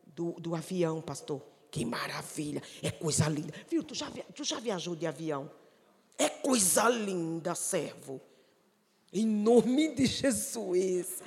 Do, 0.07 0.33
do 0.33 0.55
avião, 0.55 1.01
pastor. 1.01 1.41
Que 1.71 1.83
maravilha, 1.83 2.63
é 2.83 2.91
coisa 2.91 3.27
linda. 3.27 3.55
Viu, 3.71 3.83
tu 3.83 3.95
já, 3.95 4.07
tu 4.35 4.45
já 4.45 4.61
viajou 4.61 4.95
de 4.95 5.07
avião? 5.07 5.51
É 6.19 6.29
coisa 6.29 6.91
linda, 6.91 7.55
servo. 7.55 8.21
Em 9.11 9.25
nome 9.25 9.95
de 9.95 10.05
Jesus. 10.05 11.23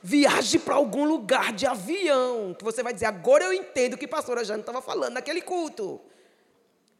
Viaje 0.00 0.60
para 0.60 0.76
algum 0.76 1.04
lugar 1.04 1.52
de 1.52 1.66
avião, 1.66 2.54
que 2.56 2.62
você 2.62 2.80
vai 2.80 2.94
dizer, 2.94 3.06
agora 3.06 3.42
eu 3.46 3.52
entendo 3.52 3.94
o 3.94 3.98
que 3.98 4.04
a 4.04 4.08
pastora 4.08 4.44
Jane 4.44 4.60
estava 4.60 4.80
falando 4.80 5.14
naquele 5.14 5.42
culto. 5.42 6.00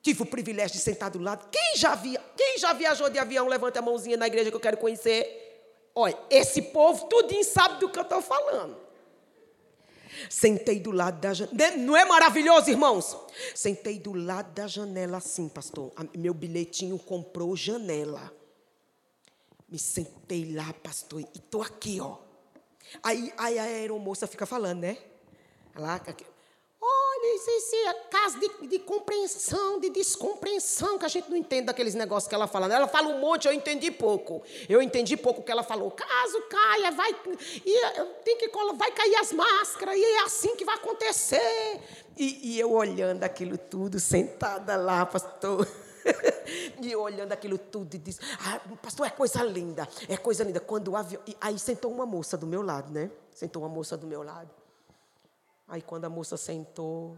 Tive 0.04 0.22
o 0.22 0.26
privilégio 0.26 0.76
de 0.76 0.82
sentar 0.82 1.10
do 1.10 1.18
lado. 1.18 1.48
Quem 1.50 1.78
já, 1.78 1.94
via, 1.94 2.20
quem 2.36 2.58
já 2.58 2.74
viajou 2.74 3.08
de 3.08 3.18
avião, 3.18 3.48
levanta 3.48 3.78
a 3.78 3.82
mãozinha 3.82 4.18
na 4.18 4.26
igreja 4.26 4.50
que 4.50 4.56
eu 4.56 4.60
quero 4.60 4.76
conhecer. 4.76 5.88
Olha, 5.94 6.14
esse 6.28 6.60
povo 6.60 7.06
tudinho 7.06 7.42
sabe 7.42 7.80
do 7.80 7.88
que 7.88 7.98
eu 7.98 8.02
estou 8.02 8.20
falando. 8.20 8.76
Sentei 10.28 10.78
do 10.78 10.90
lado 10.90 11.18
da 11.20 11.32
janela. 11.32 11.56
Né, 11.56 11.76
não 11.78 11.96
é 11.96 12.04
maravilhoso, 12.04 12.68
irmãos? 12.68 13.16
Sentei 13.54 13.98
do 13.98 14.12
lado 14.12 14.52
da 14.52 14.66
janela 14.66 15.16
assim, 15.16 15.48
pastor. 15.48 15.90
Meu 16.14 16.34
bilhetinho 16.34 16.98
comprou 16.98 17.56
janela. 17.56 18.30
Me 19.66 19.78
sentei 19.78 20.52
lá, 20.52 20.70
pastor, 20.82 21.22
e 21.22 21.28
estou 21.34 21.62
aqui, 21.62 21.98
ó. 21.98 22.18
Aí, 23.02 23.32
aí 23.38 23.58
a 23.58 23.62
aeromoça 23.62 24.26
fica 24.26 24.44
falando, 24.44 24.80
né? 24.80 24.98
Lá, 25.74 25.98
Olha, 26.86 27.36
isso, 27.36 27.50
isso 27.50 27.76
é 27.76 27.94
caso 28.10 28.38
de, 28.38 28.66
de, 28.66 28.78
compreensão, 28.80 29.80
de 29.80 29.88
descompreensão, 29.88 30.98
que 30.98 31.06
a 31.06 31.08
gente 31.08 31.30
não 31.30 31.36
entende 31.36 31.66
daqueles 31.66 31.94
negócios 31.94 32.28
que 32.28 32.34
ela 32.34 32.46
fala. 32.46 32.66
Ela 32.72 32.86
fala 32.86 33.08
um 33.08 33.20
monte, 33.20 33.46
eu 33.46 33.54
entendi 33.54 33.90
pouco. 33.90 34.42
Eu 34.68 34.82
entendi 34.82 35.16
pouco 35.16 35.40
o 35.40 35.44
que 35.44 35.50
ela 35.50 35.62
falou. 35.62 35.90
Caso 35.90 36.42
caia, 36.42 36.90
vai, 36.90 37.10
e, 37.64 37.80
tem 38.22 38.36
que, 38.36 38.50
vai 38.74 38.90
cair 38.90 39.16
as 39.16 39.32
máscaras, 39.32 39.96
e 39.96 40.04
é 40.04 40.24
assim 40.24 40.54
que 40.56 40.64
vai 40.64 40.74
acontecer. 40.74 41.80
E, 42.18 42.52
e 42.52 42.60
eu 42.60 42.70
olhando 42.72 43.24
aquilo 43.24 43.56
tudo, 43.56 43.98
sentada 43.98 44.76
lá, 44.76 45.06
pastor. 45.06 45.66
e 46.82 46.94
olhando 46.94 47.32
aquilo 47.32 47.56
tudo 47.56 47.94
e 47.94 47.98
disse: 47.98 48.20
ah, 48.40 48.60
Pastor, 48.82 49.06
é 49.06 49.10
coisa 49.10 49.42
linda, 49.42 49.88
é 50.06 50.18
coisa 50.18 50.44
linda. 50.44 50.60
Quando 50.60 50.88
o 50.88 50.96
avião. 50.96 51.22
E 51.26 51.34
aí 51.40 51.58
sentou 51.58 51.90
uma 51.90 52.04
moça 52.04 52.36
do 52.36 52.46
meu 52.46 52.60
lado, 52.60 52.92
né? 52.92 53.10
Sentou 53.32 53.62
uma 53.62 53.70
moça 53.70 53.96
do 53.96 54.06
meu 54.06 54.22
lado. 54.22 54.50
Aí 55.66 55.80
quando 55.80 56.04
a 56.04 56.10
moça 56.10 56.36
sentou, 56.36 57.16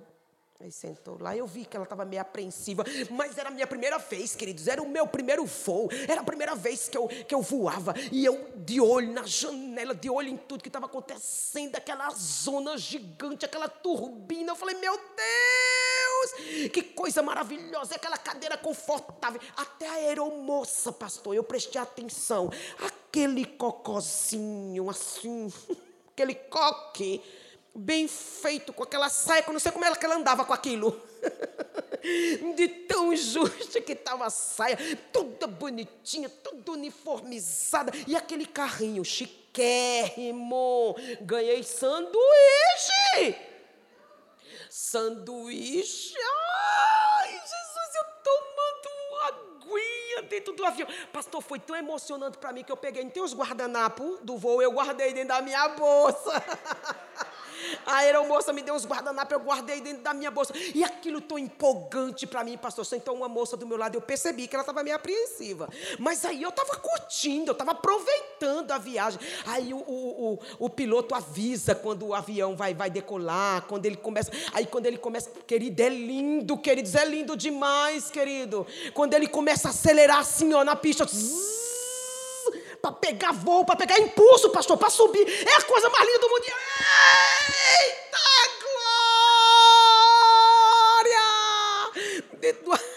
aí 0.61 0.71
sentou 0.71 1.19
lá, 1.21 1.37
eu 1.37 1.47
vi 1.47 1.65
que 1.67 1.77
ela 1.77 1.85
estava 1.85 2.05
meio 2.05 2.23
apreensiva, 2.23 2.85
mas 3.11 3.37
era 3.37 3.49
a 3.49 3.53
minha 3.53 3.67
primeira 3.67 3.99
vez, 3.99 4.35
queridos, 4.35 4.69
era 4.69 4.81
o 4.81 4.89
meu 4.89 5.07
primeiro 5.07 5.45
voo, 5.45 5.89
era 6.09 6.21
a 6.21 6.25
primeira 6.25 6.55
vez 6.55 6.89
que 6.89 6.97
eu, 6.97 7.09
que 7.09 7.35
eu 7.35 7.43
voava, 7.43 7.93
e 8.13 8.25
eu 8.25 8.53
de 8.57 8.81
olho 8.81 9.13
na 9.13 9.25
janela, 9.25 9.95
de 9.95 10.09
olho 10.09 10.29
em 10.29 10.37
tudo 10.37 10.63
que 10.63 10.69
estava 10.69 10.87
acontecendo, 10.87 11.77
aquela 11.77 12.09
zona 12.11 12.79
gigante, 12.79 13.45
aquela 13.45 13.69
turbina, 13.69 14.53
eu 14.53 14.57
falei, 14.57 14.77
meu 14.77 14.97
Deus, 14.97 16.71
que 16.73 16.83
coisa 16.83 17.23
maravilhosa, 17.23 17.97
aquela 17.97 18.17
cadeira 18.17 18.57
confortável, 18.57 19.41
até 19.57 19.89
a 19.89 19.95
aeromoça, 19.95 20.93
pastor, 20.93 21.35
eu 21.35 21.43
prestei 21.43 21.81
atenção, 21.81 22.49
aquele 22.79 23.45
cocozinho 23.45 24.89
assim, 24.89 25.53
aquele 26.15 26.35
coque, 26.35 27.23
bem 27.77 28.09
feito, 28.09 28.73
com 28.73 28.83
aquela 28.83 29.09
saia, 29.09 29.43
que 29.43 29.49
eu 29.49 29.53
não 29.53 29.61
sei 29.61 29.71
como 29.71 29.85
ela, 29.85 29.97
que 29.97 30.05
ela 30.05 30.17
andava 30.17 30.45
com 30.45 30.53
aquilo. 30.53 31.01
De 32.55 32.69
tão 32.69 33.15
justa 33.15 33.81
que 33.81 33.93
estava 33.93 34.27
a 34.27 34.31
saia, 34.31 34.79
toda 35.13 35.47
bonitinha, 35.47 36.29
toda 36.29 36.73
uniformizada. 36.73 37.93
E 38.07 38.17
aquele 38.17 38.47
carrinho 38.47 39.05
chiquérrimo. 39.05 40.97
Ganhei 41.21 41.63
sanduíche. 41.63 43.37
Sanduíche. 44.71 46.15
Ai, 46.17 47.33
Jesus, 47.33 47.95
eu 47.97 48.05
tomando 48.23 48.89
aguinha 49.27 50.23
dentro 50.29 50.53
do 50.55 50.65
avião. 50.65 50.89
Pastor, 51.13 51.43
foi 51.43 51.59
tão 51.59 51.75
emocionante 51.75 52.39
para 52.39 52.53
mim 52.53 52.63
que 52.63 52.71
eu 52.71 52.77
peguei, 52.77 53.05
tem 53.07 53.23
os 53.23 53.35
guardanapos 53.35 54.21
do 54.23 54.39
voo, 54.39 54.63
eu 54.63 54.71
guardei 54.73 55.13
dentro 55.13 55.29
da 55.29 55.43
minha 55.43 55.69
bolsa. 55.71 56.31
A 57.85 57.97
aeromoça 57.97 58.53
me 58.53 58.63
deu 58.63 58.75
uns 58.75 58.87
guardanapos, 58.87 59.33
eu 59.33 59.41
guardei 59.41 59.81
dentro 59.81 60.03
da 60.03 60.13
minha 60.13 60.31
bolsa. 60.31 60.53
E 60.75 60.83
aquilo 60.83 61.21
tão 61.21 61.39
empolgante 61.39 62.27
para 62.27 62.45
mim, 62.45 62.57
pastor. 62.57 62.85
Sentou 62.85 63.15
uma 63.15 63.29
moça 63.29 63.57
do 63.57 63.67
meu 63.67 63.77
lado, 63.77 63.97
eu 63.97 64.01
percebi 64.01 64.47
que 64.47 64.55
ela 64.55 64.63
estava 64.63 64.83
meio 64.83 64.97
apreensiva. 64.97 65.69
Mas 65.99 66.25
aí 66.25 66.43
eu 66.43 66.51
estava 66.51 66.77
curtindo, 66.77 67.51
eu 67.51 67.53
estava 67.53 67.73
aproveitando 67.73 68.71
a 68.71 68.79
viagem. 68.79 69.21
Aí 69.47 69.73
o, 69.73 69.79
o, 69.79 70.33
o, 70.35 70.39
o, 70.67 70.71
piloto 70.71 71.15
avisa 71.15 71.75
quando 71.75 72.07
o 72.07 72.15
avião 72.15 72.57
vai, 72.57 72.75
vai 72.75 72.91
decolar, 72.91 73.63
quando 73.63 73.87
ele 73.87 73.97
começa. 73.97 74.31
Aí 74.53 74.67
quando 74.67 74.87
ele 74.87 74.99
começa, 74.99 75.31
querido, 75.47 75.83
é 75.83 75.89
lindo, 75.89 76.59
queridos, 76.59 76.95
é 76.95 77.05
lindo 77.05 77.37
demais, 77.37 78.11
querido. 78.11 78.67
Quando 78.95 79.15
ele 79.15 79.29
começa 79.29 79.69
a 79.69 79.71
acelerar 79.71 80.19
assim, 80.19 80.53
ó, 80.55 80.65
na 80.65 80.77
pista. 80.77 81.05
Zzz, 81.05 81.66
para 82.87 82.93
pegar 82.93 83.33
voo, 83.33 83.65
para 83.65 83.75
pegar 83.77 83.99
impulso, 83.99 84.51
pastor, 84.51 84.77
para 84.79 84.91
subir. 84.91 85.27
É 85.27 85.57
a 85.57 85.63
coisa 85.63 85.89
mais 85.91 86.07
linda 86.07 86.21
do 86.21 86.29
mundo. 86.29 86.45
Eita 86.45 88.19
glória! 91.01 91.27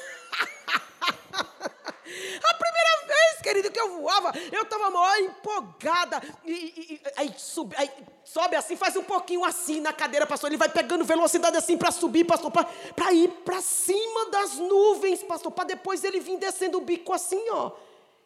A 2.44 2.54
primeira 2.56 3.06
vez, 3.08 3.42
querido, 3.42 3.72
que 3.72 3.80
eu 3.80 4.02
voava, 4.02 4.34
eu 4.52 4.64
estava 4.64 4.90
maior 4.90 5.20
empolgada. 5.20 6.22
E, 6.44 6.52
e, 6.52 6.94
e 6.94 7.02
aí, 7.16 7.34
sub, 7.38 7.74
aí, 7.78 7.90
sobe 8.24 8.56
assim, 8.56 8.76
faz 8.76 8.96
um 8.96 9.04
pouquinho 9.04 9.46
assim 9.46 9.80
na 9.80 9.94
cadeira, 9.94 10.26
pastor. 10.26 10.50
Ele 10.50 10.58
vai 10.58 10.70
pegando 10.70 11.06
velocidade 11.06 11.56
assim 11.56 11.78
para 11.78 11.92
subir, 11.92 12.26
pastor, 12.26 12.52
para 12.52 13.14
ir 13.14 13.30
para 13.46 13.62
cima 13.62 14.30
das 14.32 14.56
nuvens, 14.56 15.24
pastor, 15.24 15.52
para 15.52 15.66
depois 15.66 16.04
ele 16.04 16.20
vir 16.20 16.38
descendo 16.38 16.80
o 16.80 16.82
bico 16.82 17.14
assim, 17.14 17.50
ó 17.52 17.72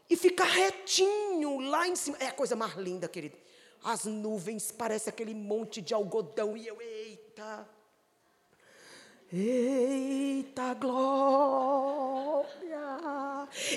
e 0.10 0.16
ficar 0.16 0.46
retinho 0.46 1.60
lá 1.60 1.88
em 1.88 1.96
cima. 1.96 2.18
É 2.20 2.28
a 2.28 2.32
coisa 2.32 2.56
mais 2.56 2.76
linda, 2.76 3.08
querido. 3.08 3.38
As 3.84 4.06
nuvens 4.06 4.72
parecem 4.72 5.10
aquele 5.12 5.34
monte 5.34 5.82
de 5.82 5.94
algodão 5.94 6.56
e 6.56 6.68
eu, 6.68 6.82
eita. 6.82 7.68
Eita 9.36 10.76
glória! 10.76 12.54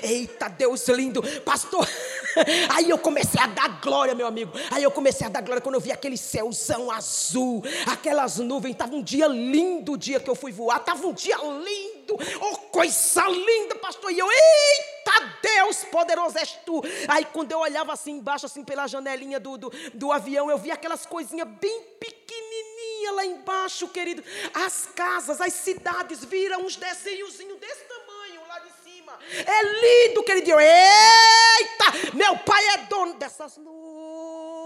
Eita 0.03 0.47
Deus 0.47 0.87
lindo, 0.87 1.21
pastor. 1.41 1.87
Aí 2.75 2.89
eu 2.89 2.97
comecei 2.97 3.41
a 3.41 3.47
dar 3.47 3.81
glória, 3.81 4.13
meu 4.13 4.27
amigo. 4.27 4.51
Aí 4.71 4.83
eu 4.83 4.91
comecei 4.91 5.25
a 5.25 5.29
dar 5.29 5.41
glória 5.41 5.61
quando 5.61 5.75
eu 5.75 5.81
vi 5.81 5.91
aquele 5.91 6.15
céuzão 6.15 6.91
azul, 6.91 7.63
aquelas 7.87 8.37
nuvens. 8.37 8.75
Tava 8.75 8.95
um 8.95 9.01
dia 9.01 9.27
lindo 9.27 9.93
o 9.93 9.97
dia 9.97 10.19
que 10.19 10.29
eu 10.29 10.35
fui 10.35 10.51
voar. 10.51 10.79
Tava 10.79 11.07
um 11.07 11.13
dia 11.13 11.37
lindo, 11.37 11.96
oh 12.15 12.57
coisa 12.71 13.27
linda, 13.27 13.75
pastor. 13.75 14.11
E 14.11 14.19
eu, 14.19 14.27
eita 14.29 15.39
Deus, 15.41 15.83
poderoso 15.85 16.37
és 16.37 16.51
tu. 16.65 16.81
Aí 17.07 17.25
quando 17.25 17.51
eu 17.51 17.59
olhava 17.59 17.93
assim 17.93 18.13
embaixo, 18.13 18.45
assim 18.45 18.63
pela 18.63 18.87
janelinha 18.87 19.39
do, 19.39 19.57
do, 19.57 19.71
do 19.93 20.11
avião, 20.11 20.49
eu 20.49 20.57
vi 20.57 20.71
aquelas 20.71 21.05
coisinhas 21.05 21.47
bem 21.47 21.81
pequenininhas 21.99 23.15
lá 23.15 23.25
embaixo, 23.25 23.87
querido, 23.87 24.23
as 24.53 24.87
casas, 24.95 25.39
as 25.39 25.53
cidades 25.53 26.23
viram 26.25 26.61
uns 26.61 26.75
desenhozinhos 26.75 27.59
desse 27.59 27.83
tamanho 27.85 28.41
lá 28.47 28.59
de 28.59 28.71
cima. 28.83 29.17
É 29.31 30.07
lindo, 30.07 30.23
querido. 30.23 30.51
Eita, 30.59 32.15
meu 32.15 32.37
pai 32.39 32.67
é 32.69 32.77
dono 32.85 33.13
dessas 33.15 33.57
nuvens. 33.57 34.56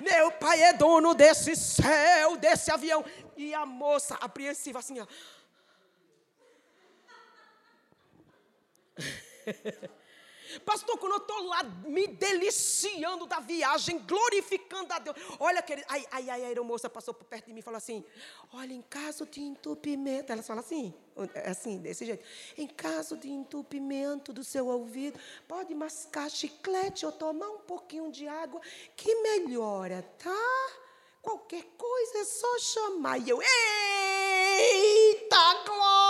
Meu 0.00 0.30
pai 0.32 0.62
é 0.62 0.72
dono 0.72 1.14
desse 1.14 1.56
céu, 1.56 2.36
desse 2.36 2.70
avião. 2.70 3.04
E 3.36 3.54
a 3.54 3.66
moça 3.66 4.14
apreensiva 4.16 4.78
assim, 4.78 5.00
ó. 5.00 5.06
Pastor, 10.64 10.98
quando 10.98 11.12
eu 11.12 11.18
estou 11.18 11.44
lá 11.44 11.62
me 11.86 12.06
deliciando 12.06 13.26
da 13.26 13.40
viagem, 13.40 13.98
glorificando 13.98 14.92
a 14.92 14.98
Deus. 14.98 15.16
Olha, 15.38 15.62
querido, 15.62 15.86
aí, 15.90 16.06
aí, 16.10 16.30
aí 16.30 16.44
a 16.44 16.46
aeromoça 16.46 16.88
passou 16.88 17.14
por 17.14 17.24
perto 17.24 17.46
de 17.46 17.52
mim 17.52 17.60
e 17.60 17.62
falou 17.62 17.78
assim: 17.78 18.04
Olha, 18.52 18.72
em 18.72 18.82
caso 18.82 19.26
de 19.26 19.40
entupimento, 19.40 20.32
ela 20.32 20.42
fala 20.42 20.60
assim, 20.60 20.94
é 21.34 21.50
assim, 21.50 21.78
desse 21.78 22.04
jeito. 22.04 22.24
Em 22.56 22.66
caso 22.66 23.16
de 23.16 23.30
entupimento 23.30 24.32
do 24.32 24.44
seu 24.44 24.66
ouvido, 24.66 25.18
pode 25.48 25.74
mascar 25.74 26.30
chiclete 26.30 27.04
ou 27.06 27.12
tomar 27.12 27.48
um 27.48 27.58
pouquinho 27.58 28.10
de 28.10 28.26
água, 28.28 28.60
que 28.96 29.14
melhora, 29.22 30.02
tá? 30.18 30.84
Qualquer 31.22 31.64
coisa 31.78 32.18
é 32.18 32.24
só 32.24 32.58
chamar. 32.58 33.18
E 33.18 33.30
eu, 33.30 33.40
eita 33.40 33.54
glória! 35.64 36.03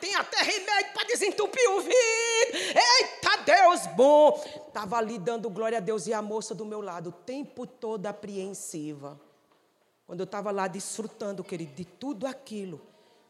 Tem 0.00 0.14
até 0.14 0.38
remédio 0.42 0.92
para 0.92 1.04
desentupir 1.04 1.68
o 1.70 1.74
ouvido. 1.74 1.94
Eita 1.94 3.36
Deus 3.44 3.86
bom! 3.96 4.42
Estava 4.66 4.96
ali 4.96 5.18
dando 5.18 5.50
glória 5.50 5.78
a 5.78 5.80
Deus 5.80 6.06
e 6.06 6.12
a 6.12 6.22
moça 6.22 6.54
do 6.54 6.64
meu 6.64 6.80
lado, 6.80 7.10
o 7.10 7.12
tempo 7.12 7.66
todo 7.66 8.06
apreensiva. 8.06 9.20
Quando 10.06 10.20
eu 10.20 10.24
estava 10.24 10.50
lá 10.50 10.66
desfrutando, 10.66 11.44
querido, 11.44 11.72
de 11.72 11.84
tudo 11.84 12.26
aquilo 12.26 12.80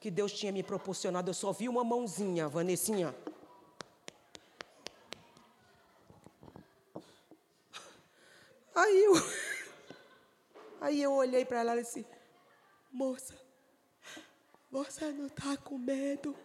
que 0.01 0.11
Deus 0.11 0.33
tinha 0.33 0.51
me 0.51 0.63
proporcionado, 0.63 1.31
eu 1.31 1.35
só 1.35 1.53
vi 1.53 1.69
uma 1.69 1.85
mãozinha, 1.85 2.49
Vanessinha. 2.49 3.15
Aí 8.75 9.05
eu, 9.05 9.13
aí 10.81 11.03
eu 11.03 11.13
olhei 11.13 11.45
para 11.45 11.61
ela 11.61 11.77
e 11.77 11.83
disse, 11.83 12.07
moça, 12.91 13.40
você 14.71 15.11
não 15.13 15.27
está 15.27 15.57
com 15.57 15.77
medo? 15.77 16.37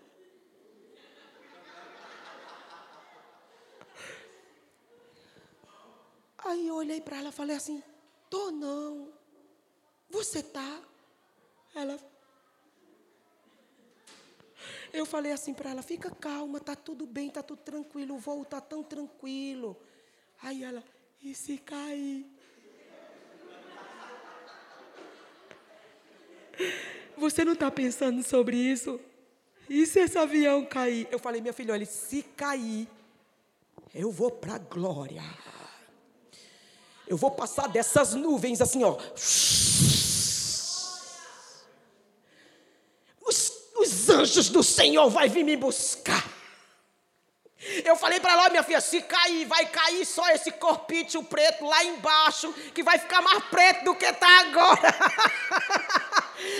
Aí 6.38 6.68
eu 6.68 6.76
olhei 6.76 7.02
para 7.02 7.18
ela 7.18 7.30
e 7.30 7.32
falei 7.32 7.56
assim, 7.56 7.84
tô 8.30 8.52
não. 8.52 9.14
Você 10.10 10.44
tá? 10.44 10.82
Ela. 11.74 12.00
Eu 14.94 15.06
falei 15.06 15.32
assim 15.32 15.54
para 15.54 15.72
ela: 15.72 15.82
fica 15.82 16.10
calma, 16.10 16.60
tá 16.60 16.76
tudo 16.76 17.06
bem, 17.06 17.30
tá 17.30 17.44
tudo 17.44 17.62
tranquilo, 17.64 18.16
o 18.16 18.20
voo 18.20 18.46
tá 18.46 18.62
tão 18.62 18.84
tranquilo. 18.84 19.76
Aí 20.42 20.64
ela, 20.64 20.84
e 21.22 21.34
se 21.34 21.58
cair? 21.58 22.32
Você 27.18 27.46
não 27.46 27.54
está 27.54 27.72
pensando 27.72 28.22
sobre 28.24 28.58
isso? 28.58 29.00
E 29.70 29.86
se 29.86 30.00
esse 30.00 30.18
avião 30.18 30.66
cair? 30.66 31.08
Eu 31.12 31.20
falei, 31.20 31.42
minha 31.42 31.54
filha, 31.54 31.74
olha, 31.74 31.86
se 31.86 32.24
cair, 32.36 32.88
eu 33.94 34.12
vou 34.12 34.30
para 34.30 34.56
a 34.56 34.60
glória. 34.60 35.24
Eu 37.08 37.18
vou 37.18 37.32
passar 37.32 37.68
dessas 37.68 38.14
nuvens 38.14 38.62
assim, 38.62 38.84
ó. 38.84 38.98
os 44.06 44.10
anjos 44.10 44.50
do 44.50 44.64
Senhor 44.64 45.10
vai 45.10 45.28
vir 45.30 45.44
me 45.44 45.56
buscar. 45.56 46.24
Eu 47.84 47.96
falei 47.96 48.20
para 48.20 48.34
ela, 48.34 48.50
minha 48.50 48.64
filha, 48.64 48.80
se 48.80 49.02
cair, 49.02 49.46
vai 49.46 49.66
cair 49.66 50.06
só 50.06 50.28
esse 50.30 50.52
corpício 50.52 51.24
preto 51.24 51.66
lá 51.66 51.84
embaixo, 51.84 52.54
que 52.74 52.84
vai 52.84 53.00
ficar 53.00 53.22
mais 53.22 53.44
preto 53.46 53.86
do 53.86 53.96
que 53.96 54.06
está 54.06 54.40
agora. 54.42 54.96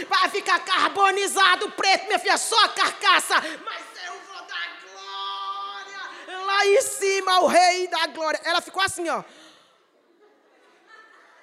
vai 0.08 0.30
ficar 0.30 0.60
carbonizado 0.60 1.72
preto, 1.72 2.06
minha 2.06 2.20
filha, 2.20 2.38
só 2.38 2.66
a 2.66 2.70
carcaça. 2.70 3.36
Mas 3.64 3.84
eu 4.06 4.14
vou 4.28 4.46
dar 4.46 4.78
glória. 4.84 6.46
Lá 6.46 6.68
em 6.68 6.82
cima, 6.82 7.40
o 7.42 7.48
rei 7.48 7.88
da 7.88 8.08
glória. 8.08 8.40
Ela 8.44 8.62
ficou 8.62 8.82
assim, 8.82 9.08
ó. 9.10 9.24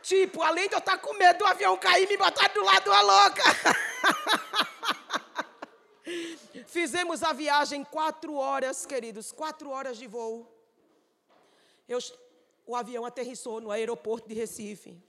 Tipo, 0.03 0.43
além 0.43 0.69
de 0.69 0.75
eu 0.75 0.79
estar 0.79 0.97
tá 0.97 0.99
com 0.99 1.15
medo 1.15 1.39
do 1.39 1.47
avião 1.47 1.77
cair, 1.77 2.09
me 2.09 2.17
botar 2.17 2.49
do 2.49 2.65
lado 2.65 2.91
da 2.91 3.01
louca. 3.01 3.43
Fizemos 6.67 7.23
a 7.23 7.33
viagem 7.33 7.85
quatro 7.85 8.35
horas, 8.35 8.85
queridos, 8.85 9.31
quatro 9.31 9.71
horas 9.71 9.97
de 9.97 10.09
voo. 10.09 10.53
Eu, 11.89 12.01
o 12.67 12.75
avião 12.75 13.07
aterrissou 13.07 13.61
no 13.61 13.71
aeroporto 13.71 14.29
de 14.29 14.35
Recife. 14.35 15.01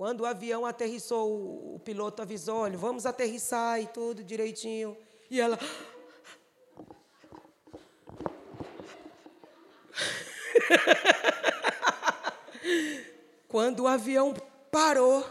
Quando 0.00 0.22
o 0.22 0.24
avião 0.24 0.64
aterrissou, 0.64 1.74
o, 1.74 1.78
piloto 1.78 2.22
avisou: 2.22 2.60
olha, 2.60 2.78
vamos 2.78 3.04
aterrissar 3.04 3.82
e 3.82 3.86
tudo 3.86 4.24
direitinho. 4.24 4.96
E 5.30 5.38
ela. 5.38 5.58
Quando 13.46 13.80
o 13.80 13.86
avião 13.86 14.32
parou, 14.72 15.22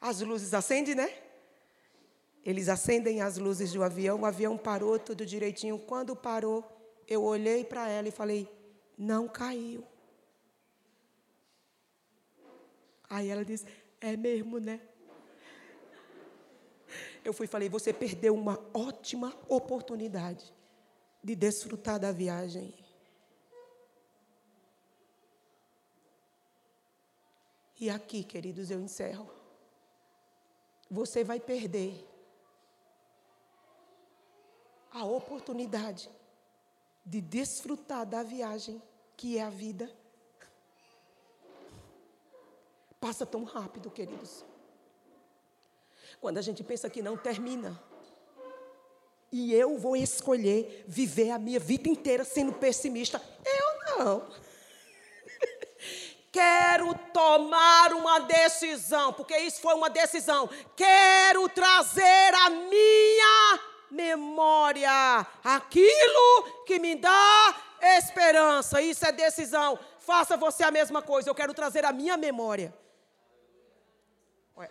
as 0.00 0.20
luzes 0.20 0.54
acendem, 0.54 0.94
né? 0.94 1.12
Eles 2.44 2.68
acendem 2.68 3.20
as 3.20 3.36
luzes 3.36 3.72
do 3.72 3.82
avião, 3.82 4.20
o 4.20 4.26
avião 4.26 4.56
parou 4.56 4.96
tudo 4.96 5.26
direitinho. 5.26 5.76
Quando 5.76 6.14
parou, 6.14 6.64
eu 7.08 7.24
olhei 7.24 7.64
para 7.64 7.88
ela 7.88 8.06
e 8.06 8.12
falei: 8.12 8.48
não 8.96 9.26
caiu. 9.26 9.91
Aí 13.12 13.28
ela 13.28 13.44
disse: 13.44 13.66
é 14.00 14.16
mesmo, 14.16 14.58
né? 14.58 14.80
Eu 17.22 17.34
fui 17.34 17.44
e 17.44 17.48
falei: 17.48 17.68
você 17.68 17.92
perdeu 17.92 18.34
uma 18.34 18.58
ótima 18.72 19.38
oportunidade 19.50 20.50
de 21.22 21.36
desfrutar 21.36 22.00
da 22.00 22.10
viagem. 22.10 22.74
E 27.78 27.90
aqui, 27.90 28.24
queridos, 28.24 28.70
eu 28.70 28.80
encerro. 28.80 29.30
Você 30.90 31.22
vai 31.22 31.38
perder 31.38 32.08
a 34.90 35.04
oportunidade 35.04 36.08
de 37.04 37.20
desfrutar 37.20 38.06
da 38.06 38.22
viagem 38.22 38.82
que 39.18 39.36
é 39.36 39.42
a 39.42 39.50
vida. 39.50 40.01
Passa 43.02 43.26
tão 43.26 43.42
rápido, 43.42 43.90
queridos. 43.90 44.44
Quando 46.20 46.38
a 46.38 46.40
gente 46.40 46.62
pensa 46.62 46.88
que 46.88 47.02
não 47.02 47.16
termina. 47.16 47.82
E 49.32 49.52
eu 49.52 49.76
vou 49.76 49.96
escolher 49.96 50.84
viver 50.86 51.30
a 51.30 51.38
minha 51.38 51.58
vida 51.58 51.88
inteira 51.88 52.22
sendo 52.22 52.52
pessimista. 52.52 53.20
Eu 53.44 53.98
não. 53.98 54.24
Quero 56.30 56.94
tomar 57.12 57.92
uma 57.92 58.20
decisão, 58.20 59.12
porque 59.12 59.36
isso 59.36 59.60
foi 59.60 59.74
uma 59.74 59.90
decisão. 59.90 60.48
Quero 60.76 61.48
trazer 61.48 62.34
a 62.46 62.50
minha 62.50 63.60
memória, 63.90 65.26
aquilo 65.42 66.64
que 66.64 66.78
me 66.78 66.94
dá 66.94 67.56
esperança. 67.98 68.80
Isso 68.80 69.04
é 69.04 69.10
decisão. 69.10 69.76
Faça 69.98 70.36
você 70.36 70.62
a 70.62 70.70
mesma 70.70 71.02
coisa. 71.02 71.28
Eu 71.28 71.34
quero 71.34 71.52
trazer 71.52 71.84
a 71.84 71.92
minha 71.92 72.16
memória. 72.16 72.72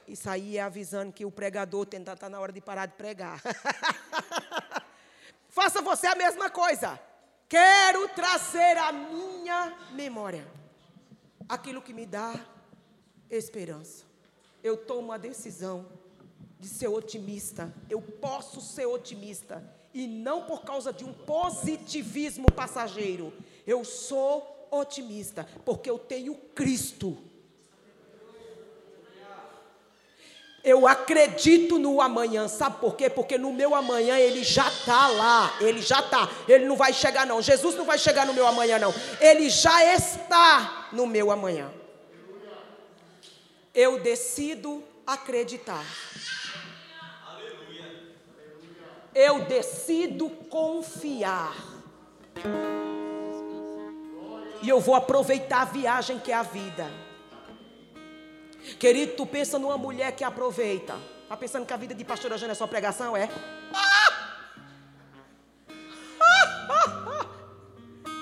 Isso 0.07 0.29
aí 0.29 0.57
é 0.57 0.61
avisando 0.61 1.11
que 1.11 1.25
o 1.25 1.31
pregador 1.31 1.87
está 1.91 2.15
tá 2.15 2.29
na 2.29 2.39
hora 2.39 2.51
de 2.51 2.61
parar 2.61 2.85
de 2.85 2.93
pregar. 2.93 3.41
Faça 5.49 5.81
você 5.81 6.07
a 6.07 6.15
mesma 6.15 6.49
coisa. 6.49 6.99
Quero 7.49 8.07
trazer 8.09 8.77
a 8.77 8.91
minha 8.91 9.75
memória. 9.91 10.47
Aquilo 11.49 11.81
que 11.81 11.93
me 11.93 12.05
dá 12.05 12.33
esperança. 13.29 14.05
Eu 14.63 14.77
tomo 14.77 15.11
a 15.11 15.17
decisão 15.17 15.87
de 16.59 16.67
ser 16.67 16.87
otimista. 16.87 17.73
Eu 17.89 18.01
posso 18.01 18.61
ser 18.61 18.85
otimista. 18.85 19.63
E 19.93 20.07
não 20.07 20.45
por 20.45 20.63
causa 20.63 20.93
de 20.93 21.03
um 21.03 21.11
positivismo 21.11 22.49
passageiro. 22.49 23.33
Eu 23.67 23.83
sou 23.83 24.69
otimista 24.71 25.45
porque 25.65 25.89
eu 25.89 25.99
tenho 25.99 26.35
Cristo. 26.35 27.17
Eu 30.63 30.87
acredito 30.87 31.79
no 31.79 31.99
amanhã, 32.01 32.47
sabe 32.47 32.79
por 32.79 32.95
quê? 32.95 33.09
Porque 33.09 33.37
no 33.37 33.51
meu 33.51 33.73
amanhã 33.73 34.17
ele 34.19 34.43
já 34.43 34.67
está 34.67 35.07
lá, 35.07 35.55
ele 35.59 35.81
já 35.81 35.99
está, 35.99 36.29
ele 36.47 36.65
não 36.65 36.75
vai 36.75 36.93
chegar 36.93 37.25
não, 37.25 37.41
Jesus 37.41 37.75
não 37.75 37.85
vai 37.85 37.97
chegar 37.97 38.27
no 38.27 38.33
meu 38.33 38.45
amanhã 38.45 38.77
não, 38.77 38.93
ele 39.19 39.49
já 39.49 39.83
está 39.95 40.89
no 40.91 41.07
meu 41.07 41.31
amanhã. 41.31 41.71
Eu 43.73 43.99
decido 44.01 44.83
acreditar 45.07 45.83
eu 49.13 49.41
decido 49.45 50.29
confiar. 50.29 51.55
E 54.63 54.69
eu 54.69 54.79
vou 54.79 54.95
aproveitar 54.95 55.61
a 55.61 55.65
viagem 55.65 56.19
que 56.19 56.31
é 56.31 56.35
a 56.35 56.43
vida. 56.43 56.89
Querido, 58.79 59.13
tu 59.13 59.25
pensa 59.25 59.57
numa 59.57 59.77
mulher 59.77 60.11
que 60.15 60.23
aproveita. 60.23 60.95
Tá 61.27 61.37
pensando 61.37 61.65
que 61.65 61.73
a 61.73 61.77
vida 61.77 61.95
de 61.95 62.03
pastora 62.03 62.37
Jana 62.37 62.51
é 62.51 62.55
só 62.55 62.67
pregação, 62.67 63.15
é? 63.15 63.29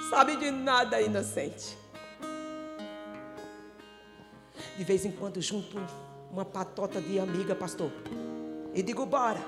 Sabe 0.09 0.35
de 0.37 0.51
nada, 0.51 1.01
inocente. 1.01 1.77
De 4.77 4.83
vez 4.83 5.05
em 5.05 5.11
quando 5.11 5.41
junto 5.41 5.77
uma 6.31 6.45
patota 6.45 7.01
de 7.01 7.19
amiga, 7.19 7.55
pastor. 7.55 7.91
E 8.73 8.81
digo, 8.83 9.05
bora. 9.05 9.41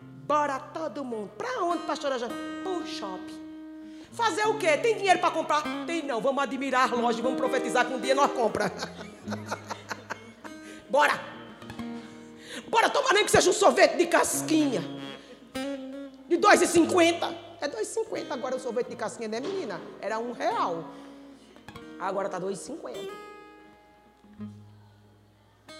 Bora 0.00 0.58
todo 0.58 1.04
mundo. 1.04 1.30
Para 1.36 1.62
onde, 1.64 1.82
pastora 1.82 2.18
Jana? 2.18 2.34
Para 2.62 2.72
o 2.72 2.86
shopping. 2.86 3.42
Fazer 4.12 4.46
o 4.46 4.58
quê? 4.58 4.76
Tem 4.76 4.96
dinheiro 4.96 5.18
para 5.20 5.30
comprar? 5.30 5.62
Tem 5.86 6.02
não. 6.02 6.20
Vamos 6.20 6.42
admirar 6.42 6.92
a 6.92 6.96
loja 6.96 7.22
vamos 7.22 7.38
profetizar 7.38 7.86
que 7.86 7.92
um 7.92 8.00
dia 8.00 8.14
nós 8.14 8.30
compra. 8.32 8.70
Bora. 10.92 11.18
Bora 12.68 12.90
tomar 12.90 13.14
nem 13.14 13.24
que 13.24 13.30
seja 13.30 13.48
um 13.48 13.52
sorvete 13.54 13.96
de 13.96 14.06
casquinha. 14.06 14.82
De 16.28 16.36
2,50. 16.36 17.34
É 17.62 17.66
2,50 17.66 18.30
agora 18.30 18.56
o 18.56 18.60
sorvete 18.60 18.88
de 18.88 18.96
casquinha, 18.96 19.26
né, 19.26 19.40
menina? 19.40 19.80
Era 20.02 20.18
um 20.18 20.32
real. 20.32 20.84
Agora 21.98 22.28
tá 22.28 22.38
2,50. 22.38 23.08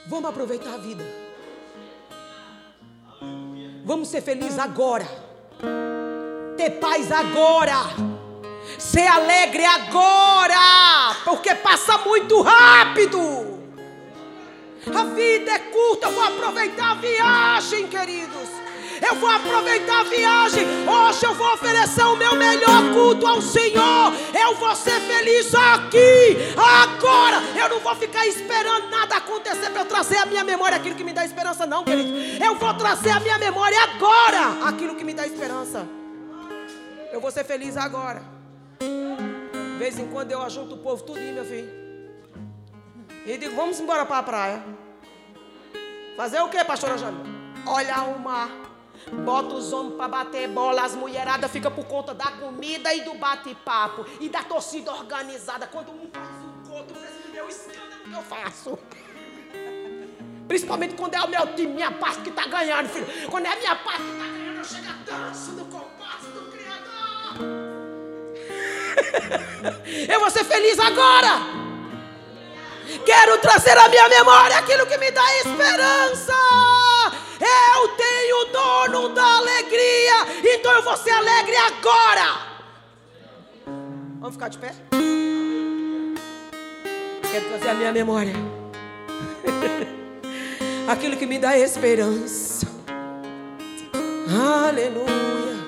Vamos 0.07 0.31
aproveitar 0.31 0.73
a 0.73 0.79
vida. 0.79 1.05
Vamos 3.85 4.09
ser 4.09 4.23
felizes 4.23 4.59
agora. 4.59 5.07
Ter 6.57 6.71
paz 6.81 7.13
agora. 7.13 7.77
Ser 8.79 9.07
alegre 9.09 9.63
agora. 9.67 11.17
Porque 11.23 11.55
passa 11.57 11.99
muito 11.99 12.41
rápido. 12.41 13.52
A 14.87 15.05
vida 15.05 15.51
é 15.51 15.59
curta. 15.59 16.07
Eu 16.07 16.13
vou 16.13 16.25
aproveitar 16.25 16.93
a 16.93 16.95
viagem, 16.95 17.87
queridos. 17.87 18.49
Eu 19.09 19.17
vou 19.17 19.29
aproveitar 19.29 20.01
a 20.01 20.05
viagem. 20.05 20.65
Hoje 20.89 21.27
eu 21.27 21.35
vou 21.35 21.55
oferecer 21.55 22.05
o 22.05 22.17
meu 22.17 22.37
melhor 22.37 22.93
culto 22.93 23.27
ao 23.27 23.43
Senhor. 23.43 24.13
Eu 24.33 24.55
vou 24.55 24.75
ser 24.77 25.01
feliz 25.01 25.53
aqui, 25.55 26.37
agora. 26.57 27.43
Eu 27.59 27.69
não 27.69 27.81
vou 27.81 27.95
ficar 27.97 28.27
esperando 28.27 28.89
nada 28.91 29.17
acontecer 29.17 29.71
para 29.71 29.83
eu 29.83 29.87
trazer 29.87 30.19
a 30.19 30.27
minha 30.27 30.45
memória 30.45 30.77
aquilo 30.77 30.95
que 30.95 31.05
me 31.05 31.13
dá 31.13 31.25
esperança, 31.25 31.67
não, 31.67 31.85
querido. 31.85 32.45
Eu 32.45 32.55
vou 32.55 32.73
trazer 32.75 33.11
a 33.11 33.21
minha 33.21 33.39
memória 33.39 33.79
agora 33.83 34.69
aquilo 34.69 34.95
que 34.95 35.05
me 35.05 35.15
dá 35.15 35.27
esperança. 35.27 35.87
Eu 37.13 37.21
vou 37.21 37.31
ser 37.31 37.45
feliz 37.45 37.77
agora. 37.77 38.23
De 38.81 39.79
vez 39.79 39.99
em 39.99 40.07
quando 40.07 40.31
eu 40.31 40.41
ajunto 40.43 40.77
o 40.77 40.79
povo 40.79 41.03
tudo, 41.03 41.19
meu 41.19 41.45
filho. 41.45 41.82
E 43.25 43.39
digo, 43.39 43.55
vamos 43.55 43.79
embora 43.79 44.05
para 44.05 44.19
a 44.19 44.23
praia. 44.23 44.65
Fazer 46.17 46.41
o 46.41 46.49
que, 46.49 46.63
pastora 46.65 46.99
Jânio? 46.99 47.23
Olhar 47.67 48.09
o 48.09 48.19
mar. 48.19 48.51
Bota 49.25 49.55
os 49.55 49.73
homens 49.73 49.97
para 49.97 50.09
bater 50.09 50.49
bola, 50.49 50.83
as 50.83 50.95
mulheradas 50.95 51.51
ficam 51.51 51.71
por 51.71 51.85
conta 51.87 52.15
da 52.15 52.33
comida 52.33 52.93
e 52.95 53.03
do 53.03 53.15
bate-papo. 53.15 54.05
E 54.21 54.29
da 54.29 54.43
torcida 54.43 54.93
organizada. 54.93 55.67
Quando 55.69 55.91
um 55.91 56.11
faz 56.13 56.29
um 56.45 56.83
tu 56.83 56.95
pensa 56.95 57.27
no 57.27 57.33
meu 57.33 57.49
escândalo 57.49 58.03
que 58.05 58.13
eu 58.13 58.23
faço. 58.23 58.79
Principalmente 60.49 60.95
quando 60.95 61.15
é 61.15 61.21
o 61.21 61.29
meu 61.29 61.55
time, 61.55 61.75
minha 61.75 61.93
parte 61.93 62.23
que 62.23 62.31
está 62.31 62.47
ganhando, 62.47 62.89
filho. 62.89 63.07
Quando 63.31 63.47
é 63.47 63.53
a 63.53 63.57
minha 63.57 63.77
parte 63.77 64.03
que 64.03 64.11
está 64.11 64.27
ganhando, 64.27 64.59
eu 64.59 64.65
chego 64.65 64.89
a 64.89 64.93
dança 65.05 65.53
do 65.53 65.65
compasso 65.67 66.27
do 66.27 66.51
Criador. 66.51 67.37
eu 70.13 70.21
vou 70.21 70.31
ser 70.31 70.45
feliz 70.45 70.79
agora. 70.79 71.62
Quero 73.05 73.39
trazer 73.39 73.77
à 73.77 73.89
minha 73.89 74.09
memória 74.09 74.59
aquilo 74.59 74.87
que 74.87 74.97
me 74.99 75.11
dá 75.11 75.37
esperança. 75.39 76.33
Eu 77.41 77.89
tenho 77.89 78.41
o 78.41 78.45
dono 78.47 79.09
da 79.11 79.39
alegria, 79.39 80.27
então 80.55 80.73
eu 80.73 80.83
vou 80.83 80.97
ser 80.97 81.11
alegre 81.11 81.57
agora. 81.57 82.53
Vamos 84.21 84.35
ficar 84.35 84.49
de 84.49 84.59
pé? 84.59 84.73
Quero 87.31 87.49
trazer 87.49 87.71
a 87.71 87.75
minha 87.75 87.93
memória. 87.93 88.35
Aquilo 90.87 91.17
que 91.17 91.27
me 91.27 91.39
dá 91.39 91.59
esperança. 91.59 92.67
Aleluia. 94.69 95.62